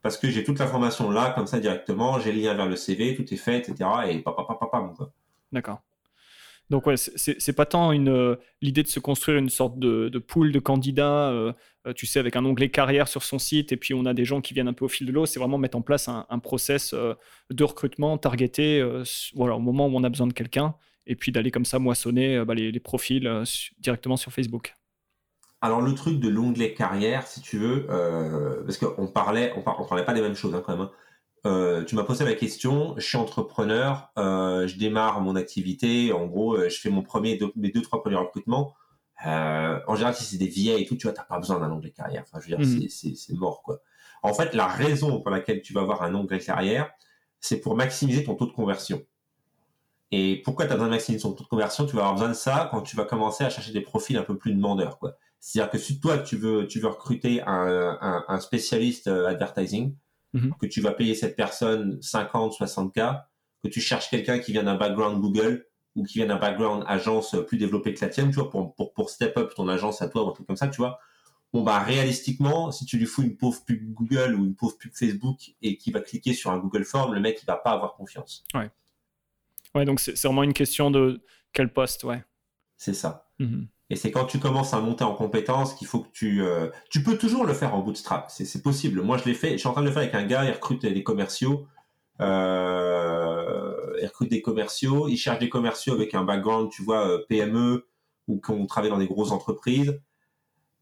Parce 0.07 0.19
que 0.19 0.31
j'ai 0.31 0.45
toute 0.45 0.61
l'information 0.61 1.11
là, 1.11 1.33
comme 1.35 1.49
ça, 1.49 1.59
directement, 1.59 2.21
j'ai 2.21 2.31
le 2.31 2.40
lien 2.40 2.55
vers 2.55 2.69
le 2.69 2.77
CV, 2.77 3.16
tout 3.16 3.35
est 3.35 3.37
fait, 3.37 3.59
etc. 3.59 3.90
Et 4.09 4.21
papa, 4.21 4.45
papa, 4.47 4.69
papa, 4.71 4.92
quoi. 4.97 5.12
D'accord. 5.51 5.81
Donc 6.71 6.87
ouais, 6.87 6.95
c'est 6.97 7.53
pas 7.57 7.66
tant 7.66 7.90
une 7.90 8.09
euh, 8.09 8.37
l'idée 8.62 8.85
de 8.85 8.88
se 8.88 9.01
construire 9.01 9.37
une 9.37 9.49
sorte 9.49 9.81
de, 9.81 10.09
de 10.09 10.19
pool 10.21 10.53
de 10.53 10.61
candidats, 10.61 11.31
euh, 11.31 11.53
euh, 11.88 11.92
tu 11.92 12.07
sais, 12.07 12.21
avec 12.21 12.37
un 12.37 12.45
onglet 12.45 12.69
carrière 12.69 13.09
sur 13.09 13.25
son 13.25 13.40
site, 13.40 13.73
et 13.73 13.77
puis 13.77 13.95
on 13.95 14.05
a 14.07 14.14
des 14.14 14.25
gens 14.25 14.40
qui 14.40 14.55
viennent 14.55 14.69
un 14.69 14.73
peu 14.73 14.85
au 14.85 14.88
fil 14.88 15.09
de 15.09 15.12
l'eau. 15.12 15.27
C'est 15.27 15.40
vraiment 15.40 15.59
mettre 15.59 15.77
en 15.77 15.83
place 15.83 16.07
un, 16.07 16.25
un 16.31 16.38
process 16.38 16.95
de 16.95 17.64
recrutement 17.64 18.16
targeté, 18.16 18.81
voilà, 19.35 19.57
au 19.57 19.61
moment 19.61 19.88
où 19.88 19.97
on 19.97 20.05
a 20.05 20.09
besoin 20.09 20.29
de 20.29 20.33
quelqu'un, 20.33 20.77
et 21.09 21.16
puis 21.16 21.33
d'aller 21.33 21.51
comme 21.51 21.64
ça 21.64 21.81
moissonner 21.81 22.45
bah, 22.45 22.55
les, 22.55 22.79
profils 22.79 23.29
directement 23.81 24.16
sur 24.16 24.31
Facebook. 24.31 24.77
Alors 25.66 25.81
le 25.81 25.96
truc 25.96 26.20
de 26.20 26.29
l'onglet 26.29 26.74
carrière, 26.74 27.26
si 27.26 27.40
tu 27.40 27.59
veux, 27.59 27.87
euh, 27.90 28.62
parce 28.64 28.79
qu'on 28.79 29.09
parlait, 29.09 29.52
on, 29.57 29.62
parlait 29.62 30.05
pas 30.05 30.14
des 30.14 30.20
mêmes 30.20 30.37
choses 30.37 30.55
hein, 30.55 30.62
quand 30.64 30.76
même. 30.76 30.88
Hein. 31.44 31.85
tu 31.88 31.96
m'as 31.96 32.05
posé 32.05 32.24
la 32.24 32.35
question, 32.35 32.94
je 32.96 33.05
suis 33.05 33.18
entrepreneur, 33.18 34.12
je 34.16 34.79
démarre 34.79 35.20
mon 35.20 35.35
activité, 35.35 36.12
en 36.12 36.26
gros, 36.26 36.57
je 36.68 36.79
fais 36.79 36.88
mon 36.88 37.02
premier, 37.02 37.37
mes 37.57 37.70
deux 37.72 37.83
trois 37.83 38.00
premiers 38.00 38.14
recrutements. 38.14 38.74
en 39.24 39.94
général, 39.96 40.14
si 40.14 40.22
c'est 40.22 40.38
des 40.38 40.46
vieilles 40.46 40.85
et 40.85 40.87
tout, 40.87 40.94
tu 40.94 41.09
vois, 41.09 41.14
t'as 41.14 41.24
pas 41.24 41.38
besoin 41.40 41.59
d'un 41.59 41.72
onglet 41.72 41.90
carrière. 41.90 42.22
Enfin, 42.22 42.38
je 42.38 42.48
veux 42.48 42.57
dire, 42.57 42.64
mmh. 42.64 42.88
c'est 42.88 43.35
mort 43.35 43.64
quoi. 43.64 43.81
En 44.22 44.35
fait, 44.35 44.55
la 44.55 44.68
raison 44.68 45.20
pour 45.20 45.33
laquelle 45.33 45.62
tu 45.62 45.72
vas 45.72 45.81
avoir 45.81 46.05
un 46.05 46.14
onglet 46.14 46.38
carrière, 46.38 46.92
c'est 47.40 47.59
pour 47.61 47.74
maximiser 47.74 48.22
ton 48.22 48.37
taux 48.37 48.46
de 48.46 48.52
conversion. 48.52 49.02
Et 50.12 50.42
pourquoi 50.44 50.66
tu 50.66 50.72
as 50.72 50.74
besoin 50.74 50.87
de 50.87 50.92
maximiser 50.92 51.22
ton 51.22 51.33
taux 51.33 51.44
de 51.44 51.48
conversion? 51.48 51.87
Tu 51.87 51.96
vas 51.96 52.02
avoir 52.02 52.14
besoin 52.14 52.29
de 52.29 52.35
ça 52.35 52.68
quand 52.70 52.83
tu 52.83 52.94
vas 52.96 53.05
commencer 53.05 53.44
à 53.44 53.50
chercher 53.50 53.72
des 53.72 53.81
profils 53.81 54.16
un 54.16 54.22
peu 54.22 54.37
plus 54.37 54.55
demandeurs. 54.55 54.98
quoi. 54.98 55.16
C'est-à-dire 55.40 55.70
que 55.70 55.79
si 55.79 56.01
toi, 56.01 56.18
tu 56.18 56.37
veux, 56.37 56.66
tu 56.66 56.81
veux 56.81 56.88
recruter 56.88 57.42
un, 57.42 58.25
un, 58.29 58.40
spécialiste 58.40 59.07
euh, 59.07 59.27
advertising, 59.27 59.94
mhm. 60.33 60.55
que 60.61 60.66
tu 60.66 60.81
vas 60.81 60.92
payer 60.92 61.14
cette 61.14 61.37
personne 61.37 62.01
50, 62.03 62.53
60K, 62.53 63.22
que 63.62 63.68
tu 63.68 63.81
cherches 63.81 64.11
quelqu'un 64.11 64.38
qui 64.38 64.53
vient 64.53 64.64
d'un 64.64 64.77
background 64.77 65.20
Google 65.20 65.66
ou 65.94 66.05
qui 66.05 66.18
vient 66.18 66.27
d'un 66.27 66.38
background 66.38 66.85
agence 66.87 67.37
plus 67.46 67.59
développé 67.59 67.94
que 67.94 68.05
la 68.05 68.11
tienne, 68.11 68.29
tu 68.29 68.37
vois, 68.37 68.51
pour, 68.51 68.75
pour, 68.75 68.92
pour 68.92 69.11
step 69.11 69.37
up 69.38 69.53
ton 69.55 69.68
agence 69.68 70.03
à 70.03 70.09
toi 70.09 70.25
ou 70.25 70.29
un 70.31 70.33
truc 70.33 70.46
comme 70.46 70.57
ça, 70.57 70.68
tu 70.68 70.79
vois. 70.79 70.99
Bon, 71.53 71.62
bah, 71.62 71.79
réalistiquement, 71.79 72.70
si 72.70 72.85
tu 72.85 72.99
lui 72.99 73.07
fous 73.07 73.22
une 73.22 73.37
pauvre 73.37 73.64
pub 73.64 73.94
Google 73.94 74.35
ou 74.35 74.44
une 74.44 74.55
pauvre 74.55 74.77
pub 74.77 74.92
Facebook 74.94 75.53
et 75.62 75.79
qui 75.79 75.90
va 75.90 76.01
cliquer 76.01 76.35
sur 76.35 76.51
un 76.51 76.59
Google 76.59 76.85
Form, 76.85 77.14
le 77.14 77.20
mec, 77.20 77.38
il 77.42 77.46
va 77.46 77.57
pas 77.57 77.70
avoir 77.70 77.94
confiance. 77.94 78.44
Ouais. 78.53 78.70
Ouais, 79.75 79.85
donc 79.85 80.01
c'est 80.01 80.20
vraiment 80.22 80.42
une 80.42 80.53
question 80.53 80.90
de 80.90 81.22
quel 81.53 81.72
poste, 81.72 82.05
ouais. 82.05 82.22
C'est 82.77 82.94
ça. 82.94 83.31
Mhm. 83.38 83.68
Et 83.88 83.96
c'est 83.96 84.11
quand 84.11 84.25
tu 84.25 84.40
commences 84.40 84.75
à 84.75 84.81
monter 84.81 85.05
en 85.05 85.14
compétences 85.14 85.75
qu'il 85.75 85.87
faut 85.87 86.01
que 86.01 86.11
tu... 86.12 86.42
Euh, 86.42 86.70
tu 86.90 87.03
peux 87.03 87.16
toujours 87.16 87.44
le 87.44 87.55
faire 87.55 87.75
en 87.75 87.81
bootstrap, 87.81 88.31
c'est 88.31 88.62
possible. 88.62 89.01
Moi, 89.03 89.16
je 89.16 89.25
l'ai 89.25 89.35
fait, 89.35 89.53
je 89.53 89.59
suis 89.59 89.68
en 89.68 89.72
train 89.72 89.83
de 89.83 89.87
le 89.87 89.92
faire 89.92 90.03
avec 90.03 90.14
un 90.14 90.25
gars, 90.25 90.44
il 90.44 90.51
recrute 90.51 90.85
des 90.85 91.03
commerciaux. 91.05 91.66
Euh, 92.20 93.96
il 94.01 94.07
recrute 94.07 94.31
des 94.31 94.42
commerciaux, 94.42 95.07
il 95.09 95.16
cherche 95.16 95.38
des 95.38 95.49
commerciaux 95.49 95.94
avec 95.94 96.14
un 96.14 96.25
background, 96.25 96.70
tu 96.70 96.83
vois, 96.83 97.07
euh, 97.07 97.25
PME 97.29 97.87
ou 98.27 98.40
qu'on 98.40 98.66
travaille 98.66 98.90
dans 98.90 98.99
des 98.99 99.07
grosses 99.07 99.31
entreprises. 99.31 100.01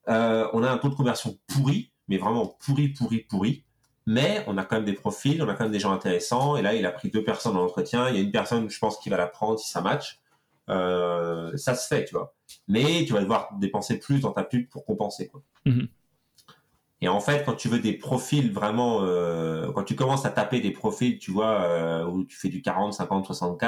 On 0.06 0.62
a 0.62 0.70
un 0.70 0.78
taux 0.78 0.88
de 0.88 0.94
conversion 0.94 1.38
pourri, 1.46 1.92
mais 2.08 2.16
vraiment 2.16 2.56
pourri, 2.64 2.88
pourri, 2.88 3.20
pourri. 3.28 3.64
Mais 4.06 4.44
on 4.46 4.58
a 4.58 4.64
quand 4.64 4.76
même 4.76 4.84
des 4.84 4.92
profils, 4.92 5.42
on 5.42 5.48
a 5.48 5.54
quand 5.54 5.64
même 5.64 5.72
des 5.72 5.78
gens 5.78 5.92
intéressants. 5.92 6.56
Et 6.56 6.62
là, 6.62 6.74
il 6.74 6.84
a 6.86 6.90
pris 6.90 7.10
deux 7.10 7.24
personnes 7.24 7.56
en 7.56 7.64
entretien. 7.64 8.08
Il 8.08 8.16
y 8.16 8.18
a 8.18 8.22
une 8.22 8.32
personne, 8.32 8.68
je 8.68 8.78
pense, 8.78 8.98
qui 8.98 9.08
va 9.08 9.16
la 9.16 9.26
prendre 9.26 9.58
si 9.58 9.70
ça 9.70 9.80
match. 9.80 10.20
Ça 10.68 11.74
se 11.74 11.86
fait, 11.86 12.04
tu 12.04 12.14
vois. 12.14 12.34
Mais 12.68 13.04
tu 13.06 13.12
vas 13.12 13.20
devoir 13.20 13.54
dépenser 13.58 13.98
plus 13.98 14.20
dans 14.20 14.32
ta 14.32 14.44
pub 14.44 14.68
pour 14.68 14.84
compenser, 14.84 15.28
quoi. 15.28 15.42
Mhm. 15.66 15.88
Et 17.00 17.08
en 17.08 17.20
fait, 17.20 17.44
quand 17.44 17.54
tu 17.54 17.68
veux 17.68 17.80
des 17.80 17.92
profils 17.92 18.50
vraiment, 18.50 19.00
quand 19.74 19.82
tu 19.84 19.94
commences 19.94 20.24
à 20.24 20.30
taper 20.30 20.60
des 20.60 20.70
profils, 20.70 21.18
tu 21.18 21.32
vois, 21.32 22.06
où 22.08 22.24
tu 22.24 22.36
fais 22.36 22.48
du 22.48 22.62
40, 22.62 22.94
50, 22.94 23.26
60 23.26 23.60
k, 23.60 23.64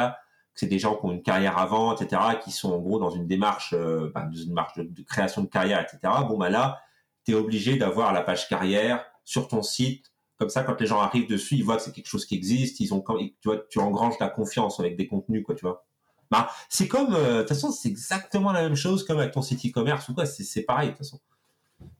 c'est 0.55 0.67
des 0.67 0.79
gens 0.79 0.97
qui 0.97 1.05
ont 1.05 1.13
une 1.13 1.23
carrière 1.23 1.59
avant, 1.59 1.95
etc., 1.95 2.23
qui 2.43 2.51
sont 2.51 2.73
en 2.73 2.79
gros 2.79 2.99
dans 2.99 3.11
une 3.11 3.27
démarche, 3.27 3.75
bah, 4.15 4.23
dans 4.23 4.37
une 4.37 4.49
démarche 4.49 4.79
de, 4.79 5.03
création 5.03 5.43
de 5.43 5.49
carrière, 5.49 5.81
etc. 5.81 6.13
Bon, 6.27 6.39
bah 6.39 6.49
là, 6.49 6.81
tu 7.25 7.33
es 7.33 7.35
obligé 7.35 7.77
d'avoir 7.77 8.13
la 8.13 8.23
page 8.23 8.49
carrière 8.49 9.05
sur 9.25 9.49
ton 9.49 9.63
site. 9.63 10.13
Comme 10.39 10.49
ça, 10.49 10.63
quand 10.63 10.81
les 10.81 10.87
gens 10.87 11.01
arrivent 11.01 11.29
dessus, 11.29 11.57
ils 11.57 11.65
voient 11.65 11.77
que 11.77 11.83
c'est 11.83 11.93
quelque 11.93 12.09
chose 12.09 12.25
qui 12.25 12.35
existe. 12.35 12.81
Ils 12.81 12.95
ont, 12.95 13.03
tu 13.03 13.33
vois, 13.45 13.59
tu 13.69 13.79
engranges 13.81 14.17
ta 14.17 14.29
confiance 14.29 14.81
avec 14.81 14.97
des 14.97 15.07
contenus, 15.07 15.43
quoi, 15.45 15.55
tu 15.55 15.63
vois. 15.63 15.87
Bah, 16.31 16.51
c'est 16.69 16.89
comme, 16.89 17.15
euh, 17.15 17.35
de 17.35 17.39
toute 17.41 17.49
façon, 17.51 17.71
c'est 17.71 17.89
exactement 17.89 18.53
la 18.53 18.63
même 18.63 18.75
chose 18.75 19.05
comme 19.05 19.19
avec 19.19 19.33
ton 19.33 19.43
site 19.43 19.65
e-commerce 19.67 20.09
ou 20.09 20.15
quoi. 20.15 20.27
C'est 20.27 20.63
pareil, 20.63 20.89
de 20.89 20.93
toute 20.93 20.99
façon. 20.99 21.21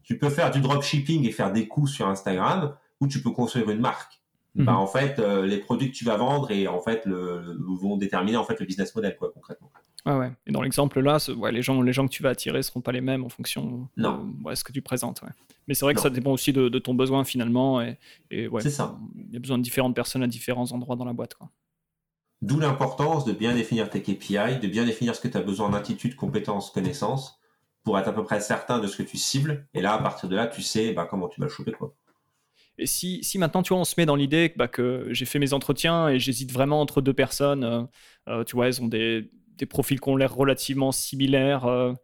Tu 0.03 0.19
peux 0.19 0.31
faire 0.31 0.51
du 0.51 0.61
dropshipping 0.61 1.27
et 1.27 1.33
faire 1.33 1.53
des 1.53 1.69
coûts 1.69 1.87
sur 1.87 2.09
Instagram, 2.09 2.75
ou 3.01 3.07
tu 3.07 3.23
peux 3.23 3.31
construire 3.31 3.71
une 3.71 3.81
marque. 3.81 4.21
Mhm. 4.55 4.65
Bah, 4.65 4.77
en 4.77 4.87
fait, 4.87 5.19
euh, 5.19 5.45
les 5.45 5.59
produits 5.59 5.91
que 5.91 5.97
tu 5.97 6.05
vas 6.05 6.17
vendre 6.17 6.51
et 6.51 6.67
en 6.67 6.81
fait 6.81 7.05
le, 7.05 7.57
vont 7.59 7.97
déterminer 7.97 8.39
en 8.39 8.45
fait 8.45 8.59
le 8.59 8.67
business 8.67 8.95
model, 8.95 9.15
quoi, 9.17 9.31
concrètement. 9.33 9.71
ouais. 10.07 10.33
Et 10.47 10.53
dans 10.53 10.63
l'exemple 10.63 11.01
là, 11.01 11.19
ouais, 11.37 11.53
les 11.53 11.63
gens, 11.63 11.83
les 11.83 11.93
gens 11.93 12.07
que 12.07 12.13
tu 12.13 12.23
vas 12.23 12.31
attirer 12.31 12.63
seront 12.63 12.81
pas 12.81 12.93
les 12.93 13.03
mêmes 13.03 13.23
en 13.23 13.29
fonction 13.29 13.89
de 13.97 14.55
ce 14.55 14.65
que 14.65 14.73
tu 14.73 14.81
présentes. 14.81 15.21
Ouais. 15.23 15.29
Mais 15.69 15.75
c'est 15.75 15.85
vrai 15.85 15.95
que 15.95 16.01
ça 16.01 16.11
dépend 16.11 16.33
aussi 16.33 16.53
de, 16.53 16.69
ton 16.79 16.95
besoin 16.95 17.25
finalement. 17.25 17.83
Et, 17.83 17.99
et 18.31 18.49
ouais, 18.49 18.63
c'est 18.63 18.71
ça. 18.71 18.97
Il 19.29 19.35
y 19.35 19.37
a 19.37 19.41
besoin 19.41 19.59
de 19.59 19.63
différentes 19.63 19.95
personnes 19.95 20.23
à 20.23 20.27
différents 20.27 20.73
endroits 20.73 20.97
dans 20.97 21.05
la 21.05 21.13
boîte. 21.13 21.35
Quoi. 21.35 21.51
D'où 22.43 22.61
l'importance 22.61 23.25
de 23.25 23.33
bien 23.33 23.55
définir 23.55 23.89
tes 23.89 24.03
KPI, 24.03 24.59
de 24.61 24.69
bien 24.69 24.85
définir 24.85 25.15
ce 25.15 25.21
que 25.21 25.29
tu 25.29 25.37
as 25.37 25.43
besoin 25.43 25.71
d'attitude, 25.71 26.17
compétences, 26.17 26.71
connaissances, 26.71 27.41
pour 27.83 27.99
être 27.99 28.09
à 28.09 28.13
peu 28.13 28.25
près 28.25 28.41
certain 28.41 28.79
de 28.79 28.87
ce 28.87 28.97
que 28.97 29.03
tu 29.03 29.17
cibles. 29.17 29.67
Et 29.73 29.81
là, 29.81 29.95
à 29.95 29.99
partir 29.99 30.29
de 30.29 30.37
là, 30.37 30.47
tu 30.47 30.61
sais 30.61 30.93
bah, 30.93 31.07
comment 31.09 31.29
tu 31.29 31.41
vas 31.41 31.47
le 31.47 31.53
choper. 31.53 31.73
Quoi. 31.73 31.95
Et 32.79 32.87
si, 32.87 33.23
maintenant, 33.39 33.63
tu 33.63 33.71
vois, 33.71 33.81
on 33.81 33.85
se 33.85 33.95
met 33.97 34.07
dans 34.07 34.17
l'idée 34.17 34.53
bah, 34.57 34.69
que 34.69 35.07
j'ai 35.11 35.25
fait 35.25 35.39
mes 35.39 35.53
entretiens 35.53 36.09
et 36.09 36.19
j'hésite 36.19 36.53
vraiment 36.53 36.81
entre 36.81 37.01
deux 37.01 37.15
personnes, 37.15 37.65
euh, 37.65 37.83
euh, 38.29 38.45
tu 38.45 38.55
vois, 38.55 38.67
elles 38.67 38.83
ont 38.83 38.89
des, 38.89 39.31
des 39.57 39.67
profils 39.67 39.99
qui 39.99 40.09
ont 40.09 40.17
l'air 40.17 40.35
relativement 40.35 40.93
similaires, 40.93 41.65
euh, 41.65 41.95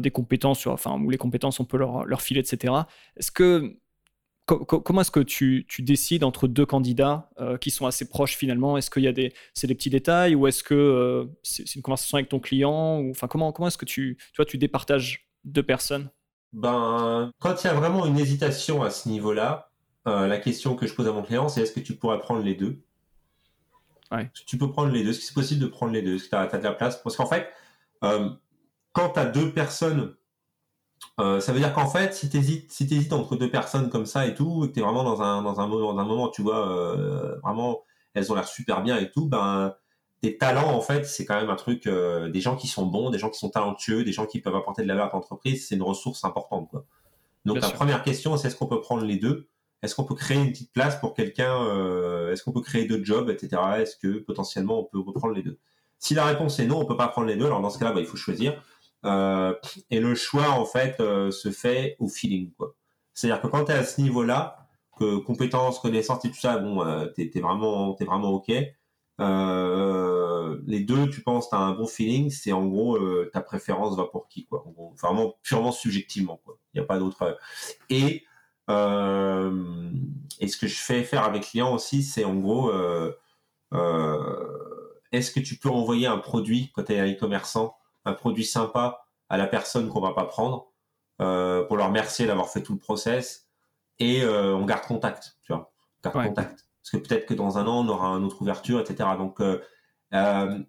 des 0.00 0.10
compétences, 0.10 0.66
enfin, 0.66 1.00
où 1.00 1.08
les 1.08 1.16
compétences, 1.16 1.58
on 1.60 1.64
peut 1.64 1.78
leur, 1.78 2.04
leur 2.04 2.20
filer, 2.20 2.40
etc. 2.40 2.74
Est-ce 3.16 3.30
que 3.30 3.78
comment 4.54 5.00
est-ce 5.00 5.10
que 5.10 5.20
tu, 5.20 5.66
décides 5.78 6.24
entre 6.24 6.48
deux 6.48 6.66
candidats 6.66 7.30
euh, 7.40 7.56
qui 7.56 7.70
sont 7.70 7.86
assez 7.86 8.08
proches 8.08 8.36
finalement? 8.36 8.76
Est-ce 8.76 8.90
qu'il 8.90 9.02
y 9.02 9.08
a 9.08 9.12
des, 9.12 9.32
c'est 9.54 9.66
des 9.66 9.74
petits 9.74 9.90
détails 9.90 10.34
ou 10.34 10.46
est-ce 10.46 10.62
que 10.62 10.74
euh, 10.74 11.26
c'est, 11.42 11.74
une 11.74 11.82
conversation 11.82 12.16
avec 12.16 12.28
ton 12.28 12.40
client 12.40 13.00
ou, 13.00 13.10
Enfin, 13.10 13.28
comment, 13.28 13.52
comment 13.52 13.68
est-ce 13.68 13.78
que 13.78 13.84
tu, 13.84 14.16
tu, 14.18 14.36
vois, 14.36 14.44
tu 14.44 14.58
départages 14.58 15.28
deux 15.44 15.62
personnes? 15.62 16.10
Ben, 16.52 17.32
quand 17.38 17.62
il 17.62 17.66
y 17.66 17.70
a 17.70 17.74
vraiment 17.74 18.06
une 18.06 18.18
hésitation 18.18 18.82
à 18.82 18.90
ce 18.90 19.08
niveau-là, 19.08 19.70
euh, 20.08 20.26
la 20.26 20.38
question 20.38 20.74
que 20.74 20.86
je 20.86 20.94
pose 20.94 21.06
à 21.06 21.12
mon 21.12 21.22
client, 21.22 21.48
c'est 21.48 21.62
est-ce 21.62 21.72
que 21.72 21.80
tu 21.80 21.94
pourrais 21.94 22.18
prendre 22.18 22.42
les 22.42 22.54
deux? 22.54 22.82
Tu 24.46 24.58
peux 24.58 24.70
prendre 24.70 24.92
les 24.92 25.04
deux. 25.04 25.10
Est-ce 25.10 25.20
que 25.20 25.24
c'est 25.26 25.34
possible 25.34 25.60
de 25.60 25.66
prendre 25.68 25.92
les 25.92 26.02
deux? 26.02 26.16
Est-ce 26.16 26.24
que 26.24 26.30
tu 26.30 26.36
as, 26.36 26.58
de 26.58 26.64
la 26.64 26.72
place? 26.72 27.00
Parce 27.00 27.16
qu'en 27.16 27.26
fait, 27.26 27.48
quand 28.00 29.10
tu 29.10 29.20
as 29.20 29.26
deux 29.26 29.52
personnes 29.52 30.16
euh, 31.20 31.40
ça 31.40 31.52
veut 31.52 31.58
dire 31.58 31.72
qu'en 31.72 31.88
fait, 31.88 32.14
si 32.14 32.30
tu 32.30 32.38
hésites, 32.38 32.72
si 32.72 33.08
entre 33.12 33.36
deux 33.36 33.50
personnes 33.50 33.90
comme 33.90 34.06
ça 34.06 34.26
et 34.26 34.34
tout, 34.34 34.64
et 34.64 34.68
que 34.68 34.74
tu 34.74 34.80
es 34.80 34.82
vraiment 34.82 35.04
dans 35.04 35.20
un, 35.22 35.42
dans 35.42 35.60
un, 35.60 35.68
dans 35.68 35.98
un 35.98 36.04
moment, 36.04 36.28
tu 36.28 36.42
vois, 36.42 36.68
euh, 36.68 37.38
vraiment, 37.42 37.82
elles 38.14 38.32
ont 38.32 38.34
l'air 38.34 38.48
super 38.48 38.82
bien 38.82 38.98
et 38.98 39.10
tout, 39.10 39.26
ben, 39.26 39.74
tes 40.22 40.38
talents, 40.38 40.70
en 40.70 40.80
fait, 40.80 41.04
c'est 41.04 41.24
quand 41.24 41.38
même 41.38 41.50
un 41.50 41.56
truc, 41.56 41.86
euh, 41.86 42.30
des 42.30 42.40
gens 42.40 42.56
qui 42.56 42.68
sont 42.68 42.86
bons, 42.86 43.10
des 43.10 43.18
gens 43.18 43.30
qui 43.30 43.38
sont 43.38 43.50
talentueux, 43.50 44.04
des 44.04 44.12
gens 44.12 44.26
qui 44.26 44.40
peuvent 44.40 44.54
apporter 44.54 44.82
de 44.82 44.88
la 44.88 44.94
valeur 44.94 45.10
à 45.10 45.16
l'entreprise, 45.16 45.66
c'est 45.68 45.74
une 45.74 45.82
ressource 45.82 46.24
importante, 46.24 46.68
quoi. 46.70 46.84
Donc, 47.46 47.58
la 47.60 47.70
première 47.70 48.02
question, 48.02 48.36
c'est 48.36 48.48
est-ce 48.48 48.56
qu'on 48.56 48.66
peut 48.66 48.82
prendre 48.82 49.02
les 49.02 49.16
deux? 49.16 49.48
Est-ce 49.82 49.94
qu'on 49.94 50.04
peut 50.04 50.14
créer 50.14 50.36
une 50.36 50.50
petite 50.52 50.72
place 50.74 51.00
pour 51.00 51.14
quelqu'un 51.14 51.56
Est-ce 52.30 52.42
qu'on 52.42 52.52
peut 52.52 52.60
créer 52.60 52.84
deux 52.84 53.02
jobs, 53.02 53.30
etc. 53.30 53.62
Est-ce 53.78 53.96
que 53.96 54.18
potentiellement 54.18 54.78
on 54.78 54.84
peut 54.84 54.98
reprendre 54.98 55.32
les 55.32 55.42
deux? 55.42 55.58
Si 55.98 56.12
la 56.12 56.26
réponse 56.26 56.58
est 56.58 56.66
non, 56.66 56.80
on 56.80 56.84
peut 56.84 56.98
pas 56.98 57.08
prendre 57.08 57.28
les 57.28 57.36
deux. 57.36 57.46
Alors 57.46 57.62
dans 57.62 57.70
ce 57.70 57.78
cas-là, 57.78 57.92
bah, 57.92 58.00
il 58.00 58.06
faut 58.06 58.18
choisir. 58.18 58.62
Euh, 59.04 59.54
et 59.90 60.00
le 60.00 60.14
choix, 60.14 60.50
en 60.50 60.64
fait, 60.64 61.00
euh, 61.00 61.30
se 61.30 61.50
fait 61.50 61.96
au 61.98 62.08
feeling. 62.08 62.52
quoi. 62.52 62.74
C'est-à-dire 63.14 63.42
que 63.42 63.48
quand 63.48 63.64
tu 63.64 63.72
es 63.72 63.74
à 63.74 63.84
ce 63.84 64.00
niveau-là, 64.00 64.68
que 64.98 65.18
compétences, 65.18 65.78
connaissances 65.78 66.24
et 66.24 66.30
tout 66.30 66.38
ça, 66.38 66.58
bon, 66.58 66.84
euh, 66.84 67.06
tu 67.14 67.30
es, 67.34 67.40
vraiment, 67.40 67.96
es 67.98 68.04
vraiment 68.04 68.30
OK. 68.30 68.48
les 68.48 70.80
deux, 70.80 71.08
tu 71.08 71.22
penses, 71.22 71.48
tu 71.48 71.54
as 71.54 71.58
un 71.58 71.72
bon 71.72 71.86
feeling, 71.86 72.30
c'est 72.30 72.52
en 72.52 72.66
gros 72.66 72.98
ta 73.32 73.40
préférence 73.40 73.96
va 73.96 74.04
pour 74.04 74.28
qui, 74.28 74.46
quoi. 74.46 74.64
vraiment 75.00 75.34
purement 75.42 75.72
subjectivement, 75.72 76.40
quoi. 76.44 76.58
Il 76.74 76.80
n'y 76.80 76.84
a 76.84 76.86
pas 76.86 76.98
d'autre. 76.98 77.38
Et, 77.88 78.24
et 78.68 80.48
ce 80.48 80.56
que 80.56 80.66
je 80.66 80.80
fais 80.80 81.02
faire 81.04 81.24
avec 81.24 81.42
clients 81.42 81.74
aussi, 81.74 82.02
c'est 82.02 82.24
en 82.24 82.34
gros, 82.34 82.70
est-ce 85.12 85.30
que 85.30 85.40
tu 85.40 85.56
peux 85.56 85.70
envoyer 85.70 86.06
un 86.06 86.18
produit 86.18 86.70
quand 86.74 86.84
tu 86.84 86.92
es 86.92 87.00
un 87.00 87.10
e-commerçant? 87.10 87.79
Un 88.04 88.12
produit 88.12 88.44
sympa 88.44 89.06
à 89.28 89.36
la 89.36 89.46
personne 89.46 89.88
qu'on 89.88 90.00
va 90.00 90.12
pas 90.12 90.24
prendre 90.24 90.66
euh, 91.20 91.64
pour 91.64 91.76
leur 91.76 91.88
remercier 91.88 92.26
d'avoir 92.26 92.48
fait 92.48 92.62
tout 92.62 92.72
le 92.72 92.78
process 92.78 93.48
et 93.98 94.22
euh, 94.22 94.56
on 94.56 94.64
garde 94.64 94.82
contact, 94.82 95.36
tu 95.42 95.52
vois, 95.52 95.72
garde 96.02 96.28
contact. 96.28 96.66
Parce 96.82 96.90
que 96.90 96.96
peut-être 96.96 97.26
que 97.26 97.34
dans 97.34 97.58
un 97.58 97.66
an 97.66 97.84
on 97.84 97.88
aura 97.88 98.08
une 98.08 98.24
autre 98.24 98.40
ouverture, 98.42 98.80
etc. 98.80 99.08
Donc 99.18 99.40
euh, 99.40 99.60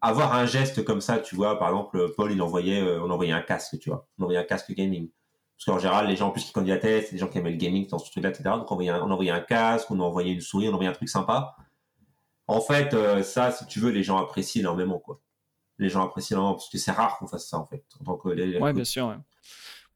avoir 0.02 0.36
un 0.36 0.46
geste 0.46 0.84
comme 0.84 1.02
ça, 1.02 1.20
tu 1.20 1.36
vois, 1.36 1.58
par 1.58 1.70
exemple, 1.70 2.14
Paul 2.16 2.32
il 2.32 2.42
envoyait, 2.42 2.82
on 3.00 3.10
envoyait 3.10 3.32
un 3.32 3.42
casque, 3.42 3.80
tu 3.80 3.90
vois, 3.90 4.08
on 4.20 4.24
envoyait 4.24 4.40
un 4.40 4.44
casque 4.44 4.72
gaming. 4.74 5.10
Parce 5.58 5.66
qu'en 5.66 5.80
général, 5.80 6.08
les 6.08 6.16
gens 6.16 6.28
en 6.28 6.32
plus 6.32 6.44
qui 6.44 6.52
candidataient, 6.52 7.02
c'est 7.02 7.14
des 7.14 7.18
gens 7.18 7.28
qui 7.28 7.38
aimaient 7.38 7.52
le 7.52 7.58
gaming 7.58 7.88
dans 7.88 8.00
ce 8.00 8.10
truc-là, 8.12 8.30
etc. 8.30 8.44
Donc 8.56 8.70
on 8.72 8.74
envoyait, 8.74 8.90
un, 8.90 9.02
on 9.02 9.12
envoyait 9.12 9.32
un 9.32 9.40
casque, 9.40 9.90
on 9.90 10.00
envoyait 10.00 10.34
une 10.34 10.42
souris, 10.42 10.68
on 10.68 10.74
envoyait 10.74 10.90
un 10.90 10.94
truc 10.94 11.10
sympa. 11.10 11.56
En 12.48 12.60
fait, 12.60 13.24
ça, 13.24 13.52
si 13.52 13.66
tu 13.68 13.80
veux, 13.80 13.92
les 13.92 14.04
gens 14.04 14.18
apprécient 14.18 14.60
énormément, 14.60 15.00
quoi 15.00 15.22
les 15.82 15.90
gens 15.90 16.04
apprécient 16.06 16.38
énormément 16.38 16.56
parce 16.56 16.70
que 16.70 16.78
c'est 16.78 16.92
rare 16.92 17.18
qu'on 17.18 17.28
fasse 17.28 17.48
ça 17.48 17.58
en 17.58 17.66
fait. 17.66 17.84
En 18.00 18.06
tant 18.06 18.16
que, 18.16 18.30
ouais, 18.30 18.74
bien 18.74 18.84
sûr. 18.84 19.16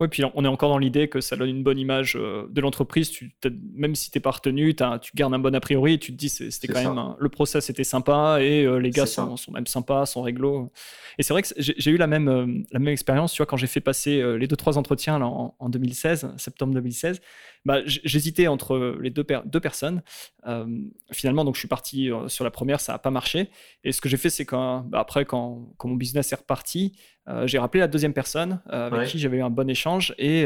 Oui, 0.02 0.10
puis 0.10 0.24
on 0.34 0.44
est 0.44 0.48
encore 0.50 0.70
dans 0.70 0.78
l'idée 0.78 1.08
que 1.08 1.22
ça 1.22 1.38
donne 1.38 1.48
une 1.48 1.64
bonne 1.64 1.80
image 1.80 2.18
euh, 2.18 2.48
de 2.50 2.60
l'entreprise. 2.60 3.10
Tu, 3.12 3.34
même 3.74 3.96
si 3.96 4.12
tu 4.12 4.18
n'es 4.18 4.22
pas 4.22 4.32
retenu, 4.32 4.76
tu 4.76 5.12
gardes 5.16 5.34
un 5.34 5.40
bon 5.40 5.56
a 5.56 5.60
priori 5.62 5.94
et 5.94 5.98
tu 6.00 6.12
te 6.12 6.18
dis 6.18 6.28
c'était 6.28 6.68
quand 6.68 6.84
même 6.84 7.16
le 7.18 7.30
process 7.30 7.70
était 7.70 7.86
sympa 7.86 8.40
et 8.42 8.66
euh, 8.66 8.76
les 8.78 8.90
gars 8.90 9.06
sont, 9.06 9.38
sont, 9.38 9.54
même 9.54 9.68
sympas, 9.68 10.06
sont 10.06 10.22
réglo. 10.22 10.70
Et 11.18 11.24
c'est 11.24 11.32
vrai 11.32 11.44
que 11.44 11.48
j'ai 11.58 11.92
eu 11.92 11.96
la 11.96 12.08
même, 12.08 12.28
euh, 12.28 12.46
la 12.74 12.80
même 12.80 12.92
expérience, 12.92 13.32
tu 13.32 13.38
vois, 13.38 13.46
quand 13.46 13.56
j'ai 13.56 13.68
fait 13.68 13.80
passer 13.80 14.22
les 14.38 14.48
deux 14.48 14.58
trois 14.58 14.78
entretiens 14.78 15.18
là, 15.18 15.28
en, 15.28 15.56
en 15.58 15.70
2016, 15.70 16.34
septembre 16.36 16.74
2016 16.74 17.22
bah, 17.66 17.80
j'hésitais 17.86 18.48
entre 18.48 18.98
les 19.02 19.10
deux, 19.10 19.26
deux 19.46 19.60
personnes. 19.60 20.04
Euh, 20.46 20.66
finalement, 21.12 21.44
donc 21.44 21.56
je 21.56 21.60
suis 21.60 21.68
parti 21.68 22.12
euh, 22.12 22.28
sur 22.28 22.44
la 22.44 22.52
première, 22.52 22.80
ça 22.80 22.94
n'a 22.94 23.00
pas 23.00 23.10
marché. 23.10 23.50
Et 23.84 23.92
ce 23.92 24.02
que 24.02 24.08
j'ai 24.08 24.18
fait, 24.18 24.30
c'est 24.30 24.46
qu'après, 24.46 24.88
bah, 24.88 25.00
après, 25.00 25.26
quand, 25.26 25.74
quand, 25.78 25.88
mon 25.88 25.96
business 25.96 26.32
est 26.32 26.36
reparti, 26.36 26.96
euh, 27.28 27.48
j'ai 27.48 27.58
rappelé 27.58 27.82
la 27.82 27.88
deuxième 27.88 28.14
personne 28.14 28.62
avec 28.70 29.08
qui 29.08 29.18
j'avais 29.18 29.38
eu 29.38 29.42
un 29.42 29.50
bon 29.50 29.68
échange 29.70 30.14
et 30.20 30.46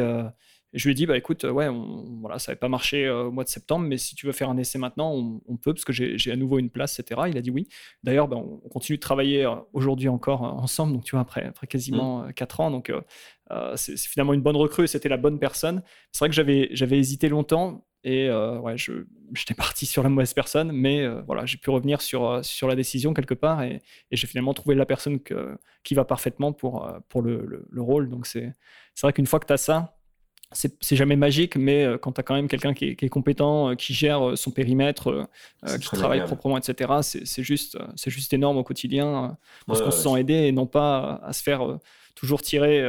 je 0.74 0.86
lui 0.86 0.92
ai 0.92 0.96
dit, 0.96 1.06
bah 1.06 1.18
écoute, 1.18 1.44
ouais, 1.44 1.68
voilà, 2.22 2.38
ça 2.40 2.52
n'avait 2.52 2.60
pas 2.60 2.70
marché 2.70 3.10
au 3.10 3.32
mois 3.32 3.44
de 3.44 3.50
septembre, 3.50 3.86
mais 3.88 3.98
si 3.98 4.16
tu 4.16 4.26
veux 4.26 4.32
faire 4.32 4.50
un 4.50 4.58
essai 4.58 4.78
maintenant, 4.78 5.14
on, 5.48 5.58
peut, 5.58 5.74
parce 5.74 5.86
que 5.86 5.94
j'ai 5.94 6.32
à 6.32 6.36
nouveau 6.36 6.60
une 6.60 6.70
place, 6.70 7.00
etc. 7.00 7.22
Il 7.28 7.38
a 7.38 7.42
dit 7.42 7.50
oui. 7.50 7.68
D'ailleurs, 8.04 8.28
bah, 8.28 8.38
on, 8.38 8.58
continue 8.70 8.98
de 8.98 9.02
travailler 9.02 9.52
aujourd'hui 9.74 10.10
encore 10.10 10.44
ensemble, 10.44 10.94
donc 10.94 11.04
tu 11.04 11.12
vois, 11.12 11.22
après, 11.22 11.46
après 11.46 11.68
quasiment 11.68 12.24
mmh. 12.24 12.34
quatre 12.34 12.60
ans. 12.60 12.70
Donc, 12.70 12.92
euh, 13.52 13.76
c'est 13.76 13.98
finalement 13.98 14.34
une 14.34 14.42
bonne 14.42 14.56
recrue, 14.56 14.88
c'était 14.88 15.10
la 15.10 15.18
bonne 15.18 15.40
personne. 15.40 15.82
C'est 16.12 16.20
vrai 16.20 16.30
que 16.30 16.36
j'avais, 16.36 16.98
hésité 16.98 17.30
longtemps 17.30 17.86
et 18.04 18.30
euh, 18.30 18.60
ouais, 18.60 18.76
j'étais 18.78 19.54
parti 19.54 19.86
sur 19.86 20.04
la 20.04 20.10
mauvaise 20.10 20.34
personne, 20.34 20.72
mais 20.72 21.02
euh, 21.02 21.22
voilà, 21.26 21.46
j'ai 21.46 21.58
pu 21.58 21.70
revenir 21.70 22.02
sur, 22.02 22.44
sur 22.46 22.68
la 22.68 22.76
décision 22.76 23.14
quelque 23.14 23.34
part 23.34 23.64
et, 23.64 23.82
et 24.12 24.16
j'ai 24.16 24.28
finalement 24.28 24.54
trouvé 24.54 24.76
la 24.76 24.86
personne 24.86 25.20
que, 25.20 25.58
qui 25.84 25.96
va 25.96 26.06
parfaitement 26.06 26.54
pour, 26.54 26.88
pour 27.10 27.22
le, 27.22 27.66
le, 27.70 27.82
rôle. 27.82 28.10
Donc 28.10 28.28
c'est 28.28 28.54
vrai 29.02 29.14
qu'une 29.14 29.26
fois 29.26 29.40
que 29.40 29.48
tu 29.48 29.54
as 29.54 29.58
ça, 29.58 29.99
c'est, 30.52 30.96
jamais 30.96 31.16
magique, 31.16 31.56
mais 31.56 31.86
quand 32.02 32.14
tu 32.14 32.22
as 32.22 32.24
quand 32.24 32.34
même 32.34 32.48
quelqu'un 32.48 32.74
qui 32.74 32.86
est, 32.86 32.96
qui 32.96 33.06
est 33.06 33.10
compétent, 33.10 33.76
qui 33.76 33.94
gère 33.94 34.38
son 34.38 34.52
périmètre, 34.52 35.30
qui 35.80 35.90
travaille 35.90 36.24
proprement, 36.26 36.58
etc., 36.58 36.92
c'est, 37.02 37.44
juste, 37.44 37.78
juste 38.08 38.34
énorme 38.34 38.58
au 38.58 38.64
quotidien 38.64 39.38
parce 39.68 39.82
qu'on 39.82 39.92
se 39.92 40.02
sent 40.02 40.20
aidé 40.20 40.34
et 40.34 40.52
non 40.52 40.66
pas 40.66 41.22
à 41.24 41.34
se 41.34 41.44
faire 41.44 41.78
toujours 42.16 42.42
tirer 42.42 42.84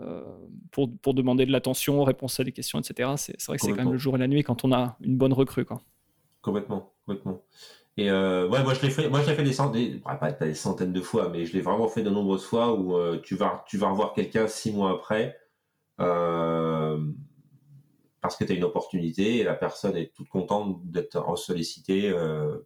euh, 0.00 0.22
pour, 0.70 0.88
pour, 1.02 1.14
demander 1.14 1.44
de 1.46 1.52
l'attention, 1.52 2.02
réponse 2.04 2.38
à 2.38 2.44
des 2.44 2.52
questions, 2.52 2.78
etc. 2.78 3.10
C'est 3.16 3.44
vrai 3.46 3.58
que 3.58 3.64
c'est 3.64 3.70
quand 3.70 3.84
même 3.84 3.92
le 3.92 3.98
jour 3.98 4.14
et 4.14 4.18
la 4.18 4.28
nuit 4.28 4.42
quand 4.44 4.64
on 4.64 4.72
a 4.72 4.96
une 5.00 5.16
bonne 5.16 5.32
recrue. 5.32 5.64
Quoi. 5.64 5.82
Complètement, 6.42 6.92
complètement. 7.04 7.42
Et 7.96 8.08
euh, 8.08 8.48
ouais, 8.48 8.62
moi 8.62 8.72
je 8.72 8.82
l'ai 8.82 8.90
fait, 8.90 9.08
moi 9.08 9.20
je 9.20 9.32
fait 9.32 9.42
des 9.42 9.52
centaines, 9.52 10.00
pas, 10.00 10.32
des 10.32 10.54
centaines 10.54 10.92
de 10.92 11.00
fois, 11.00 11.28
mais 11.28 11.44
je 11.44 11.52
l'ai 11.52 11.60
vraiment 11.60 11.88
fait 11.88 12.02
de 12.02 12.08
nombreuses 12.08 12.44
fois 12.44 12.72
où 12.72 12.96
euh, 12.96 13.20
tu 13.22 13.34
vas, 13.34 13.64
tu 13.66 13.76
vas 13.76 13.90
revoir 13.90 14.14
quelqu'un 14.14 14.46
six 14.46 14.72
mois 14.72 14.92
après 14.92 15.36
parce 18.20 18.36
que 18.36 18.44
tu 18.44 18.52
as 18.52 18.54
une 18.54 18.64
opportunité 18.64 19.38
et 19.38 19.44
la 19.44 19.54
personne 19.54 19.96
est 19.96 20.12
toute 20.14 20.28
contente 20.28 20.80
d'être 20.84 21.36
sollicitée 21.36 22.12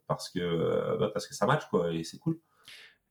parce 0.07 0.31
que 0.31 0.99
bah, 0.99 1.11
parce 1.13 1.27
que 1.27 1.35
ça 1.35 1.47
match 1.47 1.65
quoi 1.71 1.93
et 1.93 2.05
c'est 2.05 2.19
cool. 2.19 2.39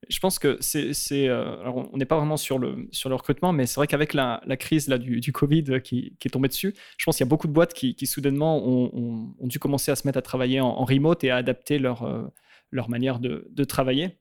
Je 0.10 0.20
pense 0.20 0.38
que 0.38 0.58
c'est. 0.60 1.30
alors, 1.30 1.90
on 1.94 1.98
n'est 1.98 2.06
pas 2.06 2.18
vraiment 2.18 2.36
sur 2.36 2.60
le, 2.60 2.88
sur 2.92 3.08
le 3.10 3.16
recrutement, 3.16 3.54
mais 3.54 3.66
c'est 3.66 3.76
vrai 3.76 3.88
qu'avec 3.88 4.14
la, 4.14 4.42
crise 4.60 4.90
là, 4.90 4.98
du, 4.98 5.22
du 5.22 5.32
Covid 5.32 5.82
qui, 5.82 6.18
qui, 6.20 6.28
est 6.28 6.32
tombée 6.32 6.50
dessus, 6.50 6.74
je 6.98 7.06
pense 7.06 7.16
qu'il 7.16 7.26
y 7.26 7.28
a 7.28 7.30
beaucoup 7.30 7.48
de 7.48 7.54
boîtes 7.54 7.74
qui, 7.74 7.96
qui 7.96 8.06
soudainement 8.06 8.62
ont, 8.66 9.48
dû 9.48 9.60
commencer 9.60 9.92
à 9.92 9.96
se 9.96 10.06
mettre 10.06 10.18
à 10.18 10.22
travailler 10.22 10.60
en, 10.60 10.84
remote 10.84 11.24
et 11.24 11.32
à 11.32 11.38
adapter 11.38 11.80
leur, 11.80 12.32
leur 12.72 12.90
manière 12.90 13.20
de 13.20 13.64
travailler. 13.64 14.18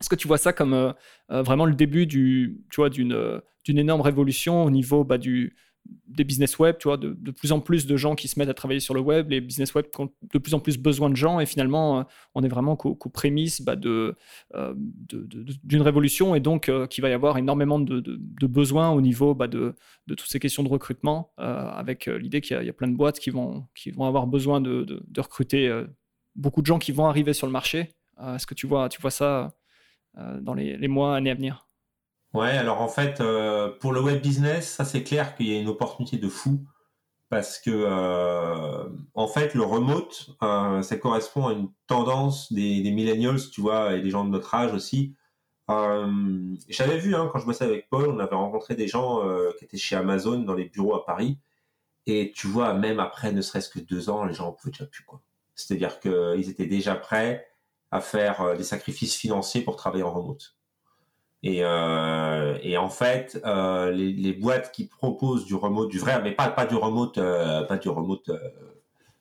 Est-ce 0.00 0.08
que 0.08 0.16
tu 0.16 0.28
vois 0.28 0.38
ça 0.38 0.52
comme 0.52 0.94
vraiment 1.28 1.66
le 1.66 1.74
début 1.74 2.06
vois, 2.76 2.90
d'une, 2.90 3.42
énorme 3.66 4.00
révolution 4.00 4.64
au 4.64 4.70
niveau 4.70 5.04
bah, 5.04 5.18
des 6.06 6.24
business 6.24 6.58
web, 6.58 6.76
de, 6.84 7.30
plus 7.30 7.52
en 7.52 7.60
plus 7.60 7.86
de 7.86 7.96
gens 7.96 8.14
qui 8.14 8.28
se 8.28 8.38
mettent 8.38 8.48
à 8.48 8.54
travailler 8.54 8.80
sur 8.80 8.94
le 8.94 9.00
web, 9.00 9.30
les 9.30 9.40
business 9.40 9.74
web 9.74 9.86
ont 9.98 10.10
de 10.32 10.38
plus 10.38 10.54
en 10.54 10.60
plus 10.60 10.78
besoin 10.78 11.10
de 11.10 11.16
gens, 11.16 11.40
et 11.40 11.46
finalement, 11.46 11.98
euh, 11.98 12.02
on 12.34 12.42
est 12.42 12.48
vraiment 12.48 12.76
qu'aux 12.76 12.94
prémices 13.08 13.62
bah, 13.62 13.74
euh, 13.84 14.14
d'une 15.64 15.82
révolution, 15.82 16.34
et 16.34 16.40
donc 16.40 16.68
euh, 16.68 16.86
qu'il 16.86 17.02
va 17.02 17.08
y 17.08 17.12
avoir 17.12 17.36
énormément 17.38 17.80
de, 17.80 18.46
besoins 18.46 18.90
au 18.90 19.00
niveau 19.00 19.34
bah, 19.34 19.48
de, 19.48 19.74
toutes 20.06 20.28
ces 20.28 20.38
questions 20.38 20.62
de 20.62 20.68
recrutement, 20.68 21.32
avec 21.36 22.06
l'idée 22.06 22.40
qu'il 22.40 22.62
y, 22.62 22.68
a 22.68 22.72
plein 22.72 22.88
de 22.88 22.96
boîtes 22.96 23.18
qui 23.18 23.30
vont, 23.30 23.66
avoir 23.98 24.26
besoin 24.26 24.60
de, 24.60 25.02
recruter 25.18 25.84
beaucoup 26.36 26.60
de 26.60 26.66
gens 26.66 26.78
qui 26.78 26.92
vont 26.92 27.06
arriver 27.06 27.32
sur 27.32 27.46
le 27.46 27.52
marché. 27.52 27.90
Est-ce 28.20 28.46
que 28.46 28.54
tu 28.54 28.66
vois 28.66 28.88
ça 29.10 29.54
dans 30.40 30.54
les, 30.54 30.88
mois, 30.88 31.16
années 31.16 31.30
à 31.30 31.34
venir 31.34 31.66
Ouais, 32.34 32.50
alors 32.50 32.80
en 32.80 32.88
fait, 32.88 33.20
euh, 33.20 33.70
pour 33.78 33.92
le 33.92 34.00
web 34.02 34.20
business, 34.20 34.68
ça 34.68 34.84
c'est 34.84 35.04
clair 35.04 35.36
qu'il 35.36 35.46
y 35.46 35.56
a 35.56 35.60
une 35.60 35.68
opportunité 35.68 36.16
de 36.18 36.28
fou 36.28 36.66
parce 37.30 37.58
que 37.60 37.70
euh, 37.70 38.88
en 39.14 39.28
fait, 39.28 39.54
le 39.54 39.62
remote, 39.62 40.30
euh, 40.42 40.82
ça 40.82 40.96
correspond 40.96 41.46
à 41.46 41.52
une 41.52 41.70
tendance 41.86 42.52
des, 42.52 42.82
des, 42.82 42.90
millennials, 42.90 43.38
tu 43.52 43.60
vois, 43.60 43.94
et 43.94 44.00
des 44.02 44.10
gens 44.10 44.24
de 44.24 44.30
notre 44.30 44.52
âge 44.54 44.72
aussi. 44.72 45.16
J'avais 45.68 46.98
vu 46.98 47.14
hein, 47.14 47.30
quand 47.32 47.38
je 47.38 47.46
bossais 47.46 47.64
avec 47.64 47.88
Paul, 47.88 48.08
on 48.10 48.18
avait 48.18 48.34
rencontré 48.34 48.74
des 48.74 48.88
gens 48.88 49.22
qui 49.58 49.64
étaient 49.64 49.78
chez 49.78 49.96
Amazon 49.96 50.40
dans 50.40 50.54
les 50.54 50.66
bureaux 50.66 50.94
à 50.94 51.06
Paris, 51.06 51.38
et 52.06 52.32
tu 52.36 52.48
vois, 52.48 52.74
même 52.74 53.00
après 53.00 53.32
ne 53.32 53.40
serait-ce 53.40 53.70
que 53.70 53.78
deux 53.80 54.10
ans, 54.10 54.24
les 54.24 54.34
gens 54.34 54.48
en 54.48 54.52
pouvaient 54.52 54.72
déjà 54.72 54.86
plus 54.86 55.04
quoi. 55.04 55.22
C'est-à-dire 55.54 56.00
qu'ils 56.00 56.50
étaient 56.50 56.66
déjà 56.66 56.94
prêts 56.96 57.46
à 57.94 58.00
faire 58.00 58.56
des 58.56 58.64
sacrifices 58.64 59.14
financiers 59.14 59.62
pour 59.62 59.76
travailler 59.76 60.02
en 60.02 60.12
remote. 60.12 60.56
Et, 61.44 61.62
euh, 61.62 62.76
en 62.78 62.88
fait, 62.88 63.40
euh, 63.44 63.92
les, 63.92 64.32
boîtes 64.32 64.72
qui 64.72 64.86
proposent 64.86 65.44
du 65.44 65.54
remote, 65.54 65.90
du 65.90 65.98
vrai, 65.98 66.20
mais 66.22 66.32
pas, 66.32 66.48
pas 66.48 66.66
du 66.66 66.74
remote, 66.74 67.18
euh, 67.18 67.62
pas 67.64 67.76
du 67.76 67.88
remote, 67.88 68.30
euh, 68.30 68.38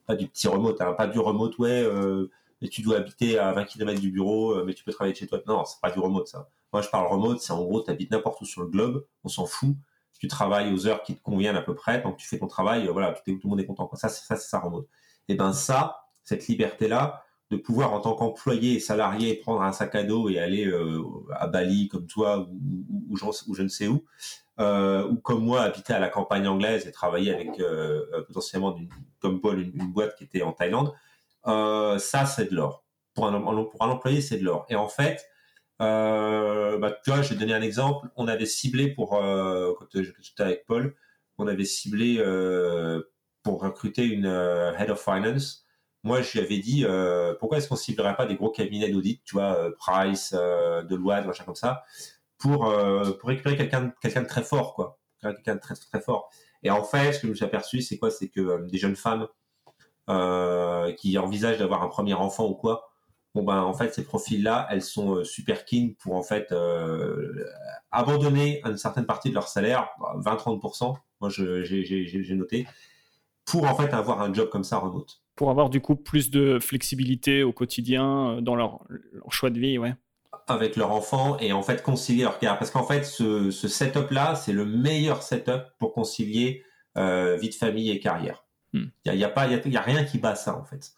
pas 0.07 0.15
du 0.15 0.27
petit 0.27 0.47
remote, 0.47 0.81
hein, 0.81 0.93
pas 0.93 1.05
du 1.05 1.19
remote, 1.19 1.57
ouais, 1.59 1.83
euh, 1.83 2.31
mais 2.61 2.69
tu 2.69 2.81
dois 2.81 2.97
habiter 2.97 3.37
à 3.37 3.51
20 3.51 3.65
km 3.65 3.99
du 3.99 4.09
bureau, 4.09 4.63
mais 4.63 4.73
tu 4.73 4.83
peux 4.85 4.91
travailler 4.91 5.13
chez 5.13 5.27
toi. 5.27 5.39
Non, 5.47 5.65
c'est 5.65 5.81
pas 5.81 5.91
du 5.91 5.99
remote 5.99 6.27
ça. 6.27 6.49
Moi, 6.71 6.81
je 6.81 6.89
parle 6.89 7.07
remote, 7.07 7.41
c'est 7.41 7.51
en 7.51 7.61
gros, 7.61 7.83
tu 7.83 7.91
habites 7.91 8.09
n'importe 8.09 8.41
où 8.41 8.45
sur 8.45 8.61
le 8.61 8.69
globe, 8.69 9.05
on 9.23 9.27
s'en 9.27 9.45
fout. 9.45 9.75
Tu 10.17 10.27
travailles 10.29 10.73
aux 10.73 10.87
heures 10.87 11.03
qui 11.03 11.15
te 11.15 11.21
conviennent 11.21 11.57
à 11.57 11.61
peu 11.61 11.75
près, 11.75 12.01
donc 12.01 12.15
tu 12.17 12.25
fais 12.25 12.39
ton 12.39 12.47
travail, 12.47 12.87
voilà, 12.87 13.11
tout, 13.11 13.33
tout 13.33 13.39
le 13.43 13.49
monde 13.49 13.59
est 13.59 13.65
content. 13.65 13.89
Ça, 13.95 14.07
c'est 14.07 14.25
ça, 14.25 14.37
c'est 14.37 14.49
ça 14.49 14.61
remote. 14.61 14.87
Et 15.27 15.35
ben 15.35 15.51
ça, 15.51 16.05
cette 16.23 16.47
liberté-là, 16.47 17.22
de 17.53 17.57
pouvoir 17.61 17.93
en 17.93 17.99
tant 17.99 18.15
qu'employé 18.15 18.75
et 18.75 18.79
salarié 18.79 19.35
prendre 19.35 19.61
un 19.61 19.71
sac 19.71 19.95
à 19.95 20.03
dos 20.03 20.29
et 20.29 20.39
aller 20.39 20.65
euh, 20.65 21.03
à 21.31 21.47
Bali 21.47 21.87
comme 21.87 22.07
toi 22.07 22.39
ou, 22.39 23.05
ou, 23.09 23.17
je, 23.55 23.61
ne 23.61 23.67
sais 23.67 23.87
où, 23.87 24.03
euh, 24.59 25.07
ou 25.07 25.17
comme 25.17 25.43
moi 25.43 25.61
habiter 25.61 25.93
à 25.93 25.99
la 25.99 26.09
campagne 26.09 26.47
anglaise 26.47 26.87
et 26.87 26.91
travailler 26.91 27.33
avec 27.33 27.59
euh, 27.59 28.23
potentiellement 28.27 28.75
comme 29.19 29.39
Paul 29.39 29.59
une, 29.59 29.91
boîte 29.91 30.15
qui 30.15 30.23
était 30.23 30.41
en 30.41 30.51
Thaïlande, 30.51 30.93
ça 31.45 32.25
c'est 32.25 32.49
de 32.49 32.55
l'or. 32.55 32.83
Pour 33.13 33.27
un, 33.27 33.33
employé 33.35 34.21
c'est 34.21 34.37
de 34.37 34.43
l'or. 34.43 34.65
Et 34.69 34.75
en 34.75 34.87
fait, 34.87 35.23
bah, 35.79 36.97
tu 37.03 37.11
vois, 37.11 37.21
je 37.21 37.33
vais 37.33 37.39
donner 37.39 37.53
un 37.53 37.61
exemple. 37.61 38.07
On 38.15 38.27
avait 38.27 38.47
ciblé 38.47 38.87
pour 38.87 39.11
quand 39.11 39.85
j'étais 39.93 40.43
avec 40.43 40.65
Paul, 40.65 40.95
on 41.37 41.45
avait 41.45 41.65
ciblé 41.65 42.17
pour 43.43 43.61
recruter 43.61 44.05
une 44.05 44.25
head 44.25 44.89
of 44.89 45.03
finance 45.03 45.62
moi, 46.03 46.21
je 46.21 46.33
lui 46.33 46.39
avais 46.41 46.57
dit, 46.59 46.85
euh, 46.85 47.33
pourquoi 47.39 47.57
est-ce 47.57 47.69
qu'on 47.69 47.77
ciblerait 47.77 48.15
pas 48.15 48.25
des 48.25 48.35
gros 48.35 48.51
cabinets 48.51 48.89
d'audit, 48.89 49.21
tu 49.23 49.35
vois, 49.35 49.55
euh, 49.57 49.71
Price, 49.77 50.35
euh, 50.37 50.83
Deloitte, 50.83 51.25
machin 51.25 51.45
comme 51.45 51.55
ça, 51.55 51.83
pour, 52.37 52.65
récupérer 53.23 53.55
quelqu'un 53.55 53.93
de 54.03 54.27
très 54.27 54.43
fort, 54.43 54.75
quoi. 54.75 54.99
Quelqu'un 55.21 55.55
de 55.55 55.61
très, 55.61 55.75
très, 55.75 56.01
fort. 56.01 56.29
Et 56.63 56.69
en 56.71 56.83
fait, 56.83 57.13
ce 57.13 57.19
que 57.19 57.27
je 57.27 57.31
me 57.31 57.35
suis 57.35 57.45
aperçu, 57.45 57.81
c'est 57.81 57.97
quoi? 57.97 58.11
C'est 58.11 58.27
que 58.27 58.67
des 58.69 58.77
jeunes 58.77 58.97
femmes 58.97 59.27
qui 60.97 61.17
envisagent 61.17 61.59
d'avoir 61.59 61.83
un 61.83 61.87
premier 61.87 62.13
enfant 62.13 62.47
ou 62.47 62.55
quoi, 62.55 62.89
bon 63.33 63.43
ben 63.43 63.61
en 63.61 63.73
fait 63.73 63.93
ces 63.93 64.03
profils-là, 64.03 64.67
elles 64.69 64.81
sont 64.81 65.23
super 65.23 65.65
keen 65.65 65.95
pour 65.95 66.15
en 66.15 66.23
fait 66.23 66.53
abandonner 67.91 68.61
une 68.65 68.77
certaine 68.77 69.05
partie 69.05 69.29
de 69.29 69.35
leur 69.35 69.47
salaire, 69.47 69.87
20-30%, 70.17 70.97
moi 71.21 71.29
j'ai 71.29 72.35
noté, 72.35 72.67
pour 73.45 73.63
en 73.63 73.75
fait 73.75 73.93
avoir 73.93 74.21
un 74.21 74.33
job 74.33 74.49
comme 74.49 74.65
ça 74.65 74.77
remote 74.77 75.22
pour 75.35 75.49
avoir 75.49 75.69
du 75.69 75.81
coup 75.81 75.95
plus 75.95 76.29
de 76.29 76.59
flexibilité 76.59 77.43
au 77.43 77.51
quotidien 77.51 78.29
euh, 78.29 78.41
dans 78.41 78.55
leur, 78.55 78.81
choix 79.29 79.49
de 79.49 79.59
vie, 79.59 79.77
ouais. 79.77 79.95
Avec 80.47 80.75
leur 80.75 80.91
enfant 80.91 81.37
et 81.39 81.53
en 81.53 81.63
fait 81.63 81.81
concilier 81.81 82.23
leur 82.23 82.37
carrière. 82.37 82.59
Parce 82.59 82.71
qu'en 82.71 82.83
fait, 82.83 83.05
ce, 83.05 83.49
setup-là, 83.51 84.35
c'est 84.35 84.51
le 84.51 84.65
meilleur 84.65 85.23
setup 85.23 85.63
pour 85.79 85.93
concilier 85.93 86.63
euh, 86.97 87.37
vie 87.37 87.49
de 87.49 87.55
famille 87.55 87.89
et 87.91 87.99
carrière. 87.99 88.45
Il 88.73 88.91
n'y 89.05 89.11
a, 89.11 89.15
y 89.15 89.23
a, 89.23 89.29
pas, 89.29 89.47
y 89.47 89.77
a, 89.77 89.81
rien 89.81 90.03
qui 90.03 90.17
bat 90.17 90.35
ça 90.35 90.57
en 90.57 90.63
fait. 90.63 90.93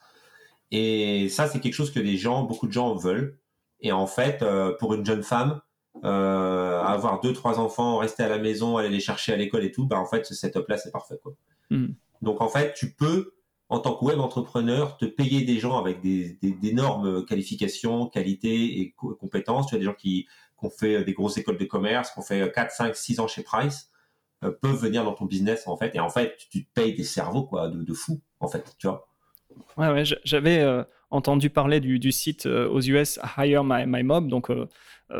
Et 0.72 1.28
ça, 1.28 1.48
c'est 1.48 1.60
quelque 1.60 1.74
chose 1.74 1.92
que 1.92 2.00
les 2.00 2.16
gens, 2.16 2.44
beaucoup 2.44 2.68
de 2.68 2.72
gens 2.72 2.96
veulent. 2.96 3.38
Et 3.82 3.92
en 3.92 4.08
fait, 4.08 4.42
euh, 4.42 4.74
pour 4.80 4.94
une 4.94 5.06
jeune 5.06 5.24
femme, 5.24 5.62
avoir 6.02 7.20
deux, 7.22 7.34
trois 7.34 7.60
enfants, 7.60 7.98
rester 7.98 8.24
à 8.24 8.30
la 8.30 8.38
maison, 8.38 8.78
aller 8.78 8.90
les 8.90 9.00
chercher 9.00 9.34
à 9.34 9.36
l'école 9.36 9.66
et 9.66 9.72
tout, 9.72 9.86
bah 9.86 10.00
en 10.00 10.06
fait, 10.06 10.26
ce 10.26 10.34
setup-là, 10.34 10.78
c'est 10.78 10.92
parfait. 10.92 11.20
Quoi. 11.22 11.34
Hmm. 11.70 11.88
Donc 12.22 12.42
en 12.42 12.48
fait, 12.48 12.74
tu 12.74 12.94
peux 12.94 13.35
en 13.70 13.80
tant 13.80 13.96
que 13.96 14.06
web 14.06 14.20
entrepreneur, 14.20 14.98
te 14.98 15.06
payer 15.06 15.44
des 15.44 15.60
gens 15.60 15.78
avec 15.80 16.02
des, 16.02 16.38
d'énormes 16.42 17.26
qualifications, 17.26 18.08
qualités 18.08 18.80
et 18.80 18.96
compétences. 19.20 19.68
Tu 19.68 19.76
as 19.76 19.80
des 19.80 19.86
gens 19.86 19.94
qui, 19.94 20.28
ont 20.62 20.70
fait 20.70 21.04
des 21.04 21.14
grosses 21.14 21.38
écoles 21.38 21.58
de 21.58 21.66
commerce, 21.66 22.12
qui 22.12 22.20
ont 22.20 22.24
fait 22.24 22.52
4, 22.52 22.72
5, 22.72 22.96
6 22.96 23.20
ans 23.20 23.28
chez 23.28 23.44
Price, 23.44 23.90
euh, 24.44 24.52
peuvent 24.52 24.80
venir 24.82 25.04
dans 25.04 25.14
ton 25.14 25.26
business, 25.26 25.68
en 25.68 25.78
fait. 25.78 25.96
Et 25.96 26.00
en 26.00 26.10
fait, 26.10 26.38
tu 26.52 26.66
te 26.66 26.74
payes 26.74 26.94
des 26.94 27.04
cerveaux, 27.04 27.44
quoi, 27.44 27.70
de, 27.70 27.94
fou, 27.94 28.22
en 28.40 28.48
fait, 28.48 28.76
tu 28.78 28.88
vois. 28.88 29.08
Ouais, 29.78 29.90
ouais, 29.90 30.04
j'avais 30.24 30.60
euh, 30.60 30.84
entendu 31.10 31.50
parler 31.50 31.80
du, 31.80 32.12
site 32.12 32.46
euh, 32.46 32.68
aux 32.70 32.82
US 32.82 33.20
Hire 33.38 33.64
My, 33.64 33.86
My 33.88 34.04
Mob, 34.04 34.28
donc 34.28 34.52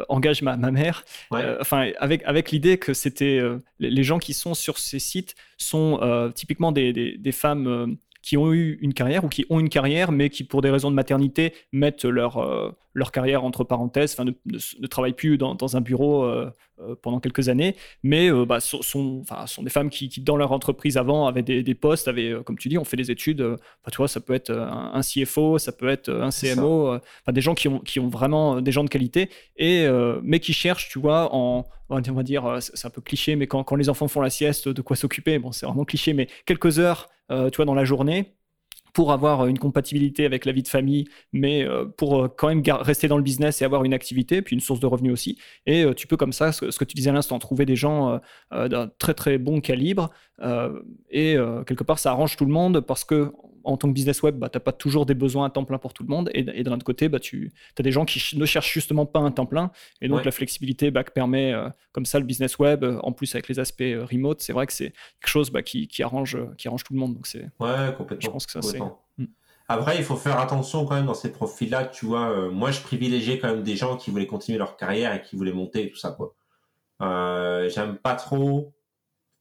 engage 0.10 0.42
ma, 0.42 0.58
ma 0.58 0.72
mère. 0.72 1.06
enfin, 1.32 1.92
avec, 2.00 2.24
avec 2.24 2.52
l'idée 2.52 2.78
que 2.78 2.94
c'était 2.94 3.40
les 3.80 4.04
gens 4.04 4.18
qui 4.18 4.34
sont 4.34 4.56
sur 4.56 4.80
ces 4.80 5.00
sites 5.00 5.36
sont 5.58 6.32
typiquement 6.34 6.72
des, 6.72 6.92
des, 6.92 7.18
des 7.18 7.32
femmes 7.32 7.98
qui 8.26 8.38
ont 8.38 8.52
eu 8.52 8.80
une 8.82 8.96
carrière 8.96 9.24
ou 9.24 9.30
qui 9.30 9.46
ont 9.52 9.60
une 9.60 9.70
carrière, 9.70 10.12
mais 10.12 10.32
qui, 10.32 10.44
pour 10.44 10.64
des 10.64 10.72
raisons 10.72 10.90
de 10.90 10.96
maternité, 10.96 11.54
mettent 11.72 12.06
leur, 12.06 12.38
euh, 12.38 12.72
leur 12.96 13.12
carrière 13.12 13.44
entre 13.44 13.64
parenthèses, 13.64 14.14
enfin, 14.14 14.26
ne, 14.26 14.32
ne, 14.48 14.88
travaillent 14.88 15.14
plus 15.14 15.38
dans, 15.38 15.54
dans 15.54 15.78
un 15.78 15.82
bureau 15.82 16.24
euh, 16.24 16.50
euh, 16.80 16.96
pendant 17.00 17.20
quelques 17.20 17.50
années, 17.50 17.76
mais 18.02 18.32
bah, 18.48 18.60
sont, 18.60 18.82
sont, 18.82 19.24
sont, 19.46 19.62
des 19.62 19.70
femmes 19.70 19.92
qui, 19.92 20.10
qui, 20.10 20.22
dans 20.22 20.38
leur 20.38 20.54
entreprise 20.54 20.98
avant, 20.98 21.28
avaient 21.28 21.44
des, 21.44 21.62
des 21.62 21.76
postes, 21.76 22.08
avaient, 22.08 22.34
comme 22.44 22.58
tu 22.58 22.68
dis, 22.68 22.80
ont 22.80 22.84
fait 22.84 22.98
des 22.98 23.12
études. 23.12 23.44
Bah, 23.44 23.92
tu 23.92 23.98
vois, 23.98 24.08
ça 24.08 24.20
peut 24.20 24.34
être 24.34 24.50
un, 24.50 25.02
CFO, 25.02 25.60
ça 25.60 25.72
peut 25.72 25.88
être 25.88 26.10
un 26.10 26.32
CMO, 26.32 26.98
des 27.32 27.42
gens 27.42 27.54
qui 27.54 27.68
ont, 27.68 27.78
qui 27.78 28.00
ont 28.00 28.10
vraiment 28.10 28.60
des 28.60 28.72
gens 28.72 28.84
de 28.84 28.90
qualité, 28.90 29.30
et, 29.56 29.88
mais 30.24 30.40
qui 30.40 30.54
cherchent, 30.54 30.90
tu 30.90 30.98
vois, 30.98 31.30
en, 31.32 31.68
on 31.90 32.00
va 32.00 32.24
dire, 32.24 32.58
c'est 32.60 32.88
un 32.88 32.90
peu 32.90 33.02
cliché, 33.02 33.36
mais 33.36 33.46
quand, 33.46 33.64
quand 33.64 33.76
les 33.76 33.88
enfants 33.88 34.08
font 34.08 34.22
la 34.22 34.32
sieste, 34.32 34.68
de 34.68 34.82
quoi 34.82 34.96
s'occuper, 34.96 35.38
bon, 35.38 35.52
c'est 35.52 35.68
vraiment 35.68 35.86
cliché, 35.86 36.14
mais 36.14 36.28
quelques 36.48 36.80
heures 36.80 37.08
euh, 37.32 37.50
tu 37.50 37.58
vois, 37.58 37.66
dans 37.66 37.74
la 37.76 37.86
journée 37.86 38.36
pour 38.94 39.12
avoir 39.12 39.46
une 39.48 39.60
compatibilité 39.60 40.26
avec 40.26 40.46
la 40.46 40.54
vie 40.54 40.64
de 40.64 40.70
famille, 40.70 41.04
mais 41.34 41.64
euh, 41.64 41.84
pour 41.86 42.24
euh, 42.24 42.28
quand 42.30 42.48
même 42.48 42.64
rester 42.66 43.10
dans 43.10 43.18
le 43.18 43.24
business 43.24 43.62
et 43.62 43.66
avoir 43.66 43.84
une 43.84 43.94
activité, 43.94 44.42
puis 44.42 44.54
une 44.54 44.62
source 44.62 44.80
de 44.80 44.86
revenus 44.86 45.12
aussi. 45.12 45.38
Et 45.66 45.86
tu 45.98 46.08
peux 46.08 46.16
comme 46.16 46.32
ça, 46.32 46.54
ce, 46.54 46.66
que 46.66 46.86
tu 46.86 46.96
disais 46.96 47.10
à 47.10 47.14
l'instant, 47.14 47.38
trouver 47.40 47.66
des 47.66 47.76
gens 47.76 48.22
d'un 48.52 48.88
très 48.98 49.14
très 49.14 49.38
bon 49.38 49.60
calibre. 49.60 50.12
et 51.10 51.36
quelque 51.68 51.84
part, 51.84 52.00
ça 52.00 52.12
arrange 52.12 52.38
tout 52.38 52.46
le 52.46 52.52
monde 52.52 52.80
parce 52.80 53.04
que 53.04 53.34
en 53.66 53.78
tant 53.78 53.88
que 53.88 53.94
business 53.94 54.22
web, 54.24 54.38
bah, 54.38 54.50
tu 54.50 54.58
n'as 54.58 54.62
pas 54.62 54.72
toujours 54.72 55.06
des 55.06 55.14
besoins 55.14 55.46
à 55.46 55.50
temps 55.50 55.66
plein 55.66 55.78
pour 55.78 55.94
tout 55.94 56.04
le 56.04 56.10
monde. 56.10 56.30
Et, 56.34 56.40
et 56.40 56.64
de 56.64 56.70
l'autre 56.70 56.86
côté, 56.86 57.10
bah, 57.10 57.20
tu 57.20 57.52
as 57.78 57.84
des 57.84 57.92
gens 57.92 58.06
qui 58.06 58.38
ne 58.38 58.46
cherchent 58.46 58.72
justement 58.72 59.06
pas 59.06 59.20
un 59.20 59.32
temps 59.32 59.46
plein. 59.46 59.72
Et 60.02 60.08
donc, 60.08 60.24
la 60.24 60.32
flexibilité 60.32 60.92
bah, 60.92 61.04
permet, 61.04 61.54
euh, 61.54 61.70
comme 61.92 62.06
ça, 62.06 62.20
le 62.20 62.26
business 62.26 62.60
web, 62.60 62.84
euh, 62.84 63.00
en 63.04 63.12
plus 63.12 63.34
avec 63.36 63.48
les 63.50 63.60
aspects 63.60 63.82
euh, 63.82 64.06
remote, 64.06 64.42
c'est 64.42 64.54
vrai 64.54 64.68
que 64.68 64.74
c'est 64.74 64.94
quelque 65.20 65.28
chose 65.28 65.50
bah, 65.50 65.64
qui, 65.64 65.88
qui, 65.88 66.04
arrange, 66.04 66.38
qui 66.58 66.68
arrange 66.68 66.84
tout 66.84 66.94
le 66.94 67.00
monde. 67.00 67.16
Donc, 67.16 67.28
c'est, 67.28 67.50
ouais, 67.60 67.94
complètement. 67.98 68.22
Je 68.22 68.30
pense 68.30 68.46
que 68.46 68.52
ça, 68.52 68.62
c'est. 68.62 68.80
Hmm. 68.80 69.26
Après, 69.68 69.98
il 69.98 70.04
faut 70.04 70.16
faire 70.16 70.40
attention 70.40 70.86
quand 70.86 70.96
même 70.96 71.08
dans 71.08 71.16
ces 71.16 71.32
profils-là. 71.32 71.86
Tu 71.86 72.06
vois, 72.06 72.52
moi, 72.52 72.70
je 72.70 72.82
privilégiais 72.82 73.40
quand 73.40 73.48
même 73.48 73.64
des 73.64 73.76
gens 73.76 73.98
qui 73.98 74.12
voulaient 74.12 74.28
continuer 74.28 74.60
leur 74.60 74.78
carrière 74.78 75.14
et 75.14 75.22
qui 75.24 75.36
voulaient 75.36 75.54
monter 75.54 75.88
et 75.88 75.90
tout 75.90 75.98
ça, 75.98 76.12
quoi. 76.12 76.36
j'aime 77.70 77.98
pas 77.98 78.14
trop. 78.14 78.76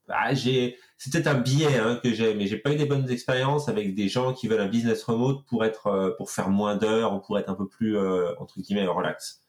Bah, 0.06 0.34
j'ai 0.34 0.78
c'est 0.98 1.26
un 1.26 1.34
biais 1.34 1.78
hein, 1.78 1.98
que 2.02 2.12
j'ai, 2.12 2.34
mais 2.34 2.46
j'ai 2.46 2.58
pas 2.58 2.72
eu 2.72 2.76
des 2.76 2.86
bonnes 2.86 3.10
expériences 3.10 3.68
avec 3.68 3.94
des 3.94 4.08
gens 4.08 4.32
qui 4.34 4.48
veulent 4.48 4.60
un 4.60 4.68
business 4.68 5.02
remote 5.04 5.44
pour 5.46 5.64
être, 5.64 5.86
euh, 5.86 6.10
pour 6.16 6.30
faire 6.30 6.50
moins 6.50 6.76
d'heures 6.76 7.14
ou 7.14 7.20
pour 7.20 7.38
être 7.38 7.48
un 7.48 7.54
peu 7.54 7.68
plus 7.68 7.96
euh, 7.96 8.34
entre 8.38 8.60
guillemets 8.60 8.86
relax. 8.86 9.40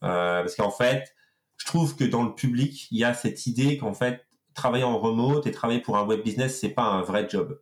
parce 0.00 0.54
qu'en 0.56 0.70
fait, 0.70 1.14
je 1.56 1.66
trouve 1.66 1.96
que 1.96 2.04
dans 2.04 2.22
le 2.22 2.34
public, 2.34 2.88
il 2.90 2.98
y 2.98 3.04
a 3.04 3.14
cette 3.14 3.46
idée 3.46 3.78
qu'en 3.78 3.94
fait, 3.94 4.26
travailler 4.54 4.84
en 4.84 4.98
remote 4.98 5.46
et 5.46 5.50
travailler 5.52 5.80
pour 5.80 5.96
un 5.96 6.04
web 6.06 6.22
business, 6.22 6.58
c'est 6.60 6.70
pas 6.70 6.84
un 6.84 7.02
vrai 7.02 7.28
job. 7.28 7.60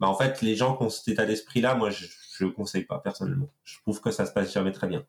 Bah, 0.00 0.08
en 0.08 0.14
fait, 0.14 0.42
les 0.42 0.56
gens 0.56 0.76
qui 0.76 0.84
ont 0.84 0.90
cet 0.90 1.08
état 1.08 1.26
d'esprit-là, 1.26 1.74
moi, 1.74 1.90
je 1.90 2.06
ne 2.44 2.50
conseille 2.50 2.84
pas 2.84 2.98
personnellement. 2.98 3.48
Je 3.64 3.78
trouve 3.80 4.00
que 4.00 4.10
ça 4.10 4.26
se 4.26 4.32
passe 4.32 4.52
jamais 4.52 4.72
très 4.72 4.86
bien. 4.86 5.04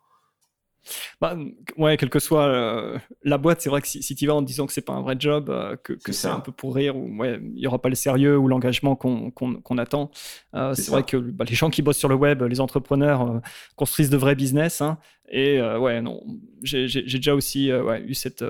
Bah, 1.22 1.38
ouais, 1.78 1.98
quelle 1.98 2.10
que 2.10 2.20
soit 2.20 2.46
euh, 2.46 2.98
la 3.24 3.38
boîte, 3.38 3.62
c'est 3.62 3.70
vrai 3.70 3.82
que 3.82 3.88
si, 3.88 4.04
si 4.04 4.16
tu 4.16 4.28
vas 4.28 4.36
en 4.36 4.42
disant 4.42 4.66
que 4.66 4.74
c'est 4.74 4.82
pas 4.82 4.94
un 4.94 5.02
vrai 5.02 5.16
job, 5.18 5.50
euh, 5.50 5.76
que, 5.78 6.12
c'est 6.12 6.28
un 6.28 6.40
peu 6.40 6.52
pour 6.52 6.76
rire, 6.76 6.96
ou 6.96 7.16
ouais, 7.18 7.40
il 7.42 7.60
y 7.60 7.68
aura 7.68 7.82
pas 7.82 7.90
le 7.90 7.96
sérieux 7.96 8.38
ou 8.38 8.48
l'engagement 8.48 8.96
qu'on 8.96 9.78
attend. 9.78 10.12
Euh, 10.56 10.74
c'est 10.74 10.92
vrai 10.92 11.04
que 11.04 11.18
bah, 11.18 11.46
les 11.48 11.56
gens 11.56 11.70
qui 11.70 11.82
bossent 11.82 11.98
sur 11.98 12.10
le 12.10 12.16
web, 12.16 12.44
les 12.44 12.62
entrepreneurs 12.62 13.42
construisent 13.76 14.10
de 14.10 14.18
vrais 14.18 14.36
business. 14.36 14.82
Hein, 14.82 14.98
et 15.30 15.62
ouais, 15.62 16.02
non, 16.02 16.24
j'ai 16.64 16.88
déjà 16.88 17.36
aussi 17.36 17.70
eu 17.70 18.14
cette 18.14 18.44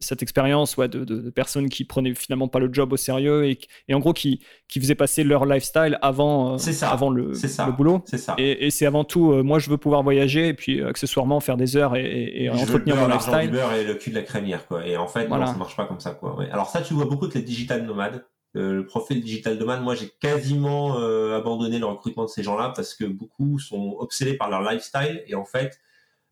cette 0.00 0.22
expérience 0.22 0.76
ouais, 0.76 0.88
de, 0.88 1.04
de, 1.04 1.30
personnes 1.30 1.68
qui 1.68 1.84
prenaient 1.84 2.14
finalement 2.14 2.46
pas 2.46 2.60
le 2.60 2.72
job 2.72 2.92
au 2.92 2.96
sérieux 2.96 3.46
et, 3.46 3.58
et 3.88 3.94
en 3.94 3.98
gros 3.98 4.12
qui, 4.12 4.40
qui 4.68 4.80
faisaient 4.80 4.94
passer 4.94 5.24
leur 5.24 5.44
lifestyle 5.44 5.98
avant, 6.02 6.54
euh, 6.54 6.72
avant 6.82 7.10
le, 7.10 7.32
le 7.32 7.72
boulot. 7.72 8.02
Ça. 8.06 8.34
Et, 8.38 8.66
et 8.66 8.70
c'est 8.70 8.86
avant 8.86 9.04
tout, 9.04 9.32
euh, 9.32 9.42
moi 9.42 9.58
je 9.58 9.70
veux 9.70 9.76
pouvoir 9.76 10.02
voyager 10.04 10.48
et 10.48 10.54
puis 10.54 10.82
accessoirement 10.84 11.40
faire 11.40 11.56
des 11.56 11.76
heures 11.76 11.96
et, 11.96 12.44
et 12.44 12.48
entretenir 12.48 12.96
mon 12.96 13.08
lifestyle. 13.08 13.50
beurre 13.50 13.74
et 13.74 13.84
le 13.84 13.94
cul 13.94 14.10
de 14.10 14.14
la 14.14 14.22
crémière. 14.22 14.66
Quoi. 14.68 14.86
Et 14.86 14.96
en 14.96 15.08
fait, 15.08 15.26
voilà. 15.26 15.46
non, 15.46 15.52
ça 15.52 15.58
marche 15.58 15.76
pas 15.76 15.86
comme 15.86 16.00
ça. 16.00 16.12
Quoi. 16.12 16.44
Alors 16.52 16.68
ça, 16.68 16.80
tu 16.80 16.94
vois 16.94 17.06
beaucoup 17.06 17.26
de 17.26 17.34
les 17.34 17.42
digital 17.42 17.84
nomades. 17.84 18.24
Euh, 18.56 18.72
le 18.72 18.86
profil 18.86 19.20
digital 19.20 19.58
nomade, 19.58 19.82
moi 19.82 19.94
j'ai 19.94 20.10
quasiment 20.20 20.94
abandonné 21.34 21.78
le 21.80 21.86
recrutement 21.86 22.24
de 22.24 22.30
ces 22.30 22.44
gens-là 22.44 22.72
parce 22.74 22.94
que 22.94 23.04
beaucoup 23.04 23.58
sont 23.58 23.96
obsédés 23.98 24.34
par 24.34 24.48
leur 24.48 24.62
lifestyle 24.62 25.24
et 25.26 25.34
en 25.34 25.44
fait, 25.44 25.80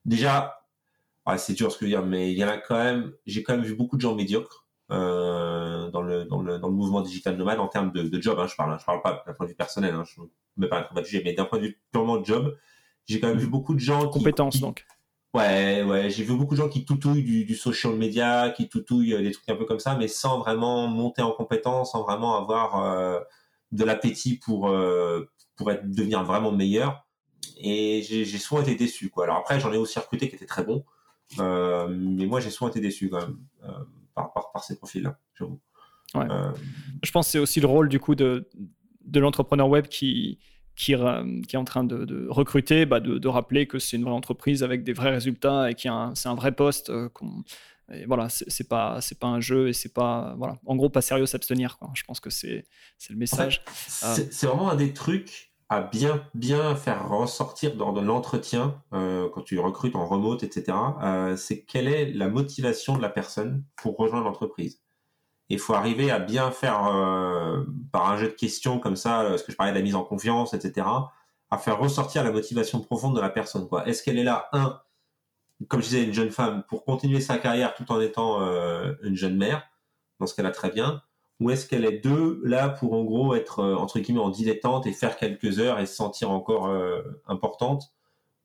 déjà, 0.04 0.65
ah, 1.26 1.38
c'est 1.38 1.54
dur 1.54 1.72
ce 1.72 1.78
que 1.78 1.86
je 1.86 1.90
veux 1.90 1.96
dire, 1.96 2.06
mais 2.06 2.32
il 2.32 2.38
y 2.38 2.44
en 2.44 2.48
a 2.48 2.56
quand 2.56 2.76
même, 2.76 3.12
j'ai 3.26 3.42
quand 3.42 3.56
même 3.56 3.64
vu 3.64 3.74
beaucoup 3.74 3.96
de 3.96 4.00
gens 4.00 4.14
médiocres 4.14 4.66
euh, 4.92 5.90
dans, 5.90 6.02
le, 6.02 6.24
dans, 6.24 6.40
le, 6.40 6.58
dans 6.58 6.68
le 6.68 6.74
mouvement 6.74 7.00
digital 7.00 7.36
nomade 7.36 7.58
en 7.58 7.66
termes 7.66 7.90
de, 7.90 8.02
de 8.02 8.22
job. 8.22 8.38
Hein, 8.38 8.46
je 8.46 8.54
parle, 8.54 8.72
hein, 8.72 8.78
je 8.80 8.84
parle 8.84 9.02
pas 9.02 9.24
d'un 9.26 9.34
point 9.34 9.46
de 9.46 9.50
vue 9.50 9.56
personnel, 9.56 9.94
hein, 9.94 10.04
je 10.04 10.20
ne 10.20 10.26
mets 10.56 10.68
pas 10.68 10.88
un 10.90 11.02
mais 11.24 11.32
d'un 11.32 11.44
point 11.44 11.58
de 11.58 11.64
vue 11.64 11.80
purement 11.90 12.18
de 12.18 12.24
job, 12.24 12.56
j'ai 13.06 13.18
quand 13.18 13.28
même 13.28 13.38
vu 13.38 13.48
beaucoup 13.48 13.74
de 13.74 13.80
gens 13.80 14.08
qui 14.08 14.18
compétences 14.18 14.60
donc. 14.60 14.86
Ouais, 15.34 15.82
ouais, 15.82 16.08
j'ai 16.08 16.24
vu 16.24 16.34
beaucoup 16.34 16.54
de 16.54 16.60
gens 16.60 16.68
qui 16.68 16.84
toutouillent 16.84 17.22
du, 17.22 17.44
du, 17.44 17.54
social 17.56 17.94
media, 17.94 18.54
qui 18.56 18.68
toutouillent 18.68 19.12
euh, 19.14 19.22
des 19.22 19.32
trucs 19.32 19.48
un 19.50 19.56
peu 19.56 19.66
comme 19.66 19.80
ça, 19.80 19.94
mais 19.94 20.08
sans 20.08 20.38
vraiment 20.38 20.86
monter 20.86 21.20
en 21.20 21.32
compétence, 21.32 21.92
sans 21.92 22.04
vraiment 22.04 22.38
avoir 22.38 22.82
euh, 22.82 23.20
de 23.72 23.84
l'appétit 23.84 24.38
pour 24.38 24.68
euh, 24.68 25.28
pour 25.56 25.70
être 25.70 25.90
devenir 25.90 26.24
vraiment 26.24 26.52
meilleur. 26.52 27.04
Et 27.58 28.02
j'ai 28.02 28.38
souvent 28.38 28.62
été 28.62 28.76
déçu, 28.76 29.10
quoi. 29.10 29.24
Alors 29.24 29.36
après, 29.36 29.60
j'en 29.60 29.72
ai 29.72 29.76
aussi 29.76 29.98
recruté 29.98 30.28
qui 30.28 30.36
étaient 30.36 30.46
très 30.46 30.64
bons. 30.64 30.84
Euh, 31.38 31.88
mais 31.88 32.26
moi, 32.26 32.40
j'ai 32.40 32.50
souvent 32.50 32.70
été 32.70 32.80
déçu 32.80 33.08
quand 33.08 33.20
même 33.20 33.38
euh, 33.64 33.70
par, 34.14 34.32
par, 34.32 34.64
ces 34.64 34.76
profils-là, 34.76 35.18
j'avoue. 35.34 35.60
Ouais. 36.14 36.26
Euh, 36.30 36.52
Je 37.02 37.10
pense 37.10 37.26
que 37.26 37.32
c'est 37.32 37.38
aussi 37.38 37.60
le 37.60 37.66
rôle 37.66 37.88
du 37.88 37.98
coup 37.98 38.14
de, 38.14 38.48
de 39.04 39.20
l'entrepreneur 39.20 39.68
web 39.68 39.86
qui, 39.86 40.38
qui, 40.76 40.94
qui, 40.94 41.56
est 41.56 41.56
en 41.56 41.64
train 41.64 41.84
de, 41.84 42.04
de 42.04 42.28
recruter, 42.28 42.86
bah 42.86 43.00
de, 43.00 43.18
de, 43.18 43.28
rappeler 43.28 43.66
que 43.66 43.78
c'est 43.78 43.96
une 43.96 44.04
vraie 44.04 44.12
entreprise 44.12 44.62
avec 44.62 44.84
des 44.84 44.92
vrais 44.92 45.10
résultats 45.10 45.70
et 45.70 45.74
que 45.74 45.82
c'est 46.14 46.28
un 46.28 46.34
vrai 46.34 46.52
poste. 46.52 46.92
et 47.92 48.06
voilà, 48.06 48.28
c'est 48.28 48.68
pas 48.68 49.00
c'est 49.00 49.18
pas 49.18 49.26
un 49.26 49.40
jeu 49.40 49.68
et 49.68 49.72
c'est 49.72 49.92
pas 49.92 50.34
voilà, 50.38 50.58
en 50.64 50.76
gros 50.76 50.88
pas 50.88 51.02
sérieux 51.02 51.26
s'abstenir. 51.26 51.78
Je 51.94 52.04
pense 52.04 52.20
que 52.20 52.30
c'est 52.30 52.64
le 53.10 53.16
message. 53.16 53.62
c'est 53.66 54.46
vraiment 54.46 54.70
un 54.70 54.76
des 54.76 54.92
trucs 54.92 55.45
à 55.68 55.80
bien 55.80 56.24
bien 56.34 56.76
faire 56.76 57.08
ressortir 57.08 57.76
dans, 57.76 57.92
l'entretien 58.00 58.80
euh, 58.92 59.28
quand 59.28 59.42
tu 59.42 59.58
recrutes 59.58 59.96
en 59.96 60.06
remote, 60.06 60.42
etc. 60.42 60.76
Euh, 61.02 61.36
c'est 61.36 61.62
quelle 61.62 61.88
est 61.88 62.12
la 62.12 62.28
motivation 62.28 62.96
de 62.96 63.02
la 63.02 63.08
personne 63.08 63.64
pour 63.76 63.96
rejoindre 63.96 64.24
l'entreprise. 64.24 64.80
Il 65.48 65.58
faut 65.58 65.74
arriver 65.74 66.10
à 66.10 66.18
bien 66.18 66.50
faire 66.50 66.86
euh, 66.86 67.64
par 67.92 68.10
un 68.10 68.16
jeu 68.16 68.28
de 68.28 68.32
questions 68.32 68.78
comme 68.78 68.96
ça, 68.96 69.24
parce 69.28 69.42
que 69.42 69.52
je 69.52 69.56
parlais 69.56 69.72
de 69.72 69.76
la 69.76 69.82
mise 69.82 69.94
en 69.94 70.04
confiance, 70.04 70.54
etc. 70.54 70.86
À 71.50 71.58
faire 71.58 71.78
ressortir 71.78 72.24
la 72.24 72.32
motivation 72.32 72.80
profonde 72.80 73.14
de 73.14 73.20
la 73.20 73.30
personne. 73.30 73.68
Quoi. 73.68 73.86
Est-ce 73.88 74.02
qu'elle 74.02 74.18
est 74.18 74.24
là 74.24 74.48
un, 74.52 74.80
comme 75.68 75.80
je 75.80 75.86
disais, 75.86 76.04
une 76.04 76.12
jeune 76.12 76.30
femme 76.30 76.64
pour 76.68 76.84
continuer 76.84 77.20
sa 77.20 77.38
carrière 77.38 77.74
tout 77.74 77.90
en 77.92 78.00
étant 78.00 78.40
une 79.02 79.14
jeune 79.14 79.36
mère, 79.36 79.68
dans 80.18 80.26
ce 80.26 80.40
a 80.40 80.50
très 80.50 80.70
bien 80.70 81.02
ou 81.40 81.50
est-ce 81.50 81.66
qu'elle 81.66 81.84
est 81.84 81.98
deux 81.98 82.40
là 82.44 82.68
pour 82.68 82.94
en 82.94 83.04
gros 83.04 83.34
être 83.34 83.60
euh, 83.60 83.76
entre 83.76 83.98
guillemets 83.98 84.20
en 84.20 84.30
dilettante 84.30 84.86
et 84.86 84.92
faire 84.92 85.16
quelques 85.16 85.58
heures 85.58 85.78
et 85.78 85.86
se 85.86 85.94
sentir 85.94 86.30
encore 86.30 86.68
euh, 86.68 87.02
importante 87.26 87.92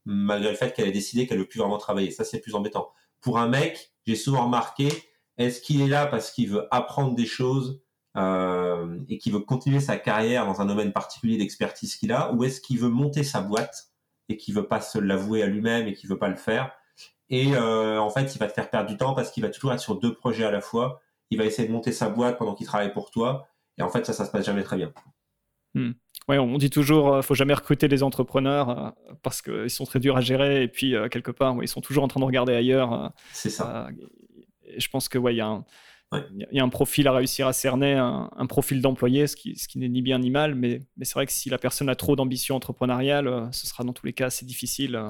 malgré 0.05 0.51
le 0.51 0.57
fait 0.57 0.73
qu'elle 0.73 0.87
ait 0.87 0.91
décidé 0.91 1.27
qu'elle 1.27 1.37
ne 1.37 1.43
veut 1.43 1.47
plus 1.47 1.59
vraiment 1.59 1.77
travailler 1.77 2.11
Ça 2.11 2.23
c'est 2.23 2.39
plus 2.39 2.55
embêtant. 2.55 2.91
Pour 3.21 3.37
un 3.37 3.47
mec, 3.47 3.91
j'ai 4.07 4.15
souvent 4.15 4.45
remarqué, 4.45 4.89
est-ce 5.37 5.61
qu'il 5.61 5.81
est 5.81 5.87
là 5.87 6.07
parce 6.07 6.31
qu'il 6.31 6.49
veut 6.49 6.67
apprendre 6.71 7.15
des 7.15 7.27
choses 7.27 7.81
euh, 8.17 8.99
et 9.07 9.19
qu'il 9.19 9.31
veut 9.31 9.39
continuer 9.39 9.79
sa 9.79 9.97
carrière 9.97 10.45
dans 10.45 10.59
un 10.59 10.65
domaine 10.65 10.91
particulier 10.91 11.37
d'expertise 11.37 11.95
qu'il 11.95 12.11
a, 12.11 12.33
ou 12.33 12.43
est-ce 12.43 12.59
qu'il 12.59 12.79
veut 12.79 12.89
monter 12.89 13.23
sa 13.23 13.41
boîte 13.41 13.91
et 14.27 14.37
qu'il 14.37 14.55
veut 14.55 14.67
pas 14.67 14.81
se 14.81 14.97
l'avouer 14.97 15.43
à 15.43 15.47
lui-même 15.47 15.87
et 15.87 15.93
qu'il 15.93 16.09
veut 16.09 16.17
pas 16.17 16.29
le 16.29 16.35
faire? 16.35 16.71
Et 17.29 17.55
en 17.55 18.09
fait 18.09 18.35
il 18.35 18.39
va 18.39 18.47
te 18.47 18.53
faire 18.53 18.69
perdre 18.69 18.89
du 18.89 18.97
temps 18.97 19.13
parce 19.13 19.31
qu'il 19.31 19.43
va 19.43 19.49
toujours 19.49 19.71
être 19.71 19.79
sur 19.79 19.97
deux 19.97 20.13
projets 20.13 20.43
à 20.43 20.51
la 20.51 20.59
fois 20.59 21.01
il 21.31 21.37
va 21.37 21.45
essayer 21.45 21.67
de 21.67 21.73
monter 21.73 21.91
sa 21.91 22.09
boîte 22.09 22.37
pendant 22.37 22.53
qu'il 22.53 22.67
travaille 22.67 22.93
pour 22.93 23.09
toi. 23.09 23.47
Et 23.77 23.81
en 23.81 23.89
fait, 23.89 24.05
ça, 24.05 24.13
ça 24.13 24.25
se 24.25 24.31
passe 24.31 24.45
jamais 24.45 24.63
très 24.63 24.77
bien. 24.77 24.93
Hmm. 25.73 25.91
Ouais, 26.27 26.37
on 26.37 26.57
dit 26.57 26.69
toujours, 26.69 27.15
euh, 27.15 27.21
faut 27.21 27.33
jamais 27.33 27.53
recruter 27.53 27.87
des 27.87 28.03
entrepreneurs 28.03 28.69
euh, 28.69 28.89
parce 29.23 29.41
qu'ils 29.41 29.69
sont 29.69 29.85
très 29.85 29.99
durs 29.99 30.17
à 30.17 30.21
gérer 30.21 30.63
et 30.63 30.67
puis 30.67 30.95
euh, 30.95 31.07
quelque 31.07 31.31
part, 31.31 31.55
ils 31.61 31.67
sont 31.67 31.81
toujours 31.81 32.03
en 32.03 32.07
train 32.07 32.19
de 32.19 32.25
regarder 32.25 32.53
ailleurs. 32.53 33.11
C'est 33.31 33.49
ça. 33.49 33.87
et 34.65 34.79
je 34.79 34.89
pense 34.89 35.09
que 35.09 35.17
ouais, 35.17 35.33
il 35.33 35.37
y 35.37 35.41
a 35.41 35.47
un, 35.47 35.65
il 36.13 36.47
y 36.51 36.59
a 36.59 36.63
un 36.63 36.69
profil 36.69 37.07
à 37.07 37.13
réussir 37.13 37.47
à 37.47 37.53
cerner, 37.53 37.93
un, 37.93 38.45
profil 38.47 38.81
d'employé, 38.81 39.27
ce 39.27 39.37
qui, 39.37 39.55
ce 39.55 39.69
qui 39.69 39.79
n'est 39.79 39.87
ni 39.87 40.01
bien 40.01 40.19
ni 40.19 40.29
mal, 40.29 40.55
mais, 40.55 40.81
mais 40.97 41.05
c'est 41.05 41.13
vrai 41.13 41.25
que 41.25 41.31
si 41.31 41.49
la 41.49 41.57
personne 41.57 41.87
a 41.87 41.95
trop 41.95 42.17
d'ambition 42.17 42.57
entrepreneuriale, 42.57 43.47
ce 43.53 43.65
sera 43.65 43.85
dans 43.85 43.93
tous 43.93 44.05
les 44.05 44.11
cas 44.11 44.25
assez 44.25 44.45
difficile. 44.45 45.01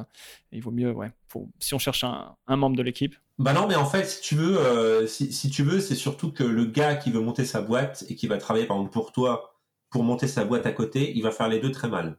il 0.51 0.61
vaut 0.61 0.69
mieux, 0.69 0.91
ouais, 0.91 1.11
si 1.59 1.73
on 1.73 1.79
cherche 1.79 2.03
un, 2.03 2.35
un 2.45 2.55
membre 2.55 2.77
de 2.77 2.83
l'équipe, 2.83 3.15
bah 3.41 3.53
non, 3.53 3.67
mais 3.67 3.75
en 3.75 3.85
fait, 3.85 4.05
si 4.05 4.21
tu 4.21 4.35
veux, 4.35 4.59
euh, 4.59 5.07
si, 5.07 5.49
tu 5.49 5.63
veux, 5.63 5.79
c'est 5.79 5.95
surtout 5.95 6.31
que 6.31 6.43
le 6.43 6.65
gars 6.65 6.95
qui 6.95 7.11
veut 7.11 7.21
monter 7.21 7.43
sa 7.43 7.61
boîte 7.61 8.05
et 8.07 8.15
qui 8.15 8.27
va 8.27 8.37
travailler 8.37 8.67
par 8.67 8.77
exemple 8.77 8.93
pour 8.93 9.11
toi 9.11 9.55
pour 9.89 10.03
monter 10.03 10.27
sa 10.27 10.45
boîte 10.45 10.67
à 10.67 10.71
côté, 10.71 11.11
il 11.15 11.23
va 11.23 11.31
faire 11.31 11.49
les 11.49 11.59
deux 11.59 11.71
très 11.71 11.89
mal. 11.89 12.17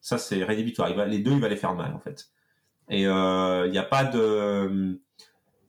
Ça, 0.00 0.18
c'est 0.18 0.44
rédhibitoire. 0.44 0.88
Les 1.06 1.18
deux, 1.18 1.32
il 1.32 1.40
va 1.40 1.48
les 1.48 1.56
faire 1.56 1.74
mal 1.74 1.92
en 1.94 1.98
fait. 1.98 2.30
Et 2.88 3.02
il 3.02 3.06
euh, 3.06 3.68
n'y 3.68 3.78
a 3.78 3.82
pas 3.82 4.04
de. 4.04 5.00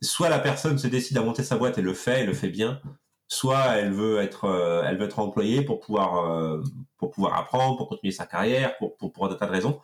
Soit 0.01 0.29
la 0.29 0.39
personne 0.39 0.77
se 0.77 0.87
décide 0.87 1.17
à 1.17 1.21
monter 1.21 1.43
sa 1.43 1.57
boîte 1.57 1.79
et 1.79 1.81
le 1.81 1.93
fait, 1.95 2.21
et 2.21 2.25
le 2.25 2.33
fait 2.33 2.49
bien. 2.49 2.81
Soit 3.27 3.77
elle 3.77 3.93
veut 3.93 4.19
être, 4.19 4.45
euh, 4.45 4.83
elle 4.85 4.97
veut 4.97 5.05
être 5.05 5.19
employée 5.19 5.63
pour 5.63 5.79
pouvoir, 5.79 6.61
pour 6.97 7.09
pouvoir 7.11 7.35
apprendre, 7.35 7.77
pour 7.77 7.89
continuer 7.89 8.11
sa 8.13 8.27
carrière, 8.27 8.77
pour 8.77 8.95
pour, 8.97 9.11
pour 9.11 9.27
des 9.27 9.37
tas 9.37 9.47
de 9.47 9.51
raisons. 9.51 9.81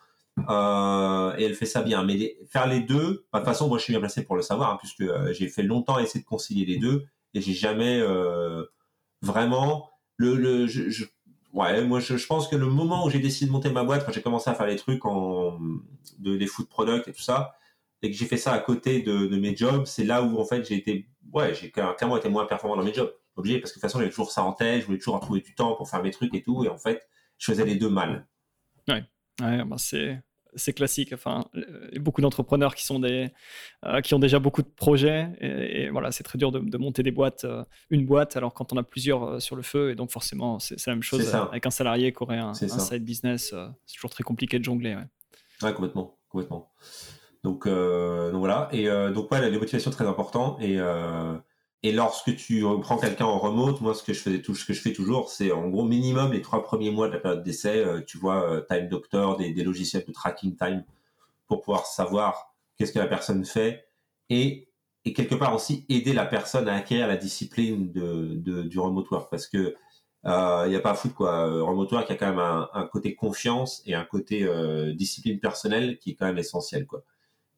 Euh, 0.49 1.35
et 1.37 1.43
elle 1.43 1.55
fait 1.55 1.65
ça 1.65 1.81
bien. 1.81 2.03
Mais 2.03 2.37
faire 2.49 2.67
les 2.67 2.79
deux, 2.79 3.25
bah, 3.31 3.39
de 3.39 3.45
toute 3.45 3.53
façon, 3.53 3.67
moi 3.67 3.77
je 3.77 3.83
suis 3.83 3.93
bien 3.93 3.99
placé 3.99 4.23
pour 4.23 4.35
le 4.35 4.41
savoir, 4.41 4.71
hein, 4.71 4.77
puisque 4.79 5.01
euh, 5.01 5.33
j'ai 5.33 5.47
fait 5.47 5.63
longtemps 5.63 5.99
essayer 5.99 6.21
de 6.21 6.25
concilier 6.25 6.65
les 6.65 6.77
deux 6.77 7.05
et 7.33 7.41
j'ai 7.41 7.53
jamais 7.53 7.99
euh, 7.99 8.65
vraiment 9.21 9.89
le, 10.17 10.35
le 10.35 10.67
ouais, 11.53 11.83
moi 11.83 11.99
je, 11.99 12.25
pense 12.25 12.47
que 12.47 12.55
le 12.55 12.67
moment 12.67 13.05
où 13.05 13.09
j'ai 13.09 13.19
décidé 13.19 13.47
de 13.47 13.51
monter 13.51 13.69
ma 13.69 13.83
boîte, 13.83 14.05
quand 14.05 14.11
j'ai 14.11 14.21
commencé 14.21 14.49
à 14.49 14.55
faire 14.55 14.67
les 14.67 14.75
trucs 14.75 15.05
en 15.05 15.59
de 16.19 16.37
des 16.37 16.47
food 16.47 16.67
products 16.67 17.07
et 17.07 17.13
tout 17.13 17.21
ça, 17.21 17.55
et 18.01 18.11
que 18.11 18.17
j'ai 18.17 18.25
fait 18.25 18.37
ça 18.37 18.53
à 18.53 18.59
côté 18.59 19.01
de, 19.01 19.27
mes 19.37 19.55
jobs, 19.55 19.85
c'est 19.85 20.03
là 20.03 20.23
où 20.23 20.39
en 20.39 20.45
fait 20.45 20.63
j'ai 20.65 20.75
été, 20.75 21.07
ouais, 21.33 21.53
j'ai 21.53 21.71
clairement 21.71 22.17
été 22.17 22.29
moins 22.29 22.45
performant 22.45 22.77
dans 22.77 22.83
mes 22.83 22.93
jobs, 22.93 23.13
obligé, 23.35 23.59
parce 23.59 23.71
que 23.71 23.77
de 23.77 23.81
toute 23.81 23.89
façon 23.89 23.99
j'avais 23.99 24.09
toujours 24.09 24.31
ça 24.31 24.43
en 24.43 24.53
tête, 24.53 24.81
je 24.81 24.85
voulais 24.87 24.97
toujours 24.97 25.19
trouver 25.19 25.41
du 25.41 25.53
temps 25.55 25.75
pour 25.75 25.89
faire 25.89 26.01
mes 26.03 26.11
trucs 26.11 26.33
et 26.35 26.41
tout, 26.41 26.63
et 26.65 26.69
en 26.69 26.77
fait 26.77 27.07
je 27.37 27.51
faisais 27.51 27.65
les 27.65 27.75
deux 27.75 27.89
mal. 27.89 28.27
Ouais. 29.41 29.63
Bah, 29.65 29.77
c'est 29.77 30.21
c'est 30.55 30.73
classique. 30.73 31.13
Enfin, 31.13 31.45
beaucoup 31.99 32.21
d'entrepreneurs 32.21 32.75
qui 32.75 32.85
sont 32.85 32.99
des, 32.99 33.31
euh, 33.85 34.01
qui 34.01 34.13
ont 34.13 34.19
déjà 34.19 34.39
beaucoup 34.39 34.61
de 34.61 34.67
projets 34.67 35.29
et, 35.39 35.89
voilà, 35.89 36.11
c'est 36.11 36.23
très 36.23 36.37
dur 36.37 36.51
de, 36.51 36.77
monter 36.77 37.03
des 37.03 37.11
boîtes, 37.11 37.45
euh, 37.45 37.63
une 37.89 38.05
boîte. 38.05 38.37
Alors 38.37 38.53
quand 38.53 38.73
on 38.73 38.77
a 38.77 38.83
plusieurs 38.83 39.23
euh, 39.23 39.39
sur 39.39 39.55
le 39.55 39.61
feu 39.61 39.91
et 39.91 39.95
donc 39.95 40.11
forcément 40.11 40.59
c'est 40.59 40.85
la 40.87 40.93
même 40.93 41.03
chose 41.03 41.33
avec 41.33 41.65
un 41.65 41.71
salarié 41.71 42.13
qui 42.13 42.23
aurait 42.23 42.37
un, 42.37 42.53
side 42.53 43.03
business, 43.03 43.53
c'est 43.85 43.95
toujours 43.95 44.09
très 44.09 44.23
compliqué 44.23 44.59
de 44.59 44.63
jongler. 44.63 44.95
Ouais, 44.95 45.07
ouais 45.63 45.73
complètement, 45.73 46.17
complètement. 46.29 46.71
Donc, 47.43 47.67
donc 47.67 48.39
voilà. 48.39 48.69
Et 48.71 48.85
donc 49.13 49.31
ouais, 49.31 49.41
la 49.41 49.49
motivation 49.57 49.91
très 49.91 50.05
important 50.05 50.57
et 50.59 50.77
et 51.83 51.91
lorsque 51.91 52.35
tu 52.35 52.63
prends 52.81 52.97
quelqu'un 52.97 53.25
en 53.25 53.39
remote, 53.39 53.81
moi, 53.81 53.95
ce 53.95 54.03
que 54.03 54.13
je 54.13 54.19
faisais 54.21 54.41
ce 54.43 54.65
que 54.65 54.73
je 54.73 54.81
fais 54.81 54.93
toujours, 54.93 55.29
c'est 55.29 55.51
en 55.51 55.67
gros 55.69 55.83
minimum 55.83 56.31
les 56.31 56.41
trois 56.41 56.63
premiers 56.63 56.91
mois 56.91 57.07
de 57.07 57.13
la 57.13 57.19
période 57.19 57.43
d'essai, 57.43 57.79
euh, 57.83 58.01
tu 58.05 58.19
vois, 58.19 58.51
euh, 58.51 58.61
Time 58.69 58.87
Doctor, 58.87 59.37
des, 59.37 59.51
des, 59.51 59.63
logiciels 59.63 60.05
de 60.05 60.11
tracking 60.11 60.55
time 60.55 60.83
pour 61.47 61.61
pouvoir 61.61 61.87
savoir 61.87 62.53
qu'est-ce 62.77 62.91
que 62.91 62.99
la 62.99 63.07
personne 63.07 63.43
fait 63.45 63.87
et, 64.29 64.69
et 65.05 65.13
quelque 65.13 65.33
part 65.33 65.55
aussi 65.55 65.85
aider 65.89 66.13
la 66.13 66.25
personne 66.25 66.67
à 66.67 66.75
acquérir 66.75 67.07
la 67.07 67.17
discipline 67.17 67.91
de, 67.91 68.35
de 68.35 68.61
du 68.63 68.79
remote 68.79 69.09
work 69.09 69.29
parce 69.31 69.47
que 69.47 69.75
il 70.23 70.29
euh, 70.29 70.67
n'y 70.67 70.75
a 70.75 70.79
pas 70.79 70.91
à 70.91 70.93
foutre 70.93 71.15
quoi. 71.15 71.45
Remote 71.63 71.91
work, 71.91 72.05
il 72.09 72.13
y 72.13 72.15
a 72.15 72.17
quand 72.19 72.29
même 72.29 72.39
un, 72.39 72.69
un 72.73 72.85
côté 72.85 73.15
confiance 73.15 73.81
et 73.87 73.95
un 73.95 74.05
côté 74.05 74.43
euh, 74.43 74.93
discipline 74.93 75.39
personnelle 75.39 75.97
qui 75.97 76.11
est 76.11 76.15
quand 76.15 76.27
même 76.27 76.37
essentiel 76.37 76.85
quoi. 76.85 77.03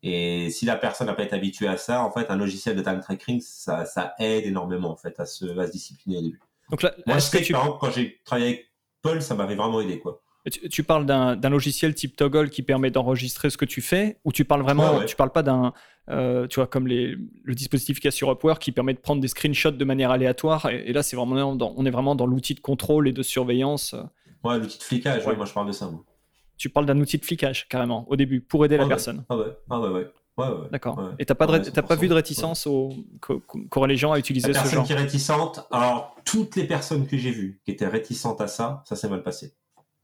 Et 0.05 0.49
si 0.49 0.65
la 0.65 0.75
personne 0.75 1.07
n'a 1.07 1.13
pas 1.13 1.23
été 1.23 1.33
habituée 1.33 1.67
à 1.67 1.77
ça, 1.77 2.03
en 2.03 2.11
fait, 2.11 2.29
un 2.29 2.35
logiciel 2.35 2.75
de 2.75 2.81
time 2.81 2.99
tracking, 2.99 3.39
ça, 3.39 3.85
ça 3.85 4.13
aide 4.19 4.45
énormément 4.45 4.91
en 4.91 4.97
fait 4.97 5.17
à 5.19 5.25
se, 5.25 5.45
à 5.57 5.65
se 5.65 5.71
discipliner 5.71 6.17
au 6.17 6.21
début. 6.21 6.39
Donc 6.69 6.81
là, 6.81 6.93
Moi, 7.07 7.15
je 7.15 7.21
sais 7.21 7.41
que, 7.41 7.51
par 7.53 7.61
exemple, 7.61 7.77
quand 7.79 7.91
j'ai 7.91 8.21
travaillé 8.25 8.47
avec 8.47 8.71
Paul, 9.01 9.21
ça 9.21 9.33
m'avait 9.33 9.55
vraiment 9.55 9.79
aidé 9.79 9.99
quoi. 9.99 10.21
Tu, 10.69 10.83
parles 10.83 11.05
d'un 11.05 11.49
logiciel 11.49 11.95
type 11.95 12.17
Toggle 12.17 12.49
qui 12.49 12.63
permet 12.63 12.91
d'enregistrer 12.91 13.49
ce 13.49 13.55
que 13.55 13.63
tu 13.63 13.81
fais, 13.81 14.19
ou 14.25 14.33
tu 14.33 14.43
parles 14.43 14.61
vraiment, 14.61 15.01
tu 15.05 15.15
parles 15.15 15.31
pas 15.31 15.41
d'un, 15.41 15.71
euh, 16.09 16.47
tu 16.47 16.55
vois, 16.59 16.67
comme 16.67 16.85
les, 16.85 17.15
le 17.43 17.55
dispositif 17.55 17.99
qu'il 17.99 18.05
y 18.05 18.07
a 18.09 18.11
sur 18.11 18.29
Upwork 18.29 18.61
qui 18.61 18.73
permet 18.73 18.93
de 18.93 18.99
prendre 18.99 19.21
des 19.21 19.29
screenshots 19.29 19.71
de 19.71 19.85
manière 19.85 20.11
aléatoire. 20.11 20.69
Et, 20.69 20.91
là, 20.91 21.01
c'est 21.01 21.15
vraiment, 21.15 21.57
on 21.61 21.85
est 21.85 21.91
vraiment 21.91 22.15
dans 22.15 22.25
l'outil 22.25 22.55
de 22.55 22.59
contrôle 22.59 23.07
et 23.07 23.13
de 23.13 23.23
surveillance. 23.23 23.95
Ouais, 24.43 24.59
l'outil 24.59 24.79
de 24.79 24.83
flicage. 24.83 25.25
moi, 25.25 25.45
je 25.45 25.53
parle 25.53 25.67
de 25.67 25.71
ça. 25.71 25.89
Tu 26.63 26.69
parles 26.69 26.85
d'un 26.85 26.97
outil 26.97 27.17
de 27.17 27.25
flicage 27.25 27.67
carrément 27.67 28.05
au 28.09 28.15
début 28.15 28.39
pour 28.39 28.63
aider 28.63 28.77
la 28.77 28.87
personne. 28.87 29.25
Ah 29.27 29.35
ouais, 29.35 29.47
ah 29.69 29.81
ouais, 29.81 29.89
ouais. 29.89 30.07
Ouais, 30.37 30.47
D'accord. 30.71 31.11
Et 31.19 31.25
t'as 31.25 31.35
pas, 31.35 31.45
de, 31.45 31.81
pas 31.81 31.95
vu 31.97 32.07
de 32.07 32.13
réticence 32.13 32.69
qu'auraient 33.69 33.89
les 33.89 33.97
gens 33.97 34.13
à 34.13 34.17
utiliser 34.17 34.53
la 34.53 34.63
ce 34.63 34.73
genre 34.73 34.85
qui 34.85 34.93
est 34.93 34.95
réticente, 34.95 35.67
alors 35.71 36.15
toutes 36.23 36.55
les 36.55 36.63
personnes 36.63 37.05
que 37.05 37.17
j'ai 37.17 37.31
vues 37.31 37.59
qui 37.65 37.71
étaient 37.71 37.89
réticentes 37.89 38.39
à 38.39 38.47
ça, 38.47 38.81
ça 38.87 38.95
s'est 38.95 39.09
mal 39.09 39.23
passé. 39.23 39.57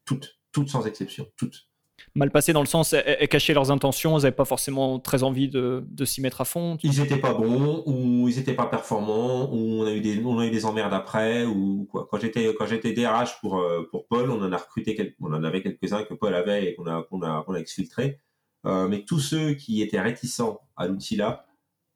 Toutes, 0.04 0.38
toutes 0.52 0.68
sans 0.68 0.86
exception, 0.86 1.26
toutes 1.38 1.69
mal 2.16 2.32
passé 2.32 2.54
dans 2.54 2.62
le 2.62 2.68
sens 2.68 2.94
elles, 2.94 3.28
cachaient 3.28 3.54
leurs 3.54 3.72
intentions, 3.72 4.16
elles 4.18 4.24
n'avaient 4.24 4.36
pas 4.36 4.46
forcément 4.46 5.00
très 5.00 5.24
envie 5.24 5.50
de, 5.50 5.84
s'y 6.06 6.22
mettre 6.22 6.42
à 6.42 6.46
fond. 6.46 6.78
Ils 6.84 7.00
n'étaient 7.00 7.18
pas 7.18 7.34
bons 7.34 7.84
ou 7.86 8.28
ils 8.28 8.38
n'étaient 8.38 8.54
pas 8.54 8.66
performants 8.66 9.52
ou 9.52 9.82
on 9.82 9.86
a 9.86 9.92
eu 9.92 10.02
des 10.02 10.22
on 10.24 10.40
a 10.40 10.46
eu 10.46 10.52
des 10.52 10.66
emmerdes 10.66 10.94
après 10.94 11.46
ou 11.46 11.88
quoi. 11.92 12.08
Quand 12.10 12.20
j'étais 12.20 12.54
quand 12.58 12.66
j'étais 12.66 12.94
DRH 12.94 13.40
pour 13.42 13.60
euh, 13.60 13.88
pour 13.92 14.08
Paul, 14.08 14.30
on 14.30 14.42
en 14.42 14.52
a 14.52 14.58
recruté 14.58 15.16
on 15.20 15.34
en 15.34 15.44
avait 15.44 15.62
quelques 15.62 15.94
uns 15.94 16.04
que 16.04 16.14
Paul 16.14 16.34
avait 16.34 16.66
et 16.66 16.76
qu'on 16.76 16.88
a 16.88 17.04
qu'on 17.04 17.22
a 17.22 17.44
qu'on 17.44 17.54
a 17.54 17.60
exfiltré. 17.60 18.20
Euh, 18.66 18.88
mais 18.88 19.06
tous 19.06 19.20
ceux 19.20 19.54
qui 19.54 19.82
étaient 19.82 20.02
réticents 20.02 20.60
à 20.76 20.88
l'outil 20.88 21.16
là, 21.16 21.46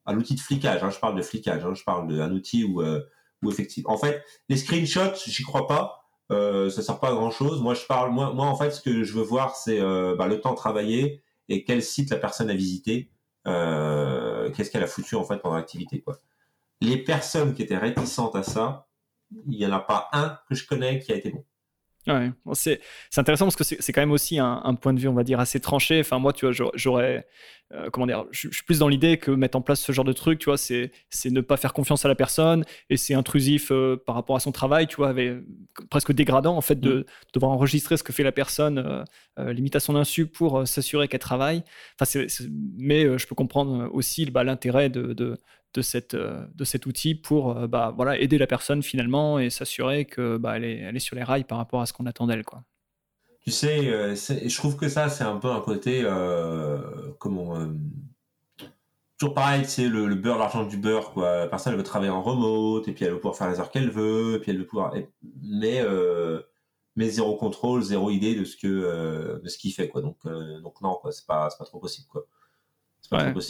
à 0.06 0.14
l'outil 0.14 0.36
de 0.36 0.40
flicage, 0.40 0.84
hein, 0.84 0.90
je 0.90 1.00
parle 1.00 1.18
de 1.18 1.22
flicage, 1.22 1.64
hein, 1.66 1.74
je 1.74 1.84
parle 1.84 2.16
d'un 2.16 2.32
outil 2.32 2.64
où 2.64 2.82
euh, 2.82 3.02
où 3.42 3.52
effectivement, 3.52 3.92
en 3.92 3.98
fait, 3.98 4.24
les 4.50 4.58
screenshots, 4.58 5.16
j'y 5.28 5.44
crois 5.44 5.68
pas 5.68 6.03
euh, 6.34 6.70
ça 6.70 6.82
sert 6.82 7.00
pas 7.00 7.10
à 7.10 7.14
grand 7.14 7.32
chose. 7.32 7.62
Moi, 7.62 7.74
je 7.74 7.86
parle, 7.86 8.12
moi, 8.12 8.32
en 8.32 8.56
fait, 8.56 8.72
ce 8.72 8.82
que 8.82 9.04
je 9.04 9.14
veux 9.14 9.24
voir, 9.24 9.56
c'est 9.56 9.80
euh, 9.80 10.16
bah, 10.16 10.28
le 10.28 10.42
temps 10.42 10.54
travaillé 10.56 11.24
et 11.50 11.64
quel 11.64 11.84
site 11.84 12.10
la 12.10 12.18
personne 12.18 12.50
a 12.50 12.56
visité, 12.56 13.10
euh, 13.48 14.50
qu'est-ce 14.52 14.72
qu'elle 14.72 14.84
a 14.84 14.88
foutu 14.88 15.16
en 15.16 15.24
fait 15.24 15.38
pendant 15.38 15.56
l'activité. 15.56 16.04
Les 16.82 16.98
personnes 16.98 17.54
qui 17.54 17.62
étaient 17.64 17.78
réticentes 17.78 18.36
à 18.36 18.44
ça, 18.44 18.88
il 19.48 19.56
y 19.56 19.66
en 19.66 19.72
a 19.72 19.80
pas 19.80 20.10
un 20.14 20.38
que 20.48 20.56
je 20.56 20.66
connais 20.66 21.00
qui 21.00 21.12
a 21.12 21.16
été 21.16 21.32
bon. 21.32 21.44
Ouais, 22.08 22.32
c'est 22.54 22.82
intéressant 23.16 23.46
parce 23.46 23.56
que 23.56 23.64
c'est 23.64 23.94
quand 23.94 24.02
même 24.02 24.12
aussi 24.12 24.38
un, 24.38 24.76
point 24.76 24.94
de 24.94 25.00
vue, 25.00 25.08
on 25.08 25.14
va 25.14 25.24
dire, 25.24 25.40
assez 25.40 25.60
tranché. 25.60 26.02
Enfin, 26.02 26.20
moi, 26.20 26.34
tu 26.34 26.46
vois, 26.46 26.70
j'aurais. 26.76 27.26
Euh, 27.74 27.90
comment 27.90 28.06
dire 28.06 28.26
Je 28.32 28.50
suis 28.50 28.64
plus 28.66 28.80
dans 28.80 28.90
l'idée 28.90 29.18
que 29.18 29.32
mettre 29.32 29.58
en 29.58 29.62
place 29.62 29.80
ce 29.80 29.92
genre 29.94 30.04
de 30.04 30.12
truc, 30.12 30.38
tu 30.38 30.46
vois, 30.46 30.58
c'est 30.58 30.92
ne 31.26 31.42
pas 31.42 31.56
faire 31.56 31.74
confiance 31.74 32.04
à 32.04 32.08
la 32.10 32.16
personne 32.16 32.66
et 32.90 32.98
c'est 32.98 33.14
intrusif 33.14 33.72
euh, 33.72 33.96
par 34.06 34.16
rapport 34.16 34.36
à 34.36 34.42
son 34.42 34.52
travail, 34.52 34.86
tu 34.86 34.98
vois, 34.98 35.10
avec, 35.10 35.32
presque 35.90 36.12
dégradant, 36.12 36.58
en 36.58 36.62
fait, 36.62 36.80
de, 36.80 37.00
mm. 37.00 37.06
devoir 37.34 37.52
enregistrer 37.54 37.96
ce 37.96 38.04
que 38.04 38.12
fait 38.12 38.24
la 38.24 38.34
personne, 38.34 39.06
euh, 39.40 39.54
limite 39.54 39.78
à 39.78 39.80
son 39.80 39.96
insu, 39.96 40.28
pour 40.28 40.68
s'assurer 40.68 41.08
qu'elle 41.08 41.22
travaille. 41.22 41.64
Enfin, 42.00 42.20
mais 42.78 43.18
je 43.18 43.26
peux 43.28 43.36
comprendre 43.36 43.90
aussi 43.94 44.26
bah, 44.26 44.44
l'intérêt 44.44 44.90
de, 44.90 45.14
de, 45.14 45.38
cette, 45.82 46.14
euh, 46.14 46.46
de 46.56 46.64
cet 46.64 46.86
outil 46.86 47.16
pour 47.16 47.58
euh, 47.58 47.68
bah, 47.68 47.94
voilà, 47.96 48.20
aider 48.20 48.38
la 48.38 48.48
personne 48.48 48.84
finalement 48.84 49.40
et 49.40 49.50
s'assurer 49.50 50.06
que 50.06 50.38
bah, 50.38 50.60
est, 50.60 50.78
elle 50.78 50.96
est 50.96 51.00
sur 51.00 51.16
les 51.16 51.24
rails 51.24 51.44
par 51.44 51.58
rapport 51.58 51.82
à 51.82 51.86
ce 51.86 51.94
qu'on 51.94 52.06
attend 52.06 52.28
d'elle. 52.28 52.46
Quoi. 52.46 52.64
Tu 53.42 53.52
sais, 53.52 53.90
euh, 53.90 54.16
je 54.16 54.56
trouve 54.56 54.78
que 54.78 54.88
ça, 54.88 55.10
c'est 55.10 55.24
un 55.24 55.38
peu 55.38 55.50
un 55.50 55.62
côté. 55.62 56.04
comment. 57.20 57.68
toujours 59.18 59.34
pareil, 59.34 59.66
c'est 59.66 59.90
le, 59.90 60.16
beurre, 60.16 60.38
l'argent 60.38 60.66
du 60.66 60.78
beurre. 60.78 61.12
Quoi. 61.12 61.40
La 61.40 61.48
personne, 61.48 61.74
elle 61.74 61.78
veut 61.78 61.84
travailler 61.84 62.12
en 62.12 62.22
remote, 62.22 62.88
et 62.88 62.94
puis 62.94 63.04
elle 63.06 63.12
veut 63.12 63.18
pouvoir 63.18 63.36
faire 63.36 63.50
les 63.50 63.60
heures 63.60 63.72
qu'elle 63.72 63.90
veut, 63.90 64.36
et 64.36 64.40
puis 64.40 64.52
elle 64.52 64.60
veut 64.60 64.68
pouvoir. 64.68 64.94
Mais, 65.42 65.84
mais 66.96 67.10
zéro 67.10 67.36
contrôle, 67.36 67.82
zéro 67.82 68.12
idée 68.12 68.36
de 68.36 68.46
ce 68.46 68.56
que 68.56 69.42
de 69.44 69.50
ce 69.50 69.58
qu'il 69.58 69.74
fait. 69.74 69.90
Quoi. 69.90 70.02
Donc, 70.02 70.20
donc 70.62 70.80
non, 70.82 71.00
c'est 71.12 71.26
pas, 71.26 71.50
pas 71.58 71.66
trop 71.66 71.80
possible. 71.80 72.08
Quoi. 72.08 72.26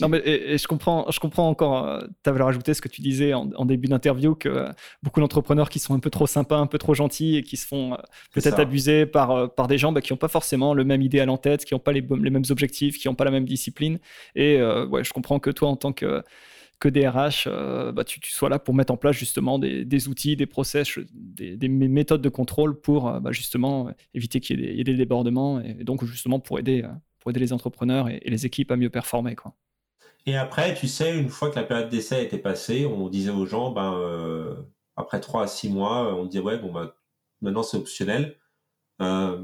Non, 0.01 0.09
mais, 0.09 0.21
et, 0.25 0.57
je, 0.57 0.67
comprends, 0.67 1.09
je 1.09 1.19
comprends 1.19 1.49
encore, 1.49 1.85
euh, 1.85 2.01
tu 2.23 2.29
avais 2.29 2.41
rajouté 2.41 2.73
ce 2.73 2.81
que 2.81 2.87
tu 2.87 3.01
disais 3.01 3.33
en, 3.33 3.65
début 3.65 3.87
d'interview, 3.87 4.35
que 4.35 4.49
euh, 4.49 4.69
beaucoup 5.01 5.19
d'entrepreneurs 5.19 5.69
qui 5.69 5.79
sont 5.79 5.93
un 5.93 5.99
peu 5.99 6.09
trop 6.09 6.27
sympas, 6.27 6.57
un 6.57 6.67
peu 6.67 6.77
trop 6.77 6.93
gentils 6.93 7.37
et 7.37 7.43
qui 7.43 7.57
se 7.57 7.65
font 7.65 7.93
euh, 7.93 7.97
peut-être 8.33 8.59
abuser 8.59 9.05
par, 9.05 9.53
par 9.53 9.67
des 9.67 9.77
gens 9.77 9.91
bah, 9.91 10.01
qui 10.01 10.13
n'ont 10.13 10.17
pas 10.17 10.27
forcément 10.27 10.73
le 10.73 10.83
même 10.83 11.01
idéal 11.01 11.29
en 11.29 11.37
tête, 11.37 11.65
qui 11.65 11.73
n'ont 11.73 11.79
pas 11.79 11.91
les, 11.91 12.01
les, 12.01 12.29
mêmes 12.29 12.43
objectifs, 12.49 12.97
qui 12.97 13.07
n'ont 13.07 13.15
pas 13.15 13.25
la 13.25 13.31
même 13.31 13.45
discipline. 13.45 13.99
Et 14.35 14.61
ouais, 14.61 15.03
je 15.03 15.13
comprends 15.13 15.39
que 15.39 15.49
toi, 15.49 15.69
en 15.69 15.75
tant 15.75 15.93
que, 15.93 16.23
que 16.79 16.89
DRH, 16.89 17.47
bah, 17.93 18.03
tu, 18.03 18.19
sois 18.23 18.49
là 18.49 18.59
pour 18.59 18.73
mettre 18.73 18.91
en 18.93 18.97
place 18.97 19.15
justement 19.15 19.59
des, 19.59 19.85
des 19.85 20.07
outils, 20.07 20.35
des 20.35 20.45
process, 20.45 20.99
des, 21.13 21.55
des, 21.55 21.67
méthodes 21.67 22.21
de 22.21 22.29
contrôle 22.29 22.79
pour 22.79 23.11
bah, 23.19 23.31
justement 23.31 23.89
éviter 24.13 24.39
qu'il 24.39 24.59
y, 24.59 24.79
ait 24.79 24.83
des 24.83 24.95
débordements 24.95 25.61
et 25.61 25.83
donc 25.83 26.03
justement 26.05 26.39
pour 26.39 26.59
aider 26.59 26.83
pour 27.23 27.29
aider 27.31 27.39
les 27.39 27.53
entrepreneurs 27.53 28.09
et, 28.09 28.21
les 28.25 28.45
équipes 28.45 28.69
à 28.71 28.75
mieux 28.75 28.89
performer. 28.89 29.35
Quoi. 29.35 29.53
Et 30.25 30.35
après, 30.35 30.73
tu 30.73 30.89
sais, 30.89 31.17
une 31.17 31.29
fois 31.29 31.49
que 31.49 31.55
la 31.55 31.63
période 31.63 31.89
d'essai 31.89 32.21
était 32.21 32.37
passée, 32.37 32.85
on 32.85 33.07
disait 33.07 33.31
aux 33.31 33.45
gens, 33.45 33.71
ben, 33.71 33.93
euh, 33.93 34.55
après 34.97 35.21
3 35.21 35.43
à 35.43 35.47
6 35.47 35.69
mois, 35.69 36.13
on 36.15 36.25
disait, 36.25 36.43
ouais, 36.43 36.57
bon, 36.57 36.73
ben, 36.73 36.91
maintenant 37.41 37.63
c'est 37.63 37.77
optionnel. 37.77 38.35
Euh, 39.01 39.41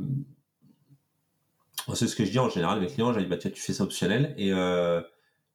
c'est 1.93 2.07
ce 2.07 2.17
que 2.17 2.25
je 2.25 2.31
dis 2.31 2.39
en 2.39 2.49
général, 2.49 2.81
mes 2.81 2.87
clients, 2.87 3.13
j'ai 3.13 3.21
dit, 3.21 3.27
bah, 3.27 3.37
tu 3.37 3.49
fais 3.55 3.71
ça 3.71 3.83
optionnel. 3.85 4.35
Et 4.37 4.51
euh, 4.51 5.01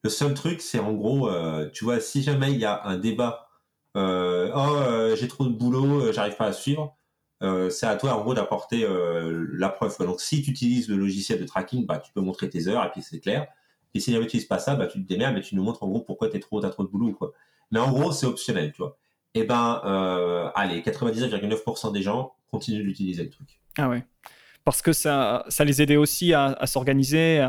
le 0.02 0.08
seul 0.08 0.32
truc, 0.32 0.62
c'est 0.62 0.78
en 0.78 0.94
gros, 0.94 1.28
tu 1.74 1.84
vois, 1.84 2.00
si 2.00 2.22
jamais 2.22 2.52
il 2.52 2.58
y 2.58 2.64
a 2.64 2.86
un 2.86 2.96
débat, 2.96 3.48
oh, 3.94 5.14
j'ai 5.14 5.28
trop 5.28 5.44
de 5.44 5.52
boulot, 5.52 6.10
j'arrive 6.10 6.36
pas 6.36 6.46
à 6.46 6.52
suivre, 6.54 6.96
euh, 7.44 7.70
c'est 7.70 7.86
à 7.86 7.96
toi 7.96 8.14
en 8.14 8.22
gros 8.22 8.34
d'apporter 8.34 8.84
euh, 8.84 9.46
la 9.52 9.68
preuve. 9.68 9.96
Donc 10.00 10.20
si 10.20 10.42
tu 10.42 10.50
utilises 10.50 10.88
le 10.88 10.96
logiciel 10.96 11.40
de 11.40 11.44
tracking, 11.44 11.86
bah, 11.86 11.98
tu 11.98 12.12
peux 12.12 12.20
montrer 12.20 12.48
tes 12.48 12.68
heures 12.68 12.84
et 12.84 12.90
puis 12.90 13.02
c'est 13.02 13.20
clair. 13.20 13.46
Et 13.94 14.00
si 14.00 14.12
tu 14.12 14.18
n'utilises 14.18 14.46
pas 14.46 14.58
ça, 14.58 14.74
bah, 14.74 14.86
tu 14.86 15.02
te 15.02 15.06
démerdes 15.06 15.34
mais 15.34 15.40
tu 15.40 15.54
nous 15.54 15.62
montres 15.62 15.82
en 15.82 15.88
gros 15.88 16.00
pourquoi 16.00 16.28
tu 16.28 16.40
trop, 16.40 16.64
as 16.64 16.70
trop 16.70 16.84
de 16.84 16.88
boulot. 16.88 17.12
Quoi. 17.12 17.32
Mais 17.70 17.78
en 17.78 17.90
gros, 17.92 18.12
c'est 18.12 18.26
optionnel, 18.26 18.72
tu 18.72 18.78
vois. 18.78 18.96
Et 19.36 19.40
eh 19.40 19.44
ben, 19.44 19.82
euh, 19.84 20.48
allez, 20.54 20.80
99,9% 20.80 21.92
des 21.92 22.02
gens 22.02 22.34
continuent 22.52 22.84
d'utiliser 22.84 23.24
le 23.24 23.30
truc. 23.30 23.60
Ah 23.76 23.88
ouais. 23.88 24.04
Parce 24.62 24.80
que 24.80 24.92
ça, 24.92 25.44
ça 25.48 25.64
les 25.64 25.82
aidait 25.82 25.96
aussi 25.96 26.32
à, 26.32 26.56
s'organiser. 26.66 27.44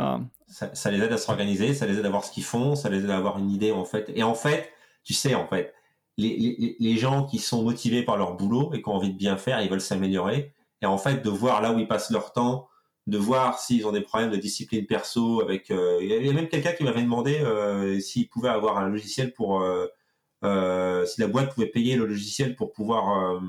Ça, 0.47 0.73
ça, 0.73 0.89
les 0.89 0.99
aide 0.99 1.13
à 1.13 1.17
s'organiser, 1.17 1.75
ça 1.75 1.85
les 1.85 1.99
aide 1.99 2.05
à 2.05 2.09
voir 2.09 2.23
ce 2.23 2.31
qu'ils 2.31 2.43
font, 2.43 2.75
ça 2.75 2.89
les 2.89 3.03
aide 3.03 3.11
à 3.11 3.17
avoir 3.17 3.37
une 3.37 3.51
idée 3.51 3.71
en 3.71 3.85
fait. 3.85 4.11
Et 4.15 4.23
en 4.23 4.33
fait, 4.33 4.71
tu 5.03 5.13
sais, 5.13 5.35
en 5.35 5.47
fait, 5.47 5.75
les, 6.18 6.97
gens 6.97 7.26
qui 7.26 7.39
sont 7.39 7.63
motivés 7.63 8.03
par 8.03 8.18
leur 8.18 8.36
boulot 8.36 8.72
et 8.74 8.82
qui 8.82 8.89
ont 8.89 8.93
envie 8.93 9.11
de 9.11 9.18
bien 9.18 9.38
faire, 9.38 9.61
ils 9.61 9.70
veulent 9.70 9.82
s'améliorer. 9.82 10.53
Et 10.82 10.86
en 10.86 10.97
fait, 10.97 11.24
de 11.24 11.30
voir 11.30 11.61
là 11.61 11.74
où 11.74 11.80
ils 11.80 11.88
passent 11.88 12.11
leur 12.11 12.32
temps, 12.32 12.68
de 13.07 13.18
voir 13.18 13.59
s'ils 13.59 13.86
ont 13.86 13.91
des 13.91 14.01
problèmes 14.01 14.32
de 14.32 14.38
discipline 14.38 14.86
perso. 14.86 15.41
Avec, 15.41 15.72
euh, 15.72 15.99
il 16.01 16.26
y 16.26 16.30
a 16.30 16.34
même 16.34 16.47
quelqu'un 16.47 16.72
qui 16.74 16.84
m'avait 16.84 17.03
demandé 17.03 17.39
euh, 17.39 17.99
s'il 17.99 18.30
pouvait 18.30 18.49
avoir 18.49 18.78
un 18.78 18.89
logiciel 18.89 19.34
pour, 19.34 19.61
euh, 19.61 21.05
si 21.05 21.22
la 21.22 21.28
boîte 21.28 21.53
pouvait 21.53 21.68
payer 21.68 21.95
le 21.95 22.05
logiciel 22.05 22.55
pour 22.55 22.72
pouvoir 22.72 23.41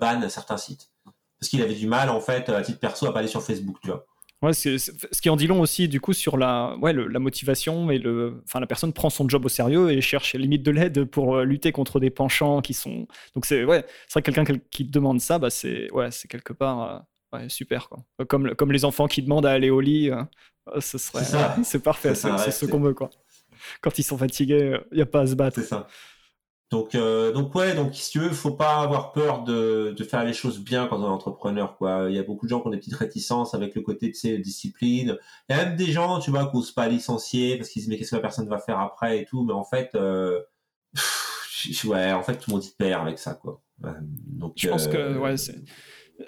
ban 0.00 0.28
certains 0.28 0.56
sites, 0.56 0.90
parce 1.38 1.50
qu'il 1.50 1.62
avait 1.62 1.74
du 1.74 1.86
mal 1.86 2.08
en 2.08 2.20
fait 2.20 2.48
à 2.48 2.62
titre 2.62 2.78
perso 2.78 3.06
à 3.06 3.12
pas 3.12 3.20
aller 3.20 3.28
sur 3.28 3.42
Facebook, 3.42 3.76
tu 3.82 3.88
vois. 3.88 4.06
Ouais, 4.42 4.52
c'est, 4.52 4.76
ce 4.76 5.20
qui 5.22 5.30
en 5.30 5.36
dit 5.36 5.46
long 5.46 5.60
aussi, 5.62 5.88
du 5.88 5.98
coup, 5.98 6.12
sur 6.12 6.36
la, 6.36 6.76
ouais, 6.76 6.92
la 6.92 7.18
motivation 7.18 7.90
et 7.90 7.98
le, 7.98 8.42
enfin, 8.44 8.60
la 8.60 8.66
personne 8.66 8.92
prend 8.92 9.08
son 9.08 9.26
job 9.26 9.46
au 9.46 9.48
sérieux 9.48 9.90
et 9.90 10.02
cherche 10.02 10.34
limite 10.34 10.62
de 10.62 10.70
l'aide 10.70 11.04
pour 11.06 11.36
euh, 11.36 11.44
lutter 11.44 11.72
contre 11.72 12.00
des 12.00 12.10
penchants 12.10 12.60
qui 12.60 12.74
sont. 12.74 13.08
Donc 13.34 13.46
c'est, 13.46 13.64
ouais, 13.64 13.86
c'est 14.06 14.12
vrai 14.12 14.22
que 14.22 14.30
quelqu'un 14.30 14.58
qui 14.70 14.84
demande 14.84 15.20
ça, 15.20 15.38
bah 15.38 15.48
c'est, 15.48 15.90
ouais, 15.92 16.10
c'est 16.10 16.28
quelque 16.28 16.52
part, 16.52 17.06
euh, 17.32 17.38
ouais, 17.38 17.48
super 17.48 17.88
quoi. 17.88 18.04
Comme, 18.28 18.54
comme 18.54 18.72
les 18.72 18.84
enfants 18.84 19.06
qui 19.06 19.22
demandent 19.22 19.46
à 19.46 19.52
aller 19.52 19.70
au 19.70 19.80
lit, 19.80 20.10
euh, 20.10 20.22
ce 20.80 20.98
serait, 20.98 21.24
c'est, 21.64 21.78
parfait, 21.82 22.14
c'est, 22.14 22.50
ce 22.50 22.66
qu'on 22.66 22.80
veut 22.80 22.94
quoi. 22.94 23.08
Quand 23.80 23.98
ils 23.98 24.02
sont 24.04 24.18
fatigués, 24.18 24.78
il 24.92 24.96
n'y 24.96 25.02
a 25.02 25.06
pas 25.06 25.22
à 25.22 25.26
se 25.26 25.34
battre. 25.34 25.60
C'est 25.60 25.66
ça. 25.66 25.88
Donc, 26.70 26.96
euh, 26.96 27.32
donc 27.32 27.54
ouais, 27.54 27.74
donc 27.74 27.94
si 27.94 28.10
tu 28.10 28.18
veux, 28.18 28.30
faut 28.30 28.54
pas 28.54 28.80
avoir 28.80 29.12
peur 29.12 29.44
de, 29.44 29.94
de 29.96 30.04
faire 30.04 30.24
les 30.24 30.32
choses 30.32 30.58
bien 30.58 30.88
quand 30.88 31.00
on 31.00 31.04
est 31.04 31.06
entrepreneur, 31.06 31.76
quoi. 31.76 32.06
Il 32.08 32.16
y 32.16 32.18
a 32.18 32.24
beaucoup 32.24 32.46
de 32.46 32.50
gens 32.50 32.60
qui 32.60 32.66
ont 32.66 32.70
des 32.70 32.78
petites 32.78 32.96
réticences 32.96 33.54
avec 33.54 33.76
le 33.76 33.82
côté 33.82 34.08
de 34.08 34.14
ces 34.14 34.38
disciplines. 34.38 35.16
Il 35.48 35.56
y 35.56 35.58
a 35.58 35.64
même 35.64 35.76
des 35.76 35.92
gens, 35.92 36.18
tu 36.18 36.32
vois, 36.32 36.46
qui 36.46 36.56
n'osent 36.56 36.72
pas 36.72 36.88
licencier 36.88 37.56
parce 37.56 37.68
qu'ils 37.68 37.82
se 37.82 37.86
disent 37.86 37.90
mais 37.90 37.98
qu'est-ce 37.98 38.10
que 38.10 38.16
la 38.16 38.22
personne 38.22 38.48
va 38.48 38.58
faire 38.58 38.80
après 38.80 39.20
et 39.20 39.24
tout. 39.24 39.44
Mais 39.44 39.52
en 39.52 39.64
fait, 39.64 39.90
euh, 39.94 40.40
ouais, 41.84 42.12
en 42.12 42.22
fait, 42.22 42.36
tout 42.36 42.50
le 42.50 42.54
monde 42.56 42.64
y 42.64 42.70
perd 42.70 43.02
avec 43.02 43.20
ça, 43.20 43.34
quoi. 43.34 43.62
Euh, 43.84 43.92
donc, 44.00 44.54
je 44.56 44.68
pense 44.68 44.88
que 44.88 44.96
euh, 44.96 45.18
ouais, 45.18 45.36
c'est 45.36 45.62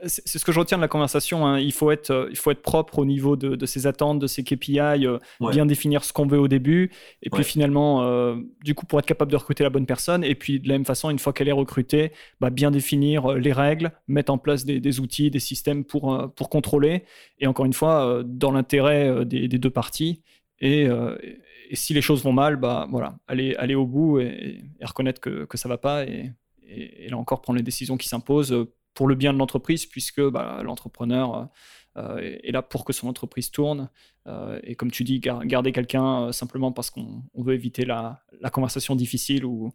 c'est 0.04 0.38
ce 0.38 0.44
que 0.44 0.52
je 0.52 0.58
retiens 0.58 0.76
de 0.78 0.82
la 0.82 0.88
conversation. 0.88 1.46
Hein. 1.46 1.58
Il, 1.58 1.72
faut 1.72 1.90
être, 1.90 2.10
euh, 2.10 2.28
il 2.30 2.36
faut 2.36 2.50
être 2.50 2.62
propre 2.62 2.98
au 2.98 3.04
niveau 3.04 3.36
de, 3.36 3.66
ses 3.66 3.86
attentes, 3.86 4.18
de 4.18 4.26
ses 4.26 4.44
KPI, 4.44 4.78
euh, 5.06 5.18
bien 5.40 5.66
définir 5.66 6.04
ce 6.04 6.12
qu'on 6.12 6.26
veut 6.26 6.38
au 6.38 6.48
début. 6.48 6.90
Et 7.22 7.30
puis 7.30 7.44
finalement, 7.44 8.02
euh, 8.02 8.36
du 8.64 8.74
coup, 8.74 8.86
pour 8.86 8.98
être 8.98 9.06
capable 9.06 9.30
de 9.30 9.36
recruter 9.36 9.64
la 9.64 9.70
bonne 9.70 9.86
personne. 9.86 10.24
Et 10.24 10.34
puis 10.34 10.60
de 10.60 10.68
la 10.68 10.74
même 10.74 10.84
façon, 10.84 11.10
une 11.10 11.18
fois 11.18 11.32
qu'elle 11.32 11.48
est 11.48 11.52
recrutée, 11.52 12.12
bah, 12.40 12.50
bien 12.50 12.70
définir 12.70 13.32
les 13.32 13.52
règles, 13.52 13.92
mettre 14.08 14.32
en 14.32 14.38
place 14.38 14.64
des, 14.64 15.00
outils, 15.00 15.30
des 15.30 15.40
systèmes 15.40 15.84
pour, 15.84 16.32
pour 16.34 16.48
contrôler. 16.48 17.04
Et 17.38 17.46
encore 17.46 17.66
une 17.66 17.72
fois, 17.72 18.22
dans 18.24 18.52
l'intérêt 18.52 19.24
des, 19.24 19.48
deux 19.48 19.70
parties. 19.70 20.22
Et, 20.60 20.82
et, 20.82 21.76
si 21.76 21.94
les 21.94 22.00
choses 22.00 22.22
vont 22.24 22.32
mal, 22.32 22.56
bah 22.56 22.86
voilà, 22.90 23.16
aller, 23.26 23.54
aller 23.56 23.74
au 23.74 23.86
bout 23.86 24.20
et, 24.20 24.64
reconnaître 24.82 25.20
que, 25.20 25.44
que 25.44 25.56
ça 25.56 25.68
va 25.68 25.78
pas 25.78 26.04
et, 26.04 26.32
et, 26.66 27.08
là 27.08 27.16
encore 27.16 27.42
prendre 27.42 27.58
les 27.58 27.62
décisions 27.62 27.96
qui 27.96 28.08
s'imposent 28.08 28.66
pour 28.94 29.06
le 29.06 29.14
bien 29.14 29.32
de 29.32 29.38
l'entreprise, 29.38 29.86
puisque 29.86 30.20
bah, 30.20 30.60
l'entrepreneur 30.62 31.50
euh, 31.98 32.38
est 32.44 32.52
là 32.52 32.62
pour 32.62 32.84
que 32.84 32.92
son 32.92 33.08
entreprise 33.08 33.50
tourne. 33.50 33.88
Euh, 34.26 34.60
et 34.62 34.76
comme 34.76 34.90
tu 34.90 35.04
dis, 35.04 35.20
garder 35.20 35.72
quelqu'un 35.72 36.22
euh, 36.22 36.32
simplement 36.32 36.70
parce 36.70 36.90
qu'on 36.90 37.22
veut 37.34 37.54
éviter 37.54 37.84
la, 37.84 38.22
la, 38.40 38.50
conversation 38.50 38.94
difficile 38.94 39.44
ou 39.44 39.72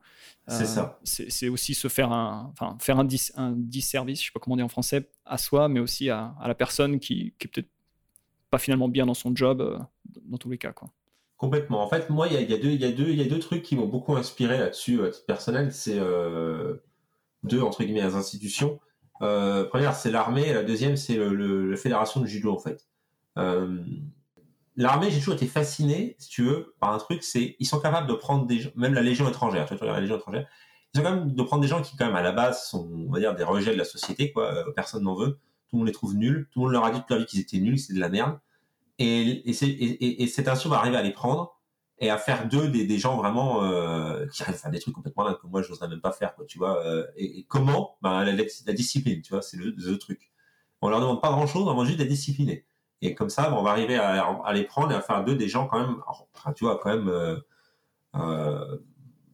c'est 1.03 1.49
aussi 1.49 1.73
se 1.73 1.87
faire 1.89 2.13
un, 2.13 2.51
enfin, 2.53 2.77
faire 2.79 2.99
un, 2.99 3.03
dis, 3.03 3.29
un 3.35 3.51
disservice, 3.51 4.21
je 4.21 4.25
sais 4.25 4.31
pas 4.31 4.39
comment 4.39 4.55
dire 4.55 4.65
en 4.65 4.69
français, 4.69 5.09
à 5.25 5.37
soi, 5.37 5.67
mais 5.67 5.81
aussi 5.81 6.09
à, 6.09 6.35
à 6.39 6.47
la 6.47 6.55
personne 6.55 6.99
qui, 6.99 7.33
qui 7.39 7.47
est 7.47 7.51
peut-être 7.51 7.69
pas 8.51 8.59
finalement 8.59 8.87
bien 8.87 9.05
dans 9.05 9.15
son 9.15 9.35
job 9.35 9.85
dans 10.23 10.37
tous 10.37 10.49
les 10.49 10.57
cas. 10.57 10.71
Quoi. 10.71 10.89
Complètement. 11.35 11.83
En 11.83 11.89
fait, 11.89 12.09
moi, 12.09 12.27
il 12.27 12.39
y, 12.39 12.53
y, 12.53 12.55
y, 12.55 12.75
y 12.77 13.21
a, 13.21 13.25
deux 13.27 13.39
trucs 13.39 13.63
qui 13.63 13.75
m'ont 13.75 13.87
beaucoup 13.87 14.15
inspiré 14.15 14.59
là-dessus, 14.59 15.03
à 15.03 15.09
titre 15.09 15.25
personnel. 15.25 15.73
C'est 15.73 15.99
deux, 17.43 17.61
entre 17.61 17.83
guillemets, 17.83 18.01
institutions. 18.01 18.79
Euh, 19.23 19.63
première, 19.65 19.95
c'est 19.95 20.11
l'armée, 20.11 20.53
la 20.53 20.63
deuxième, 20.63 20.97
c'est 20.97 21.15
le, 21.15 21.71
la 21.71 21.77
fédération 21.77 22.19
de 22.19 22.27
judo, 22.27 22.51
en 22.51 22.59
fait. 22.59 22.87
Euh, 23.37 23.81
l'armée, 24.75 25.09
j'ai 25.09 25.19
toujours 25.19 25.35
été 25.35 25.47
fasciné, 25.47 26.15
si 26.19 26.29
tu 26.29 26.43
veux, 26.43 26.75
par 26.79 26.91
un 26.93 26.97
truc, 26.97 27.23
c'est 27.23 27.55
ils 27.59 27.65
sont 27.65 27.79
capables 27.79 28.07
de 28.07 28.13
prendre 28.13 28.45
des 28.45 28.59
gens, 28.59 28.69
même 28.75 28.93
la 28.93 29.01
Légion 29.01 29.27
étrangère, 29.29 29.67
tu 29.67 29.75
vois, 29.75 29.87
la 29.87 30.01
Légion 30.01 30.17
étrangère, 30.17 30.45
ils 30.93 30.97
sont 30.97 31.03
capables 31.03 31.33
de 31.33 31.43
prendre 31.43 31.61
des 31.61 31.69
gens 31.69 31.81
qui, 31.81 31.95
quand 31.95 32.05
même, 32.05 32.15
à 32.15 32.21
la 32.21 32.33
base, 32.33 32.67
sont, 32.67 32.89
on 33.07 33.11
va 33.11 33.19
dire, 33.19 33.33
des 33.33 33.43
rejets 33.43 33.73
de 33.73 33.77
la 33.77 33.85
société, 33.85 34.31
quoi. 34.31 34.53
Euh, 34.53 34.71
personne 34.75 35.03
n'en 35.03 35.15
veut. 35.15 35.39
Tout 35.69 35.77
le 35.77 35.79
monde 35.79 35.87
les 35.87 35.93
trouve 35.93 36.15
nuls. 36.15 36.49
Tout 36.51 36.59
le 36.59 36.65
monde 36.65 36.73
leur 36.73 36.85
a 36.85 36.91
dit 36.91 36.99
toute 36.99 37.09
leur 37.09 37.19
vie 37.19 37.25
qu'ils 37.25 37.39
étaient 37.39 37.59
nuls, 37.59 37.79
c'est 37.79 37.93
de 37.93 37.99
la 37.99 38.09
merde. 38.09 38.39
Et, 38.99 39.21
et, 39.49 39.63
et, 39.63 40.23
et, 40.23 40.27
cette 40.27 40.47
insulte 40.47 40.71
va 40.71 40.79
arriver 40.79 40.97
à 40.97 41.01
les 41.01 41.11
prendre 41.11 41.59
et 41.99 42.09
à 42.09 42.17
faire 42.17 42.47
d'eux 42.47 42.69
des, 42.69 42.85
des, 42.85 42.97
gens 42.97 43.17
vraiment 43.17 43.63
euh, 43.63 44.25
qui 44.27 44.43
arrivent 44.43 44.55
à 44.55 44.57
faire 44.57 44.71
des 44.71 44.79
trucs 44.79 44.95
complètement 44.95 45.25
dingues 45.25 45.39
que 45.39 45.47
moi 45.47 45.61
je 45.61 45.69
n'oserais 45.69 45.87
même 45.87 46.01
pas 46.01 46.11
faire 46.11 46.35
quoi 46.35 46.45
tu 46.45 46.57
vois 46.57 46.83
euh, 46.85 47.05
et, 47.15 47.39
et, 47.39 47.45
comment? 47.45 47.97
Ben, 48.01 48.23
la, 48.23 48.31
la, 48.33 48.73
discipline 48.73 49.21
tu 49.21 49.33
vois 49.33 49.41
c'est 49.41 49.57
le, 49.57 49.73
le, 49.77 49.97
truc. 49.97 50.31
On 50.81 50.89
leur 50.89 50.99
demande 50.99 51.21
pas 51.21 51.29
grand 51.29 51.47
chose 51.47 51.63
on 51.63 51.71
demande 51.71 51.85
juste 51.85 51.99
d'être 51.99 52.09
disciplinés 52.09 52.65
et 53.01 53.13
comme 53.15 53.29
ça 53.29 53.49
ben, 53.49 53.57
on 53.57 53.63
va 53.63 53.71
arriver 53.71 53.95
à, 53.95 54.23
à, 54.23 54.53
les 54.53 54.63
prendre 54.63 54.91
et 54.91 54.95
à 54.95 55.01
faire 55.01 55.23
d'eux 55.23 55.35
des 55.35 55.47
gens 55.47 55.67
quand 55.67 55.79
même 55.79 55.97
enfin, 56.07 56.51
tu 56.53 56.65
vois 56.65 56.79
quand 56.79 56.89
même 56.89 57.09
euh, 58.15 58.77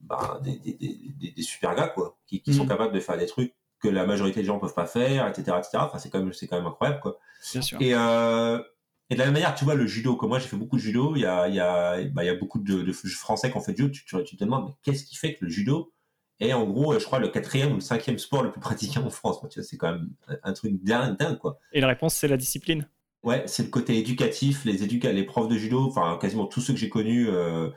ben, 0.02 0.40
des, 0.44 0.58
des, 0.60 0.74
des, 0.74 1.32
des, 1.32 1.42
super 1.42 1.76
gars 1.76 1.88
quoi 1.88 2.18
qui, 2.28 2.42
qui 2.42 2.54
sont 2.54 2.66
mmh. 2.66 2.70
capables 2.70 2.94
de 2.94 3.00
faire 3.00 3.18
des 3.18 3.26
trucs 3.26 3.54
que 3.80 3.88
la 3.88 4.06
majorité 4.06 4.42
des 4.42 4.46
gens 4.46 4.60
peuvent 4.60 4.74
pas 4.74 4.86
faire 4.86 5.28
etc 5.28 5.58
etc 5.58 5.70
enfin 5.76 5.98
c'est 5.98 6.10
quand 6.10 6.20
même 6.20 6.34
c'est 6.34 6.48
quand 6.48 6.58
même 6.58 6.68
incroyable 6.68 7.00
quoi. 7.00 7.18
Bien 7.54 7.62
sûr. 7.62 7.82
et 7.82 7.94
euh, 7.94 8.62
et 9.10 9.16
de 9.16 9.20
la 9.20 9.26
même 9.26 9.34
manière, 9.34 9.56
tu 9.56 9.66
vois, 9.66 9.76
le 9.76 9.88
judo, 9.88 10.16
comme 10.16 10.30
moi 10.30 10.40
j'ai 10.40 10.48
fait 10.48 10.58
beaucoup 10.58 10.76
de 10.76 10.82
judo, 10.82 11.16
il 11.16 11.22
y 11.22 11.26
a, 11.26 11.48
il 11.48 11.56
y 11.56 11.60
a, 11.60 12.04
bah, 12.10 12.24
il 12.24 12.28
y 12.28 12.30
a 12.30 12.36
beaucoup 12.36 12.60
de, 12.60 12.84
de, 12.84 12.92
Français 12.92 13.50
qui 13.50 13.58
ont 13.58 13.62
fait 13.62 13.74
du 13.74 13.84
judo, 13.84 13.92
tu, 13.92 14.06
tu, 14.24 14.38
te 14.38 14.44
demandes, 14.44 14.66
mais 14.68 14.74
qu'est-ce 14.84 15.04
qui 15.04 15.16
fait 15.16 15.34
que 15.36 15.46
le 15.46 15.52
judo 15.52 15.92
est 16.40 16.54
en 16.54 16.66
gros, 16.66 16.98
je 16.98 17.04
crois, 17.04 17.20
le 17.20 17.30
quatrième 17.30 17.72
ou 17.72 17.76
le 17.76 17.82
cinquième 17.82 18.20
sport 18.20 18.44
le 18.44 18.52
plus 18.52 18.62
pratiqué 18.62 19.00
en 19.00 19.10
France? 19.10 19.40
Tu 19.50 19.60
vois, 19.60 19.68
C'est 19.68 19.78
quand 19.78 19.92
même 19.92 20.10
un 20.44 20.54
truc 20.54 20.84
dingue, 20.84 21.18
dingue, 21.18 21.38
quoi. 21.38 21.60
Et 21.74 21.82
la 21.82 21.88
réponse, 21.88 22.14
c'est 22.14 22.28
la 22.28 22.38
discipline 22.38 22.88
Ouais, 23.24 23.44
c'est 23.48 23.64
le 23.64 23.70
côté 23.70 23.98
éducatif, 23.98 24.64
les, 24.64 24.84
éduca 24.84 25.12
les 25.12 25.24
profs 25.24 25.50
de 25.50 25.58
judo, 25.58 25.86
enfin 25.88 26.18
quasiment 26.22 26.46
tous 26.46 26.62
ceux 26.62 26.72
que 26.74 26.80
j'ai 26.80 26.88
connus, 26.88 27.28
euh, 27.30 27.70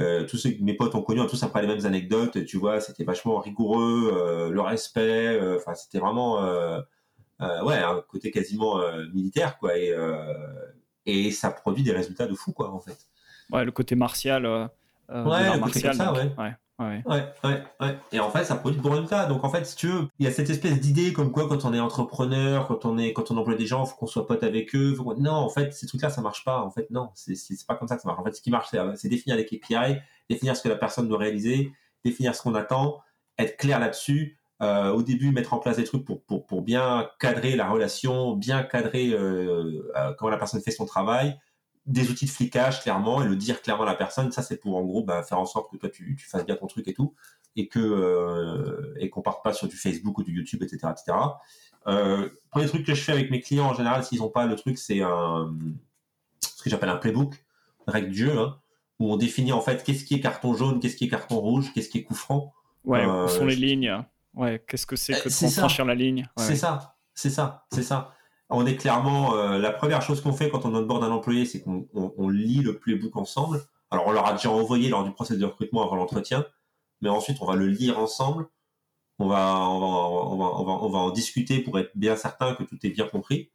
euh, 0.00 0.24
tous 0.24 0.36
ceux 0.36 0.50
que 0.52 0.62
mes 0.62 0.74
potes 0.74 0.94
ont 0.94 1.02
connus, 1.02 1.26
tous 1.28 1.42
après 1.42 1.62
les 1.62 1.66
mêmes 1.66 1.84
anecdotes, 1.84 2.44
tu 2.44 2.58
vois, 2.58 2.80
c'était 2.80 3.02
vachement 3.02 3.40
rigoureux, 3.40 4.12
euh, 4.14 4.50
le 4.50 4.60
respect, 4.60 5.40
enfin 5.56 5.74
c'était 5.74 5.98
vraiment 5.98 6.38
ouais, 7.40 7.78
un 7.78 8.00
côté 8.08 8.30
quasiment 8.30 8.80
euh, 8.80 9.06
militaire, 9.12 9.58
quoi. 9.58 9.76
Et, 9.76 9.92
euh, 9.92 10.32
et 11.06 11.30
ça 11.30 11.50
produit 11.50 11.82
des 11.82 11.92
résultats 11.92 12.26
de 12.26 12.34
fou, 12.34 12.52
quoi, 12.52 12.70
en 12.70 12.80
fait. 12.80 12.96
Ouais, 13.50 13.64
le 13.64 13.72
côté 13.72 13.94
martial. 13.94 14.46
ouais, 14.46 14.68
le 15.08 15.58
martial, 15.58 15.92
côté 15.92 15.92
ça, 15.92 16.12
ouais. 16.12 16.32
ouais. 16.38 16.54
Ouais. 16.78 17.02
ouais. 17.06 17.24
Ouais, 17.44 17.62
ouais, 17.80 17.98
Et 18.10 18.18
en 18.18 18.30
fait, 18.30 18.44
ça 18.44 18.56
produit 18.56 18.78
de 18.78 18.82
bons 18.82 18.90
résultats. 18.90 19.26
Donc, 19.26 19.44
en 19.44 19.50
fait, 19.50 19.64
si 19.64 19.76
tu 19.76 19.86
veux, 19.86 20.08
il 20.18 20.24
y 20.24 20.28
a 20.28 20.32
cette 20.32 20.50
espèce 20.50 20.80
d'idée 20.80 21.12
comme 21.12 21.30
quoi, 21.30 21.48
quand 21.48 21.64
on 21.64 21.72
est 21.72 21.78
entrepreneur, 21.78 22.66
quand 22.66 22.84
on 22.84 22.98
est, 22.98 23.12
quand 23.12 23.30
on 23.30 23.36
emploie 23.36 23.54
des 23.54 23.66
gens, 23.66 23.86
faut 23.86 23.96
qu'on 23.96 24.06
soit 24.06 24.26
pote 24.26 24.42
avec 24.42 24.74
eux. 24.74 24.96
Non, 25.18 25.32
en 25.32 25.48
fait, 25.48 25.72
ces 25.72 25.86
trucs-là, 25.86 26.10
ça 26.10 26.20
marche 26.20 26.44
pas. 26.44 26.60
En 26.62 26.70
fait, 26.70 26.90
non, 26.90 27.10
c'est, 27.14 27.36
pas 27.66 27.76
comme 27.76 27.86
ça 27.86 27.94
que 27.94 28.02
ça 28.02 28.08
marche. 28.08 28.20
En 28.20 28.24
fait, 28.24 28.34
ce 28.34 28.42
qui 28.42 28.50
marche, 28.50 28.74
c'est 28.96 29.08
définir 29.08 29.36
les 29.36 29.46
KPI, 29.46 30.00
définir 30.28 30.56
ce 30.56 30.62
que 30.62 30.68
la 30.68 30.76
personne 30.76 31.06
doit 31.06 31.18
réaliser, 31.18 31.70
définir 32.04 32.34
ce 32.34 32.42
qu'on 32.42 32.56
attend, 32.56 33.00
être 33.38 33.56
clair 33.56 33.78
là-dessus, 33.78 34.36
euh, 34.62 34.90
au 34.90 35.02
début 35.02 35.32
mettre 35.32 35.52
en 35.52 35.58
place 35.58 35.76
des 35.76 35.84
trucs 35.84 36.04
pour, 36.04 36.22
pour, 36.22 36.46
pour 36.46 36.62
bien 36.62 37.08
cadrer 37.18 37.56
la 37.56 37.68
relation, 37.68 38.36
bien 38.36 38.62
cadrer 38.62 39.10
euh, 39.10 39.90
euh, 39.96 40.12
comment 40.16 40.30
la 40.30 40.36
personne 40.36 40.60
fait 40.60 40.70
son 40.70 40.86
travail, 40.86 41.36
des 41.86 42.10
outils 42.10 42.26
de 42.26 42.30
flicage 42.30 42.80
clairement 42.82 43.20
et 43.22 43.26
le 43.26 43.36
dire 43.36 43.60
clairement 43.62 43.82
à 43.82 43.86
la 43.86 43.94
personne. 43.94 44.30
Ça 44.32 44.42
c'est 44.42 44.56
pour 44.56 44.76
en 44.76 44.82
gros 44.82 45.02
bah, 45.02 45.22
faire 45.22 45.38
en 45.38 45.46
sorte 45.46 45.70
que 45.72 45.76
toi 45.76 45.88
tu, 45.88 46.16
tu, 46.16 46.26
fasses 46.26 46.46
bien 46.46 46.56
ton 46.56 46.66
truc 46.66 46.86
et 46.88 46.94
tout 46.94 47.14
et 47.56 47.68
que 47.68 47.80
euh, 47.80 48.94
et 48.98 49.10
qu'on 49.10 49.22
parte 49.22 49.42
pas 49.42 49.52
sur 49.52 49.68
du 49.68 49.76
Facebook 49.76 50.18
ou 50.18 50.22
du 50.22 50.32
YouTube 50.32 50.62
etc 50.62 50.92
etc. 50.92 51.18
Euh, 51.86 52.28
premier 52.50 52.66
truc 52.66 52.86
que 52.86 52.94
je 52.94 53.02
fais 53.02 53.12
avec 53.12 53.30
mes 53.30 53.40
clients 53.40 53.66
en 53.66 53.74
général 53.74 54.04
s'ils 54.04 54.22
ont 54.22 54.30
pas 54.30 54.46
le 54.46 54.56
truc 54.56 54.78
c'est 54.78 55.02
un 55.02 55.52
ce 56.40 56.62
que 56.62 56.70
j'appelle 56.70 56.88
un 56.88 56.96
playbook, 56.96 57.44
règle 57.86 58.10
du 58.10 58.18
jeu 58.18 58.38
hein, 58.38 58.56
où 58.98 59.12
on 59.12 59.16
définit 59.16 59.52
en 59.52 59.60
fait 59.60 59.82
qu'est-ce 59.82 60.04
qui 60.04 60.14
est 60.14 60.20
carton 60.20 60.54
jaune, 60.54 60.78
qu'est-ce 60.78 60.96
qui 60.96 61.04
est 61.06 61.08
carton 61.08 61.38
rouge, 61.40 61.72
qu'est-ce 61.74 61.88
qui 61.88 61.98
est 61.98 62.04
coup 62.04 62.14
franc. 62.14 62.54
Ouais, 62.84 63.04
où 63.04 63.28
sont 63.28 63.46
les 63.46 63.56
lignes 63.56 64.04
Ouais, 64.34 64.62
qu'est-ce 64.66 64.86
que 64.86 64.96
c'est 64.96 65.12
que 65.12 65.28
de 65.28 65.50
franchir 65.50 65.84
la 65.84 65.94
ligne? 65.94 66.28
C'est 66.36 66.56
ça, 66.56 66.96
c'est 67.14 67.30
ça, 67.30 67.66
c'est 67.72 67.82
ça. 67.82 68.14
On 68.50 68.66
est 68.66 68.76
clairement 68.76 69.34
euh, 69.34 69.58
la 69.58 69.70
première 69.70 70.02
chose 70.02 70.20
qu'on 70.20 70.32
fait 70.32 70.50
quand 70.50 70.64
on 70.64 70.74
onboard 70.74 71.02
un 71.04 71.10
employé, 71.10 71.46
c'est 71.46 71.62
qu'on 71.62 71.88
on, 71.94 72.28
lit 72.28 72.62
le 72.62 72.78
playbook 72.78 73.16
ensemble. 73.16 73.62
Alors 73.90 74.06
on 74.06 74.12
leur 74.12 74.26
a 74.26 74.32
déjà 74.32 74.50
envoyé 74.50 74.88
lors 74.88 75.04
du 75.04 75.12
processus 75.12 75.40
de 75.40 75.46
recrutement 75.46 75.82
avant 75.84 75.96
l'entretien, 75.96 76.44
mais 77.00 77.08
ensuite 77.08 77.38
on 77.40 77.46
va 77.46 77.56
le 77.56 77.66
lire 77.66 77.98
ensemble. 77.98 78.46
On 79.18 79.28
va, 79.28 79.56
on 79.60 79.80
va, 79.80 79.86
on 79.86 80.36
va, 80.36 80.44
on 80.44 80.64
va, 80.64 80.72
on 80.72 80.88
va 80.90 80.98
en 80.98 81.10
discuter 81.10 81.60
pour 81.60 81.78
être 81.78 81.92
bien 81.94 82.16
certain 82.16 82.54
que 82.54 82.64
tout 82.64 82.76
est 82.82 82.90
bien 82.90 83.06
compris. 83.06 83.52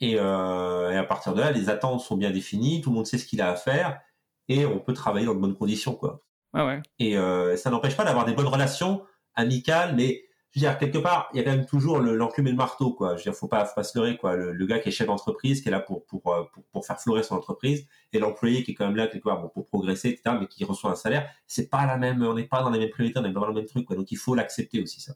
Et, 0.00 0.16
euh, 0.18 0.90
et, 0.90 0.96
à 0.96 1.04
partir 1.04 1.32
de 1.32 1.40
là, 1.40 1.52
les 1.52 1.68
attentes 1.70 2.00
sont 2.00 2.16
bien 2.16 2.30
définies, 2.30 2.80
tout 2.80 2.90
le 2.90 2.96
monde 2.96 3.06
sait 3.06 3.16
ce 3.16 3.24
qu'il 3.24 3.40
a 3.40 3.50
à 3.50 3.56
faire, 3.56 4.00
et 4.48 4.66
on 4.66 4.78
peut 4.78 4.92
travailler 4.92 5.24
dans 5.24 5.34
de 5.34 5.40
bonnes 5.40 5.56
conditions, 5.56 5.94
quoi. 5.94 6.22
Ah 6.52 6.66
ouais. 6.66 6.82
Et 6.98 7.16
euh, 7.16 7.56
ça 7.56 7.70
n'empêche 7.70 7.96
pas 7.96 8.04
d'avoir 8.04 8.24
des 8.24 8.32
bonnes 8.32 8.46
relations 8.46 9.02
amical, 9.36 9.94
mais 9.94 10.24
je 10.56 10.60
veux 10.60 10.66
dire, 10.66 10.78
quelque 10.78 10.96
part, 10.96 11.28
il 11.34 11.36
y 11.36 11.40
a 11.40 11.44
quand 11.44 11.54
même 11.54 11.66
toujours 11.66 11.98
l'enclume 11.98 12.46
et 12.46 12.50
le 12.50 12.56
marteau, 12.56 12.92
quoi. 12.92 13.10
Je 13.10 13.16
veux 13.16 13.22
dire, 13.24 13.34
faut 13.34 13.46
pas, 13.46 13.66
faut 13.66 13.74
pas 13.74 13.84
se 13.84 13.98
leurrer, 13.98 14.16
quoi. 14.16 14.36
Le, 14.36 14.66
gars 14.66 14.78
qui 14.78 14.88
est 14.88 14.92
chef 14.92 15.06
d'entreprise, 15.06 15.60
qui 15.60 15.68
est 15.68 15.70
là 15.70 15.80
pour, 15.80 16.04
euh, 16.12 16.44
pour, 16.50 16.64
pour, 16.72 16.86
faire 16.86 16.98
fleurir 16.98 17.24
son 17.26 17.34
entreprise, 17.34 17.86
et 18.14 18.18
l'employé 18.18 18.62
qui 18.62 18.70
est 18.70 18.74
quand 18.74 18.86
même 18.86 18.96
là, 18.96 19.06
quelque 19.06 19.24
part, 19.24 19.52
pour 19.52 19.66
progresser, 19.66 20.08
etc., 20.08 20.34
mais 20.40 20.46
qui 20.46 20.64
reçoit 20.64 20.90
un 20.90 20.94
salaire, 20.94 21.28
c'est 21.46 21.68
pas 21.68 21.84
la 21.84 21.98
même, 21.98 22.22
on 22.22 22.32
n'est 22.32 22.44
pas 22.44 22.62
dans 22.62 22.70
les 22.70 22.78
mêmes 22.78 22.88
priorités, 22.88 23.18
on 23.18 23.22
n'est 23.22 23.32
pas 23.34 23.40
dans 23.40 23.48
le 23.48 23.54
même 23.54 23.66
truc, 23.66 23.84
quoi. 23.84 23.96
Donc, 23.96 24.10
il 24.10 24.16
faut 24.16 24.34
l'accepter 24.34 24.80
aussi, 24.80 25.00
ça. 25.02 25.12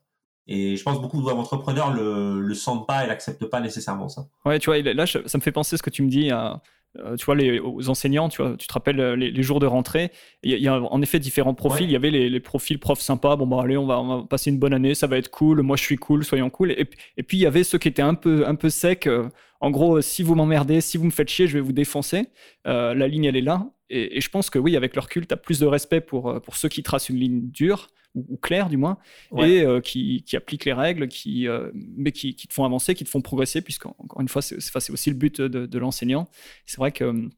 Et 0.46 0.76
je 0.76 0.82
pense 0.82 1.00
beaucoup 1.00 1.22
d'entrepreneurs 1.22 1.94
le, 1.94 2.40
le 2.40 2.54
sentent 2.54 2.86
pas 2.86 3.04
et 3.04 3.06
l'acceptent 3.06 3.46
pas 3.46 3.60
nécessairement, 3.60 4.10
ça. 4.10 4.26
Ouais, 4.44 4.58
tu 4.58 4.68
vois, 4.68 4.82
là, 4.82 5.06
ça 5.06 5.38
me 5.38 5.42
fait 5.42 5.52
penser 5.52 5.78
ce 5.78 5.82
que 5.82 5.90
tu 5.90 6.02
me 6.02 6.10
dis 6.10 6.30
à, 6.30 6.60
euh, 6.98 7.16
tu 7.16 7.24
vois, 7.24 7.36
les, 7.36 7.60
aux 7.60 7.88
enseignants, 7.88 8.28
tu, 8.28 8.42
vois, 8.42 8.56
tu 8.56 8.66
te 8.66 8.72
rappelles 8.72 8.98
euh, 8.98 9.14
les, 9.14 9.42
jours 9.42 9.60
de 9.60 9.66
rentrée, 9.66 10.10
il 10.42 10.58
y, 10.58 10.68
a 10.68 10.74
en 10.80 11.02
effet 11.02 11.20
différents 11.20 11.54
profils. 11.54 11.86
Il 11.86 11.92
y 11.92 11.96
avait 11.96 12.10
les, 12.10 12.40
profils 12.40 12.80
profs 12.80 13.00
sympas, 13.00 13.36
bon 13.36 13.46
bah 13.46 13.62
allez, 13.62 13.76
on 13.76 13.86
va, 13.86 14.00
on 14.00 14.20
va, 14.22 14.26
passer 14.26 14.50
une 14.50 14.58
bonne 14.58 14.72
année, 14.72 14.94
ça 14.94 15.06
va 15.06 15.16
être 15.16 15.30
cool, 15.30 15.62
moi 15.62 15.76
je 15.76 15.84
suis 15.84 15.96
cool, 15.96 16.24
soyons 16.24 16.50
cool. 16.50 16.72
Et, 16.72 16.88
et 17.16 17.22
puis 17.22 17.36
il 17.36 17.40
y 17.40 17.46
avait 17.46 17.62
ceux 17.62 17.78
qui 17.78 17.86
étaient 17.86 18.02
un 18.02 18.14
peu, 18.14 18.46
un 18.46 18.56
peu 18.56 18.70
secs. 18.70 19.06
Euh, 19.06 19.28
en 19.60 19.70
gros, 19.70 20.00
si 20.00 20.22
vous 20.22 20.34
m'emmerdez, 20.34 20.80
si 20.80 20.96
vous 20.96 21.04
me 21.04 21.10
faites 21.10 21.28
chier, 21.28 21.46
je 21.46 21.54
vais 21.54 21.60
vous 21.60 21.72
défoncer. 21.72 22.28
la 22.64 22.94
ligne, 23.08 23.24
elle 23.24 23.36
est 23.36 23.42
là. 23.42 23.70
Et, 23.90 24.16
et, 24.16 24.20
je 24.20 24.30
pense 24.30 24.50
que 24.50 24.58
oui, 24.58 24.76
avec 24.76 24.94
leur 24.94 25.08
culte, 25.08 25.28
tu 25.28 25.34
as 25.34 25.36
plus 25.36 25.60
de 25.60 25.66
respect 25.66 26.00
pour, 26.00 26.40
pour 26.40 26.56
ceux 26.56 26.68
qui 26.68 26.82
tracent 26.82 27.10
une 27.10 27.18
ligne 27.18 27.50
dure 27.50 27.88
ou, 28.14 28.36
clair 28.36 28.68
du 28.68 28.76
moins, 28.76 28.98
et 29.38 29.62
euh, 29.62 29.80
qui, 29.80 30.24
qui, 30.24 30.36
appliquent 30.36 30.64
les 30.64 30.72
règles, 30.72 31.08
qui, 31.08 31.46
euh, 31.46 31.70
mais 31.74 32.12
qui, 32.12 32.34
qui, 32.34 32.48
te 32.48 32.52
font 32.52 32.64
avancer, 32.64 32.94
qui 32.94 33.04
te 33.04 33.08
font 33.08 33.20
progresser, 33.20 33.60
puisqu'encore 33.62 34.20
une 34.20 34.28
fois, 34.28 34.42
c'est 34.42 34.90
aussi 34.90 35.10
le 35.10 35.16
but 35.16 35.40
de, 35.40 35.66
de 35.66 35.78
l'enseignant. 35.78 36.28
C'est 36.66 36.78
vrai 36.78 36.92
que 36.92 37.04
euh, 37.04 37.28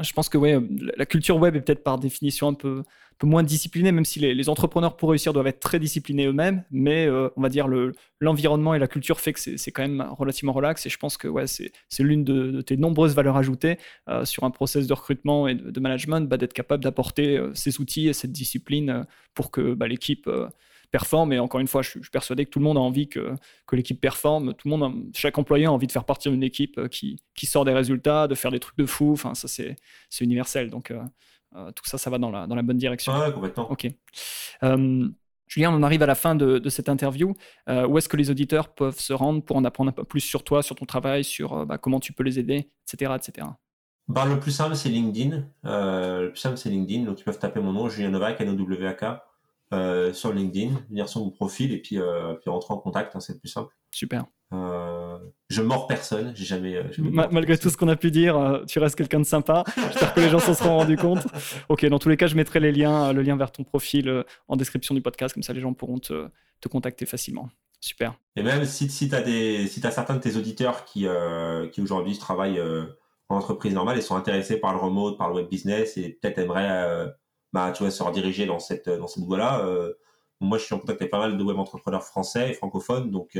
je 0.00 0.12
pense 0.12 0.28
que 0.28 0.38
ouais, 0.38 0.58
la 0.96 1.06
culture 1.06 1.36
web 1.36 1.56
est 1.56 1.60
peut-être 1.60 1.82
par 1.82 1.98
définition 1.98 2.48
un 2.48 2.54
peu, 2.54 2.82
moins 3.22 3.42
disciplinée, 3.42 3.92
même 3.92 4.04
si 4.04 4.20
les, 4.20 4.48
entrepreneurs 4.50 4.96
pour 4.96 5.08
réussir 5.08 5.32
doivent 5.32 5.46
être 5.46 5.60
très 5.60 5.78
disciplinés 5.78 6.26
eux-mêmes, 6.26 6.64
mais 6.70 7.08
on 7.08 7.40
va 7.40 7.48
dire 7.48 7.66
l'environnement 8.20 8.74
et 8.74 8.78
la 8.78 8.88
culture 8.88 9.20
fait 9.20 9.32
que 9.32 9.56
c'est 9.56 9.70
quand 9.70 9.82
même 9.82 10.06
relativement 10.10 10.52
relax, 10.52 10.84
et 10.84 10.90
je 10.90 10.98
pense 10.98 11.16
que 11.16 11.28
c'est 11.46 12.02
l'une 12.02 12.24
de, 12.24 12.60
tes 12.60 12.76
nombreuses 12.76 13.14
valeurs 13.14 13.38
ajoutées 13.38 13.78
sur 14.24 14.44
un 14.44 14.50
process 14.50 14.86
de 14.86 14.92
recrutement 14.92 15.48
et 15.48 15.54
de, 15.54 15.80
management, 15.80 16.28
bah, 16.28 16.36
d'être 16.36 16.52
capable 16.52 16.84
d'apporter 16.84 17.40
ces 17.54 17.80
outils 17.80 18.08
et 18.08 18.12
cette 18.12 18.32
discipline 18.32 19.06
pour 19.32 19.50
que 19.50 19.72
bah, 19.72 19.88
l'équipe 19.88 20.28
performe. 20.90 21.32
Et 21.32 21.38
encore 21.38 21.60
une 21.60 21.66
fois, 21.66 21.82
je 21.82 21.90
suis, 21.90 22.00
persuadé 22.10 22.44
que 22.44 22.50
tout 22.50 22.58
le 22.58 22.64
monde 22.64 22.76
a 22.76 22.80
envie 22.80 23.08
que, 23.08 23.34
que 23.66 23.76
l'équipe 23.76 24.00
performe. 24.00 24.54
Tout 24.54 24.68
le 24.68 24.76
monde, 24.76 25.10
chaque 25.14 25.38
employé 25.38 25.66
a 25.66 25.72
envie 25.72 25.86
de 25.86 25.92
faire 25.92 26.04
partie 26.04 26.30
d'une 26.30 26.42
équipe 26.42 26.78
euh, 26.78 26.88
qui, 26.88 27.20
qui, 27.34 27.46
sort 27.46 27.64
des 27.64 27.72
résultats, 27.72 28.28
de 28.28 28.34
faire 28.34 28.50
des 28.50 28.60
trucs 28.60 28.78
de 28.78 28.86
fou. 28.86 29.12
Enfin, 29.12 29.34
ça, 29.34 29.48
c'est 29.48 29.76
universel. 30.20 30.70
Donc, 30.70 30.90
euh, 30.90 31.02
euh, 31.54 31.70
tout 31.72 31.84
ça, 31.86 31.98
ça 31.98 32.10
va 32.10 32.18
dans 32.18 32.30
la, 32.30 32.46
dans 32.46 32.54
la 32.54 32.62
bonne 32.62 32.78
direction. 32.78 33.12
Ah 33.12 33.30
complètement. 33.30 33.70
Ok. 33.70 33.88
Julien, 35.48 35.72
on 35.72 35.84
arrive 35.84 36.02
à 36.02 36.06
la 36.06 36.16
fin 36.16 36.34
de, 36.34 36.58
de 36.58 36.68
cette 36.68 36.88
interview. 36.88 37.34
où 37.68 37.98
est-ce 37.98 38.08
que 38.08 38.16
les 38.16 38.30
auditeurs 38.30 38.74
peuvent 38.74 38.98
se 38.98 39.12
rendre 39.12 39.44
pour 39.44 39.56
en 39.56 39.64
apprendre 39.64 39.90
un 39.90 39.92
peu 39.92 40.02
plus 40.02 40.20
sur 40.20 40.42
toi, 40.42 40.60
sur 40.60 40.74
ton 40.74 40.86
travail, 40.86 41.22
sur 41.22 41.64
bah, 41.66 41.78
comment 41.78 42.00
tu 42.00 42.12
peux 42.12 42.24
les 42.24 42.40
aider, 42.40 42.68
etc. 42.82 43.12
etc. 43.14 43.46
bah, 44.08 44.24
Le 44.24 44.40
plus 44.40 44.50
simple, 44.50 44.74
c'est 44.74 44.88
LinkedIn. 44.88 45.44
le 45.62 46.28
plus 46.30 46.40
simple, 46.40 46.56
c'est 46.56 46.68
LinkedIn. 46.68 47.04
Donc, 47.04 47.20
ils 47.20 47.24
peuvent 47.24 47.38
taper 47.38 47.60
mon 47.60 47.72
nom, 47.72 47.88
Julien 47.88 48.10
Novak, 48.10 48.40
N-O-W-A-K, 49.72 50.14
sur 50.14 50.32
LinkedIn, 50.32 50.74
venir 50.88 51.08
sur 51.08 51.20
mon 51.20 51.30
profil 51.30 51.72
et 51.72 51.78
puis, 51.78 51.98
puis 52.40 52.50
rentrer 52.50 52.74
en 52.74 52.78
contact. 52.78 53.16
Hein, 53.16 53.20
c'est 53.20 53.34
le 53.34 53.38
plus 53.38 53.48
simple. 53.48 53.74
Super. 53.90 54.26
Euh, 54.52 55.18
je 55.48 55.60
mords 55.60 55.88
personne, 55.88 56.32
j'ai 56.36 56.44
jamais. 56.44 56.80
malgré 56.98 57.58
tout 57.58 57.68
ce 57.68 57.76
qu'on 57.76 57.88
a 57.88 57.96
pu 57.96 58.10
dire, 58.10 58.36
euh, 58.36 58.64
tu 58.64 58.78
restes 58.78 58.96
quelqu'un 58.96 59.18
de 59.18 59.24
sympa. 59.24 59.64
J'espère 59.76 60.14
que 60.14 60.20
les 60.20 60.28
gens 60.28 60.38
s'en 60.38 60.54
seront 60.54 60.76
rendus 60.76 60.96
compte. 60.96 61.26
Ok, 61.68 61.84
dans 61.86 61.98
tous 61.98 62.08
les 62.08 62.16
cas, 62.16 62.26
je 62.26 62.36
mettrai 62.36 62.60
les 62.60 62.72
liens, 62.72 63.12
le 63.12 63.22
lien 63.22 63.36
vers 63.36 63.50
ton 63.50 63.64
profil 63.64 64.08
euh, 64.08 64.22
en 64.48 64.56
description 64.56 64.94
du 64.94 65.00
podcast, 65.00 65.34
comme 65.34 65.42
ça 65.42 65.52
les 65.52 65.60
gens 65.60 65.72
pourront 65.72 65.98
te, 65.98 66.28
te 66.60 66.68
contacter 66.68 67.06
facilement. 67.06 67.48
Super. 67.80 68.14
Et 68.36 68.42
même 68.42 68.64
si, 68.64 68.88
si 68.88 69.08
tu 69.08 69.14
as, 69.14 69.22
des, 69.22 69.66
si 69.66 69.84
as 69.84 69.90
certains 69.90 70.14
de 70.14 70.20
tes 70.20 70.36
auditeurs 70.36 70.84
qui, 70.84 71.06
qui 71.72 71.80
aujourd'hui 71.80 72.16
travaillent 72.18 72.60
en 73.28 73.36
entreprise 73.36 73.74
normale 73.74 73.98
et 73.98 74.00
sont 74.00 74.16
intéressés 74.16 74.58
par 74.58 74.72
le 74.72 74.78
remote, 74.78 75.18
par 75.18 75.28
le 75.28 75.36
web 75.36 75.48
business 75.48 75.96
et 75.96 76.18
peut-être 76.20 76.38
aimeraient 76.38 77.12
bah, 77.52 77.72
tu 77.72 77.82
vois, 77.82 77.90
se 77.90 78.02
rediriger 78.02 78.46
dans 78.46 78.58
cette, 78.58 78.88
dans 78.88 79.06
cette 79.06 79.24
voie-là, 79.24 79.64
moi 80.40 80.58
je 80.58 80.64
suis 80.64 80.74
en 80.74 80.78
contact 80.78 81.00
avec 81.00 81.10
pas 81.10 81.18
mal 81.18 81.36
de 81.36 81.42
web 81.42 81.58
entrepreneurs 81.58 82.04
français 82.04 82.50
et 82.50 82.52
francophones, 82.54 83.10
donc 83.10 83.36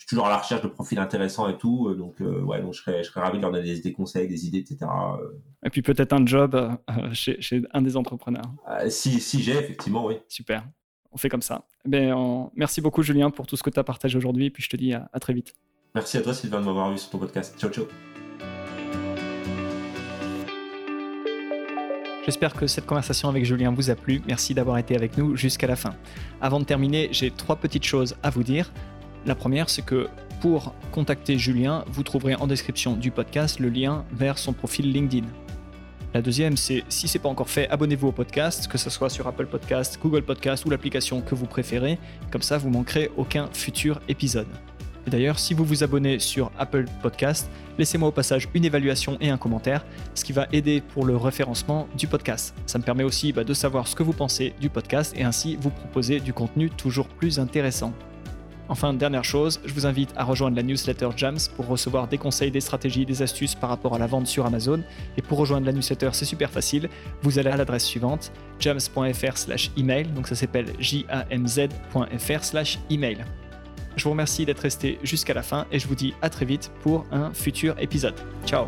je 0.00 0.06
suis 0.06 0.16
toujours 0.16 0.28
à 0.28 0.30
la 0.30 0.38
recherche 0.38 0.62
de 0.62 0.68
profils 0.68 0.98
intéressants 0.98 1.46
et 1.46 1.58
tout. 1.58 1.88
Euh, 1.88 1.94
donc, 1.94 2.22
euh, 2.22 2.40
ouais, 2.40 2.62
donc 2.62 2.72
je 2.72 2.80
serais, 2.80 3.04
je 3.04 3.10
serais 3.10 3.20
ravi 3.20 3.36
de 3.36 3.42
leur 3.42 3.52
donner 3.52 3.78
des, 3.78 3.92
conseils, 3.92 4.26
des 4.26 4.46
idées, 4.46 4.60
etc. 4.60 4.78
Euh. 4.90 5.38
Et 5.62 5.68
puis 5.68 5.82
peut-être 5.82 6.14
un 6.14 6.24
job 6.24 6.58
chez, 7.12 7.38
chez, 7.42 7.60
un 7.74 7.82
des 7.82 7.98
entrepreneurs. 7.98 8.50
si 8.88 9.20
si 9.20 9.42
j'ai, 9.42 9.58
effectivement, 9.58 10.06
oui. 10.06 10.16
Super. 10.26 10.66
On 11.12 11.18
fait 11.18 11.28
comme 11.28 11.42
ça. 11.42 11.66
Eh 11.84 11.90
ben, 11.90 12.50
Merci 12.54 12.80
beaucoup, 12.80 13.02
Julien, 13.02 13.30
pour 13.30 13.46
tout 13.46 13.56
ce 13.56 13.62
que 13.62 13.70
tu 13.70 13.78
as 13.78 13.84
partagé 13.84 14.16
aujourd'hui. 14.16 14.46
Et 14.46 14.50
puis 14.50 14.62
je 14.62 14.70
te 14.70 14.76
dis 14.76 14.94
à, 14.94 15.10
à 15.12 15.20
très 15.20 15.34
vite. 15.34 15.54
Merci 15.94 16.16
à 16.16 16.22
toi, 16.22 16.32
Sylvain, 16.32 16.60
de 16.60 16.64
m'avoir 16.64 16.90
vu 16.90 16.96
sur 16.96 17.10
ton 17.10 17.18
podcast. 17.18 17.58
Ciao, 17.60 17.70
ciao. 17.70 17.84
J'espère 22.26 22.52
que 22.52 22.66
cette 22.66 22.84
conversation 22.84 23.30
avec 23.30 23.46
Julien 23.46 23.72
vous 23.72 23.88
a 23.88 23.94
plu. 23.94 24.20
Merci 24.26 24.52
d'avoir 24.52 24.76
été 24.76 24.94
avec 24.94 25.16
nous 25.16 25.36
jusqu'à 25.36 25.66
la 25.66 25.74
fin. 25.74 25.94
Avant 26.42 26.60
de 26.60 26.64
terminer, 26.64 27.08
j'ai 27.12 27.30
trois 27.30 27.56
petites 27.56 27.84
choses 27.84 28.14
à 28.22 28.28
vous 28.28 28.42
dire. 28.42 28.70
La 29.24 29.34
première, 29.34 29.70
c'est 29.70 29.84
que 29.84 30.06
pour 30.42 30.74
contacter 30.92 31.38
Julien, 31.38 31.84
vous 31.88 32.02
trouverez 32.02 32.34
en 32.34 32.46
description 32.46 32.94
du 32.94 33.10
podcast 33.10 33.58
le 33.58 33.70
lien 33.70 34.04
vers 34.12 34.36
son 34.36 34.52
profil 34.52 34.92
LinkedIn. 34.92 35.26
La 36.12 36.20
deuxième, 36.20 36.58
c'est 36.58 36.84
si 36.90 37.08
ce 37.08 37.16
n'est 37.16 37.22
pas 37.22 37.28
encore 37.30 37.48
fait, 37.48 37.68
abonnez-vous 37.70 38.08
au 38.08 38.12
podcast, 38.12 38.68
que 38.68 38.76
ce 38.76 38.90
soit 38.90 39.08
sur 39.08 39.26
Apple 39.26 39.46
Podcast, 39.46 39.98
Google 40.02 40.22
Podcast 40.22 40.64
ou 40.66 40.70
l'application 40.70 41.22
que 41.22 41.34
vous 41.34 41.46
préférez. 41.46 41.98
Comme 42.30 42.42
ça, 42.42 42.58
vous 42.58 42.68
manquerez 42.68 43.10
aucun 43.16 43.48
futur 43.52 44.00
épisode. 44.08 44.48
Et 45.06 45.10
d'ailleurs, 45.10 45.38
si 45.38 45.54
vous 45.54 45.64
vous 45.64 45.82
abonnez 45.82 46.18
sur 46.18 46.50
Apple 46.58 46.84
Podcast, 47.02 47.50
laissez-moi 47.78 48.08
au 48.08 48.12
passage 48.12 48.48
une 48.54 48.64
évaluation 48.64 49.16
et 49.20 49.30
un 49.30 49.38
commentaire, 49.38 49.84
ce 50.14 50.24
qui 50.24 50.32
va 50.32 50.46
aider 50.52 50.80
pour 50.80 51.04
le 51.04 51.16
référencement 51.16 51.88
du 51.96 52.06
podcast. 52.06 52.54
Ça 52.66 52.78
me 52.78 52.84
permet 52.84 53.04
aussi 53.04 53.32
bah, 53.32 53.44
de 53.44 53.54
savoir 53.54 53.88
ce 53.88 53.96
que 53.96 54.02
vous 54.02 54.12
pensez 54.12 54.54
du 54.60 54.68
podcast 54.68 55.14
et 55.16 55.24
ainsi 55.24 55.56
vous 55.56 55.70
proposer 55.70 56.20
du 56.20 56.32
contenu 56.32 56.70
toujours 56.70 57.08
plus 57.08 57.38
intéressant. 57.38 57.92
Enfin, 58.70 58.94
dernière 58.94 59.24
chose, 59.24 59.60
je 59.64 59.74
vous 59.74 59.84
invite 59.84 60.10
à 60.16 60.22
rejoindre 60.22 60.54
la 60.54 60.62
newsletter 60.62 61.08
Jams 61.16 61.40
pour 61.56 61.66
recevoir 61.66 62.06
des 62.06 62.18
conseils, 62.18 62.52
des 62.52 62.60
stratégies, 62.60 63.04
des 63.04 63.20
astuces 63.20 63.56
par 63.56 63.68
rapport 63.68 63.96
à 63.96 63.98
la 63.98 64.06
vente 64.06 64.28
sur 64.28 64.46
Amazon. 64.46 64.80
Et 65.16 65.22
pour 65.22 65.38
rejoindre 65.38 65.66
la 65.66 65.72
newsletter, 65.72 66.10
c'est 66.12 66.24
super 66.24 66.50
facile. 66.50 66.88
Vous 67.22 67.40
allez 67.40 67.50
à 67.50 67.56
l'adresse 67.56 67.84
suivante, 67.84 68.30
jams.fr 68.60 69.36
slash 69.36 69.72
email, 69.76 70.06
donc 70.14 70.28
ça 70.28 70.36
s'appelle 70.36 70.66
jamz.fr 70.78 72.44
slash 72.44 72.78
email. 72.90 73.24
Je 74.00 74.04
vous 74.04 74.12
remercie 74.12 74.46
d'être 74.46 74.60
resté 74.60 74.98
jusqu'à 75.02 75.34
la 75.34 75.42
fin 75.42 75.66
et 75.70 75.78
je 75.78 75.86
vous 75.86 75.94
dis 75.94 76.14
à 76.22 76.30
très 76.30 76.46
vite 76.46 76.72
pour 76.80 77.04
un 77.12 77.34
futur 77.34 77.78
épisode. 77.78 78.14
Ciao 78.46 78.66